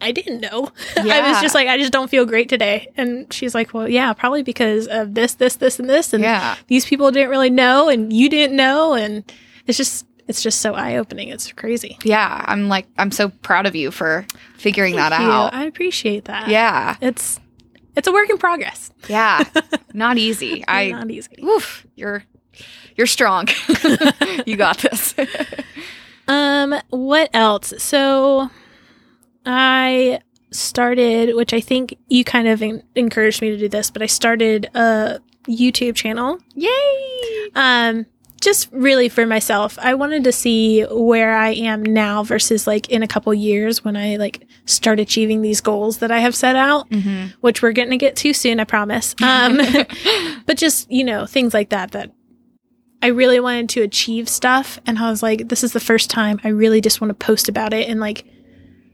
I 0.00 0.12
didn't 0.12 0.40
know. 0.40 0.70
I 0.96 1.30
was 1.30 1.40
just 1.40 1.54
like, 1.54 1.68
I 1.68 1.76
just 1.78 1.92
don't 1.92 2.08
feel 2.10 2.24
great 2.26 2.48
today. 2.48 2.88
And 2.96 3.32
she's 3.32 3.54
like, 3.54 3.74
well, 3.74 3.88
yeah, 3.88 4.12
probably 4.12 4.42
because 4.42 4.86
of 4.86 5.14
this, 5.14 5.34
this, 5.34 5.56
this, 5.56 5.78
and 5.78 5.88
this. 5.88 6.12
And 6.12 6.22
yeah. 6.22 6.56
these 6.68 6.84
people 6.86 7.10
didn't 7.10 7.30
really 7.30 7.50
know 7.50 7.88
and 7.88 8.12
you 8.12 8.28
didn't 8.28 8.56
know 8.56 8.94
and 8.94 9.30
it's 9.66 9.76
just 9.78 10.06
it's 10.28 10.42
just 10.42 10.60
so 10.60 10.74
eye-opening 10.74 11.28
it's 11.28 11.50
crazy 11.52 11.98
Yeah, 12.04 12.44
I'm 12.46 12.68
like 12.68 12.86
I'm 12.96 13.10
so 13.10 13.30
proud 13.30 13.66
of 13.66 13.74
you 13.74 13.90
for 13.90 14.26
figuring 14.56 14.94
that 14.96 15.10
you. 15.20 15.26
out. 15.28 15.52
i 15.52 15.64
appreciate 15.64 16.26
that 16.26 16.48
Yeah. 16.48 16.96
it's 17.00 17.40
it's 17.96 18.06
a 18.06 18.12
work 18.12 18.30
in 18.30 18.38
progress 18.38 18.92
Yeah. 19.08 19.42
Not 19.92 20.18
easy. 20.18 20.64
I 20.68 20.90
not 20.92 21.10
easy 21.10 21.36
oof, 21.42 21.84
you're 21.96 22.22
you're 22.96 23.06
strong. 23.08 23.48
you 24.46 24.56
got 24.56 24.78
this. 24.78 25.14
um 26.28 26.74
what 26.90 27.28
else 27.34 27.72
so 27.78 28.50
i 29.50 30.20
started 30.52 31.34
which 31.36 31.52
i 31.52 31.60
think 31.60 31.94
you 32.08 32.24
kind 32.24 32.48
of 32.48 32.62
en- 32.62 32.82
encouraged 32.94 33.40
me 33.42 33.50
to 33.50 33.56
do 33.56 33.68
this 33.68 33.90
but 33.90 34.02
i 34.02 34.06
started 34.06 34.68
a 34.74 35.18
youtube 35.48 35.94
channel 35.94 36.38
Yay! 36.54 37.50
um 37.54 38.06
just 38.40 38.68
really 38.72 39.08
for 39.08 39.26
myself 39.26 39.78
i 39.80 39.94
wanted 39.94 40.24
to 40.24 40.32
see 40.32 40.82
where 40.90 41.36
i 41.36 41.50
am 41.50 41.82
now 41.82 42.22
versus 42.22 42.66
like 42.66 42.88
in 42.88 43.02
a 43.02 43.06
couple 43.08 43.32
years 43.34 43.84
when 43.84 43.96
i 43.96 44.16
like 44.16 44.46
start 44.64 44.98
achieving 44.98 45.42
these 45.42 45.60
goals 45.60 45.98
that 45.98 46.10
i 46.10 46.18
have 46.20 46.34
set 46.34 46.56
out 46.56 46.88
Mm-hmm. 46.90 47.28
which 47.42 47.62
we're 47.62 47.72
going 47.72 47.90
to 47.90 47.96
get 47.96 48.16
to 48.16 48.32
soon 48.32 48.58
i 48.60 48.64
promise 48.64 49.14
um 49.22 49.58
but 50.46 50.56
just 50.56 50.90
you 50.90 51.04
know 51.04 51.26
things 51.26 51.52
like 51.54 51.68
that 51.70 51.92
that 51.92 52.10
i 53.02 53.06
really 53.08 53.40
wanted 53.40 53.68
to 53.70 53.82
achieve 53.82 54.28
stuff 54.28 54.80
and 54.86 54.98
i 54.98 55.10
was 55.10 55.22
like 55.22 55.48
this 55.48 55.62
is 55.62 55.72
the 55.72 55.80
first 55.80 56.10
time 56.10 56.40
i 56.42 56.48
really 56.48 56.80
just 56.80 57.00
want 57.00 57.10
to 57.10 57.26
post 57.26 57.48
about 57.48 57.72
it 57.74 57.88
and 57.88 58.00
like 58.00 58.24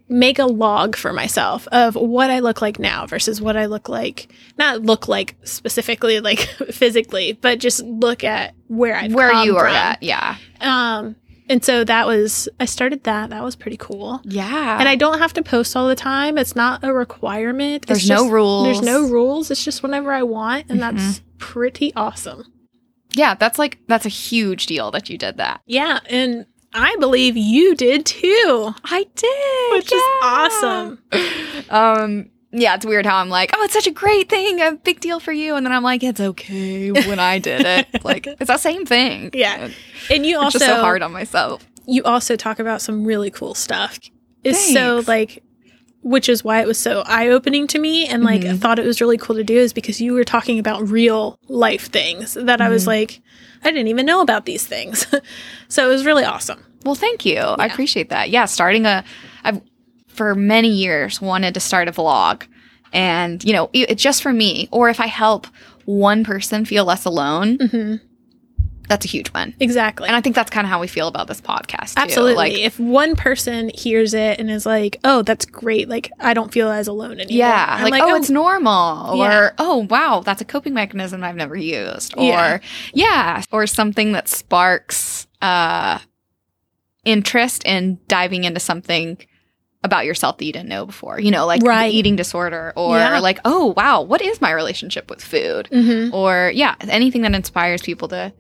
make 0.08 0.38
a 0.38 0.46
log 0.46 0.94
for 0.96 1.12
myself 1.12 1.66
of 1.72 1.94
what 1.96 2.30
i 2.30 2.38
look 2.38 2.62
like 2.62 2.78
now 2.78 3.06
versus 3.06 3.40
what 3.40 3.56
i 3.56 3.66
look 3.66 3.88
like 3.88 4.32
not 4.58 4.82
look 4.82 5.08
like 5.08 5.34
specifically 5.44 6.20
like 6.30 6.40
physically 6.70 7.32
but 7.32 7.58
just 7.58 7.82
look 7.82 8.22
at 8.22 8.54
where 8.68 8.94
i 8.94 9.08
Where 9.08 9.32
you 9.44 9.56
are 9.56 9.66
from. 9.66 9.74
at. 9.74 10.02
Yeah. 10.02 10.36
um 10.60 11.16
and 11.48 11.64
so 11.64 11.84
that 11.84 12.06
was 12.06 12.48
i 12.60 12.64
started 12.64 13.04
that 13.04 13.30
that 13.30 13.42
was 13.42 13.56
pretty 13.56 13.76
cool 13.76 14.20
Yeah. 14.24 14.78
and 14.78 14.88
I 14.88 14.96
don't 14.96 15.18
have 15.18 15.32
to 15.34 15.42
post 15.42 15.76
all 15.76 15.86
the 15.88 15.94
time. 15.94 16.38
It's 16.38 16.56
not 16.56 16.82
a 16.82 16.92
requirement. 16.92 17.84
It's 17.84 17.86
There's 17.86 18.08
no 18.08 18.16
just- 18.24 18.32
rules. 18.32 18.64
There's 18.64 18.82
no 18.82 19.08
rules. 19.08 19.50
It's 19.50 19.64
just 19.64 19.82
whenever 19.82 20.10
I 20.12 20.22
want, 20.24 20.66
and 20.70 20.80
Mm-hmm. 20.80 20.96
that's 20.96 21.20
pretty 21.38 21.92
awesome. 21.94 22.44
Yeah, 23.12 23.34
that's 23.34 23.58
like 23.60 23.78
that's 23.86 24.04
a 24.06 24.08
huge 24.10 24.66
deal 24.66 24.90
that 24.90 25.08
you 25.08 25.16
did 25.18 25.36
that. 25.36 25.60
Yeah, 25.66 26.00
and 26.10 26.46
I 26.72 26.96
believe 27.00 27.36
you 27.36 27.74
did 27.74 28.04
too, 28.06 28.74
I 28.84 29.06
did. 29.14 29.72
which 29.78 29.92
is 29.92 30.02
awesome. 30.22 31.02
Um 31.70 32.30
yeah, 32.52 32.74
it's 32.74 32.86
weird 32.86 33.04
how 33.06 33.16
I'm 33.16 33.28
like, 33.28 33.50
oh, 33.54 33.62
it's 33.64 33.74
such 33.74 33.86
a 33.86 33.90
great 33.90 34.28
thing, 34.30 34.60
a 34.60 34.72
big 34.72 35.00
deal 35.00 35.20
for 35.20 35.32
you, 35.32 35.56
and 35.56 35.66
then 35.66 35.72
I'm 35.72 35.82
like, 35.82 36.02
it's 36.02 36.20
okay 36.20 36.90
when 36.90 37.18
I 37.18 37.38
did 37.38 37.62
it. 37.66 37.86
like, 38.04 38.26
it's 38.26 38.46
the 38.46 38.56
same 38.56 38.86
thing. 38.86 39.30
Yeah. 39.34 39.68
And 40.10 40.24
you 40.24 40.38
also 40.38 40.58
just 40.58 40.70
so 40.70 40.80
hard 40.80 41.02
on 41.02 41.12
myself. 41.12 41.66
you 41.86 42.02
also 42.04 42.36
talk 42.36 42.58
about 42.58 42.80
some 42.80 43.04
really 43.04 43.30
cool 43.30 43.54
stuff. 43.54 43.98
It's 44.44 44.72
so 44.72 45.02
like 45.06 45.42
which 46.06 46.28
is 46.28 46.44
why 46.44 46.60
it 46.60 46.66
was 46.68 46.78
so 46.78 47.02
eye-opening 47.06 47.66
to 47.66 47.80
me 47.80 48.06
and 48.06 48.22
like 48.22 48.44
I 48.44 48.48
Mhm. 48.50 48.60
thought 48.60 48.78
it 48.78 48.86
was 48.86 49.00
really 49.00 49.18
cool 49.18 49.34
to 49.34 49.42
do 49.42 49.56
is 49.58 49.72
because 49.72 50.00
you 50.00 50.12
were 50.12 50.22
talking 50.24 50.60
about 50.60 50.88
real 50.88 51.36
life 51.48 51.90
things 51.90 52.34
that 52.34 52.60
I 52.60 52.68
was 52.68 52.84
Mhm. 52.84 52.88
like 52.88 53.20
I 53.64 53.70
didn't 53.72 53.88
even 53.88 54.06
know 54.06 54.20
about 54.20 54.44
these 54.46 54.64
things. 54.64 55.06
so 55.68 55.84
it 55.84 55.92
was 55.92 56.04
really 56.06 56.22
awesome. 56.24 56.64
Well, 56.84 56.94
thank 56.94 57.24
you. 57.26 57.38
I 57.40 57.66
appreciate 57.66 58.10
that. 58.10 58.30
Yeah, 58.30 58.44
starting 58.44 58.86
a, 58.86 59.02
I've 59.42 59.60
for 60.06 60.34
many 60.36 60.68
years 60.68 61.20
wanted 61.20 61.54
to 61.54 61.60
start 61.60 61.88
a 61.88 61.92
vlog, 61.92 62.44
and 62.92 63.42
you 63.44 63.52
know, 63.52 63.68
it, 63.72 63.90
it's 63.90 64.02
just 64.02 64.22
for 64.22 64.32
me. 64.32 64.68
Or 64.70 64.88
if 64.88 65.00
I 65.00 65.06
help 65.08 65.48
one 65.86 66.22
person 66.22 66.64
feel 66.64 66.84
less 66.84 67.04
alone, 67.04 67.58
Mhm. 67.58 68.00
That's 68.88 69.04
a 69.04 69.08
huge 69.08 69.32
win. 69.32 69.54
Exactly. 69.60 70.06
And 70.08 70.16
I 70.16 70.20
think 70.20 70.34
that's 70.36 70.50
kind 70.50 70.64
of 70.66 70.70
how 70.70 70.80
we 70.80 70.86
feel 70.86 71.08
about 71.08 71.26
this 71.28 71.40
podcast. 71.40 71.94
Too. 71.94 72.02
Absolutely. 72.02 72.34
Like, 72.34 72.52
if 72.54 72.78
one 72.78 73.16
person 73.16 73.70
hears 73.74 74.14
it 74.14 74.38
and 74.38 74.50
is 74.50 74.64
like, 74.66 74.98
"Oh, 75.04 75.22
that's 75.22 75.44
great," 75.44 75.88
like 75.88 76.10
I 76.20 76.34
don't 76.34 76.52
feel 76.52 76.70
as 76.70 76.86
alone 76.88 77.20
anymore. 77.20 77.26
yeah, 77.38 77.76
I'm 77.78 77.90
like, 77.90 78.02
oh, 78.02 78.14
it's 78.16 78.30
normal, 78.30 79.16
Yeah. 79.18 79.38
or 79.38 79.54
oh, 79.58 79.86
wow, 79.90 80.22
that's 80.24 80.40
a 80.40 80.44
coping 80.44 80.74
mechanism 80.74 81.22
I've 81.24 81.36
never 81.36 81.56
used, 81.56 82.14
or 82.16 82.24
Yeah. 82.24 82.58
yeah, 82.94 83.42
or 83.52 83.66
something 83.66 84.12
that 84.12 84.28
sparks 84.28 85.26
uh, 85.42 85.98
interest 87.04 87.64
in 87.64 87.98
diving 88.08 88.44
into 88.44 88.60
something 88.60 89.18
about 89.84 90.04
yourself 90.04 90.38
that 90.38 90.44
you 90.44 90.52
didn't 90.52 90.68
know 90.68 90.84
before. 90.86 91.20
You 91.20 91.30
know, 91.30 91.46
like 91.46 91.62
Right. 91.62 91.92
eating 91.92 92.16
disorder, 92.16 92.72
or 92.74 92.96
Yeah. 92.98 93.18
like, 93.20 93.38
oh, 93.44 93.72
wow, 93.76 94.00
what 94.02 94.20
is 94.20 94.40
my 94.40 94.50
relationship 94.50 95.08
with 95.08 95.22
food? 95.22 95.68
Mhm. 95.70 96.12
Or 96.12 96.50
yeah, 96.54 96.74
anything 96.88 97.22
that 97.22 97.34
inspires 97.34 97.82
people 97.82 98.08
to 98.08 98.32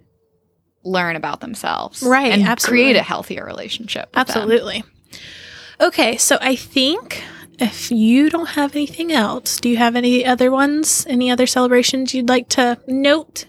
learn 0.86 1.16
about 1.16 1.40
themselves. 1.40 2.02
Right, 2.02 2.32
And 2.32 2.42
absolutely. 2.44 2.82
create 2.84 2.96
a 2.96 3.02
healthier 3.02 3.44
relationship. 3.44 4.04
with 4.06 4.12
them. 4.28 4.36
Absolutely. 4.42 4.84
Okay, 5.80 6.16
so 6.16 6.38
I 6.40 6.56
think 6.56 7.22
if 7.58 7.90
you 7.90 8.30
don't 8.30 8.50
have 8.50 8.74
anything 8.76 9.12
else, 9.12 9.58
do 9.60 9.68
you 9.68 9.76
have 9.76 9.96
any 9.96 10.24
other 10.24 10.50
ones? 10.50 11.04
Any 11.08 11.30
other 11.30 11.46
celebrations 11.46 12.14
you'd 12.14 12.28
like 12.28 12.48
to 12.50 12.78
note? 12.86 13.46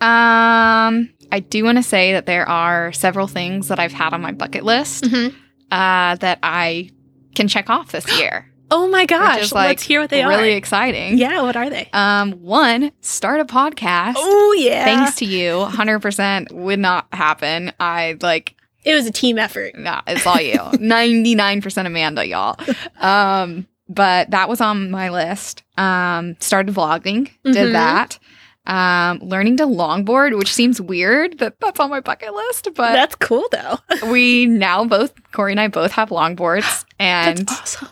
Um, 0.00 1.10
I 1.32 1.40
do 1.48 1.64
want 1.64 1.76
to 1.78 1.82
say 1.82 2.12
that 2.12 2.26
there 2.26 2.48
are 2.48 2.92
several 2.92 3.26
things 3.26 3.68
that 3.68 3.78
I've 3.78 3.92
had 3.92 4.14
on 4.14 4.20
my 4.22 4.32
bucket 4.32 4.64
list 4.64 5.04
Mhm. 5.04 5.34
uh, 5.70 6.14
that 6.16 6.38
I 6.42 6.90
can 7.34 7.46
check 7.48 7.68
off 7.70 7.92
this 7.92 8.06
year. 8.18 8.49
Oh 8.70 8.88
my 8.88 9.04
gosh, 9.06 9.52
like, 9.52 9.68
let's 9.68 9.82
hear 9.82 10.00
what 10.00 10.10
they 10.10 10.22
really 10.22 10.34
are. 10.34 10.38
Really 10.42 10.52
exciting. 10.54 11.18
Yeah, 11.18 11.42
what 11.42 11.56
are 11.56 11.68
they? 11.70 11.88
Um, 11.92 12.32
one, 12.32 12.92
start 13.00 13.40
a 13.40 13.44
podcast. 13.44 14.14
Oh 14.16 14.54
yeah. 14.58 14.84
Thanks 14.84 15.16
to 15.16 15.24
you, 15.24 15.52
100% 15.54 16.52
would 16.52 16.78
not 16.78 17.06
happen. 17.12 17.72
I 17.80 18.16
like, 18.20 18.54
It 18.84 18.94
was 18.94 19.06
a 19.06 19.12
team 19.12 19.38
effort. 19.38 19.76
nah, 19.76 20.02
it's 20.06 20.26
all 20.26 20.40
you. 20.40 20.54
99% 20.58 21.86
Amanda, 21.86 22.26
y'all. 22.26 22.56
Um, 23.00 23.66
but 23.88 24.30
that 24.30 24.48
was 24.48 24.60
on 24.60 24.90
my 24.90 25.08
list. 25.10 25.62
Um, 25.76 26.36
started 26.40 26.74
vlogging, 26.74 27.30
did 27.44 27.74
that. 27.74 28.18
Um, 28.66 29.18
learning 29.20 29.56
to 29.56 29.64
longboard, 29.66 30.36
which 30.38 30.52
seems 30.52 30.80
weird 30.80 31.38
that 31.38 31.58
that's 31.60 31.80
on 31.80 31.90
my 31.90 31.98
bucket 32.00 32.32
list, 32.34 32.68
but 32.76 32.92
That's 32.92 33.16
cool 33.16 33.48
though. 33.50 33.78
we 34.10 34.46
now 34.46 34.84
both, 34.84 35.12
Corey 35.32 35.52
and 35.52 35.60
I 35.60 35.66
both 35.68 35.92
have 35.92 36.10
longboards 36.10 36.84
and 37.00 37.38
That's 37.38 37.82
awesome. 37.82 37.88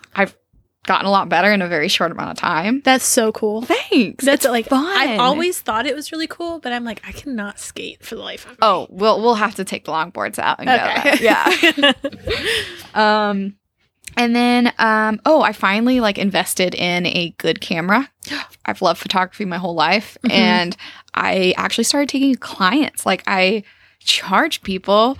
Gotten 0.89 1.07
a 1.07 1.11
lot 1.11 1.29
better 1.29 1.53
in 1.53 1.63
a 1.63 1.69
very 1.69 1.87
short 1.87 2.11
amount 2.11 2.31
of 2.33 2.37
time. 2.39 2.81
That's 2.85 3.05
so 3.05 3.31
cool. 3.31 3.63
Thanks. 3.63 4.25
That's 4.25 4.45
It's 4.45 4.51
like 4.51 4.67
fun. 4.67 4.85
I've 4.97 5.21
always 5.21 5.61
thought 5.61 5.87
it 5.87 5.95
was 5.95 6.11
really 6.11 6.27
cool, 6.27 6.59
but 6.59 6.73
I'm 6.73 6.83
like 6.83 7.01
I 7.07 7.13
cannot 7.13 7.61
skate 7.61 8.05
for 8.05 8.17
the 8.17 8.23
life 8.23 8.45
of 8.47 8.53
me. 8.53 8.57
Oh, 8.63 8.87
we'll 8.91 9.21
we'll 9.23 9.35
have 9.37 9.55
to 9.57 9.65
take 9.65 9.85
the 9.85 9.93
longboards 9.93 10.39
out 10.41 10.59
and 10.59 10.67
go. 10.67 10.75
okay. 10.75 11.17
there. 11.19 11.95
Yeah. 12.03 12.93
um 13.31 13.55
and 14.17 14.35
then 14.35 14.73
um 14.79 15.21
oh, 15.27 15.43
I 15.43 15.53
finally 15.53 16.01
like 16.01 16.19
invested 16.19 16.75
in 16.75 17.07
a 17.07 17.35
good 17.39 17.61
camera. 17.61 18.11
I've 18.65 18.83
loved 18.83 19.01
photography 19.01 19.45
my 19.45 19.59
whole 19.59 19.75
life 19.75 20.17
Mhm. 20.27 20.33
and 20.33 20.77
I 21.15 21.55
actually 21.57 21.85
started 21.85 22.09
taking 22.09 22.35
clients. 22.37 23.05
Like 23.07 23.23
I 23.27 23.63
charge 24.01 24.63
people 24.63 25.19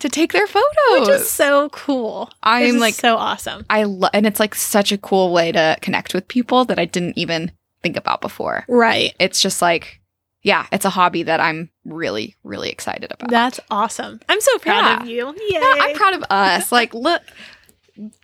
to 0.00 0.08
take 0.08 0.32
their 0.32 0.46
photos. 0.46 1.00
Which 1.00 1.08
is 1.08 1.30
so 1.30 1.68
cool. 1.70 2.30
I'm 2.42 2.62
This 2.64 2.74
is 2.74 2.80
like 2.80 2.94
so 2.94 3.16
awesome. 3.16 3.64
I 3.70 3.84
lo- 3.84 4.08
and 4.12 4.26
it's 4.26 4.38
like 4.40 4.54
such 4.54 4.92
a 4.92 4.98
cool 4.98 5.32
way 5.32 5.52
to 5.52 5.76
connect 5.80 6.12
with 6.14 6.28
people 6.28 6.64
that 6.66 6.78
I 6.78 6.84
didn't 6.84 7.16
even 7.16 7.50
think 7.82 7.96
about 7.96 8.20
before. 8.20 8.64
Right. 8.68 9.14
It's 9.18 9.40
just 9.40 9.62
like 9.62 10.00
yeah, 10.42 10.66
it's 10.70 10.84
a 10.84 10.90
hobby 10.90 11.24
that 11.24 11.40
I'm 11.40 11.70
really 11.84 12.36
really 12.44 12.70
excited 12.70 13.10
about. 13.10 13.30
That's 13.30 13.58
awesome. 13.70 14.20
I'm 14.28 14.40
so 14.40 14.58
proud 14.58 14.84
Yeah. 14.84 15.00
of 15.02 15.08
you. 15.08 15.26
Yay. 15.48 15.58
Yeah, 15.60 15.74
I'm 15.80 15.96
proud 15.96 16.14
of 16.14 16.24
us. 16.30 16.70
Like, 16.76 16.92
look, 16.94 17.22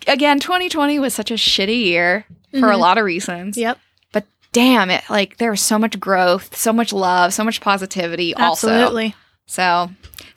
again, 0.07 0.39
2020 0.39 0.99
was 0.99 1.15
such 1.15 1.31
a 1.31 1.35
shitty 1.35 1.85
year 1.85 2.27
for 2.61 2.71
a 2.71 2.75
Mhm. 2.75 2.79
lot 2.81 2.99
of 2.99 3.05
reasons. 3.05 3.57
Yep. 3.57 3.79
But 4.13 4.27
damn 4.53 4.91
it, 4.91 5.03
like 5.09 5.39
there 5.39 5.51
was 5.51 5.63
so 5.63 5.79
much 5.79 5.99
growth, 5.99 6.55
so 6.57 6.73
much 6.73 6.93
love, 6.93 7.33
so 7.33 7.45
much 7.45 7.61
positivity. 7.61 8.35
Also, 8.35 8.69
Absolutely. 8.69 9.15
so 9.47 9.91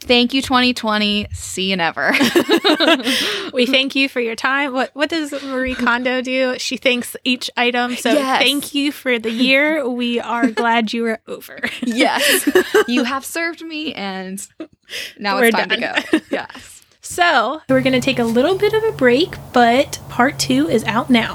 thank 0.06 0.34
you, 0.34 0.42
2020. 0.42 1.28
See 1.34 1.70
you 1.70 1.76
never. 1.76 2.12
we 3.54 3.66
thank 3.66 3.96
you 3.96 4.08
for 4.10 4.20
your 4.20 4.36
time. 4.36 4.74
What 4.74 4.92
what 4.94 5.10
does 5.10 5.32
Marie 5.44 5.76
Kondo 5.76 6.22
do? 6.22 6.58
She 6.60 6.78
thanks 6.78 7.16
each 7.24 7.50
item. 7.58 7.96
So 7.96 8.12
Yes. 8.14 8.40
thank 8.42 8.74
you 8.74 8.92
for 8.92 9.20
the 9.20 9.32
year. 9.32 9.88
We 9.88 10.20
are 10.20 10.48
glad 10.52 10.94
you 10.94 11.06
are 11.08 11.20
over. 11.28 11.60
yes, 11.82 12.48
you 12.88 13.04
have 13.04 13.26
served 13.26 13.62
me, 13.62 13.94
and 13.94 14.46
now 15.20 15.38
We're 15.38 15.46
it's 15.46 15.58
time 15.58 15.68
done. 15.70 15.80
to 15.82 16.02
go. 16.12 16.20
Yes. 16.32 16.72
So 17.02 17.62
we're 17.70 17.82
gonna 17.82 18.02
take 18.02 18.18
a 18.20 18.24
little 18.24 18.56
bit 18.58 18.74
of 18.74 18.84
a 18.84 18.92
break, 18.92 19.36
but 19.54 20.00
part 20.10 20.40
two 20.40 20.68
is 20.68 20.84
out 20.86 21.10
now. 21.10 21.34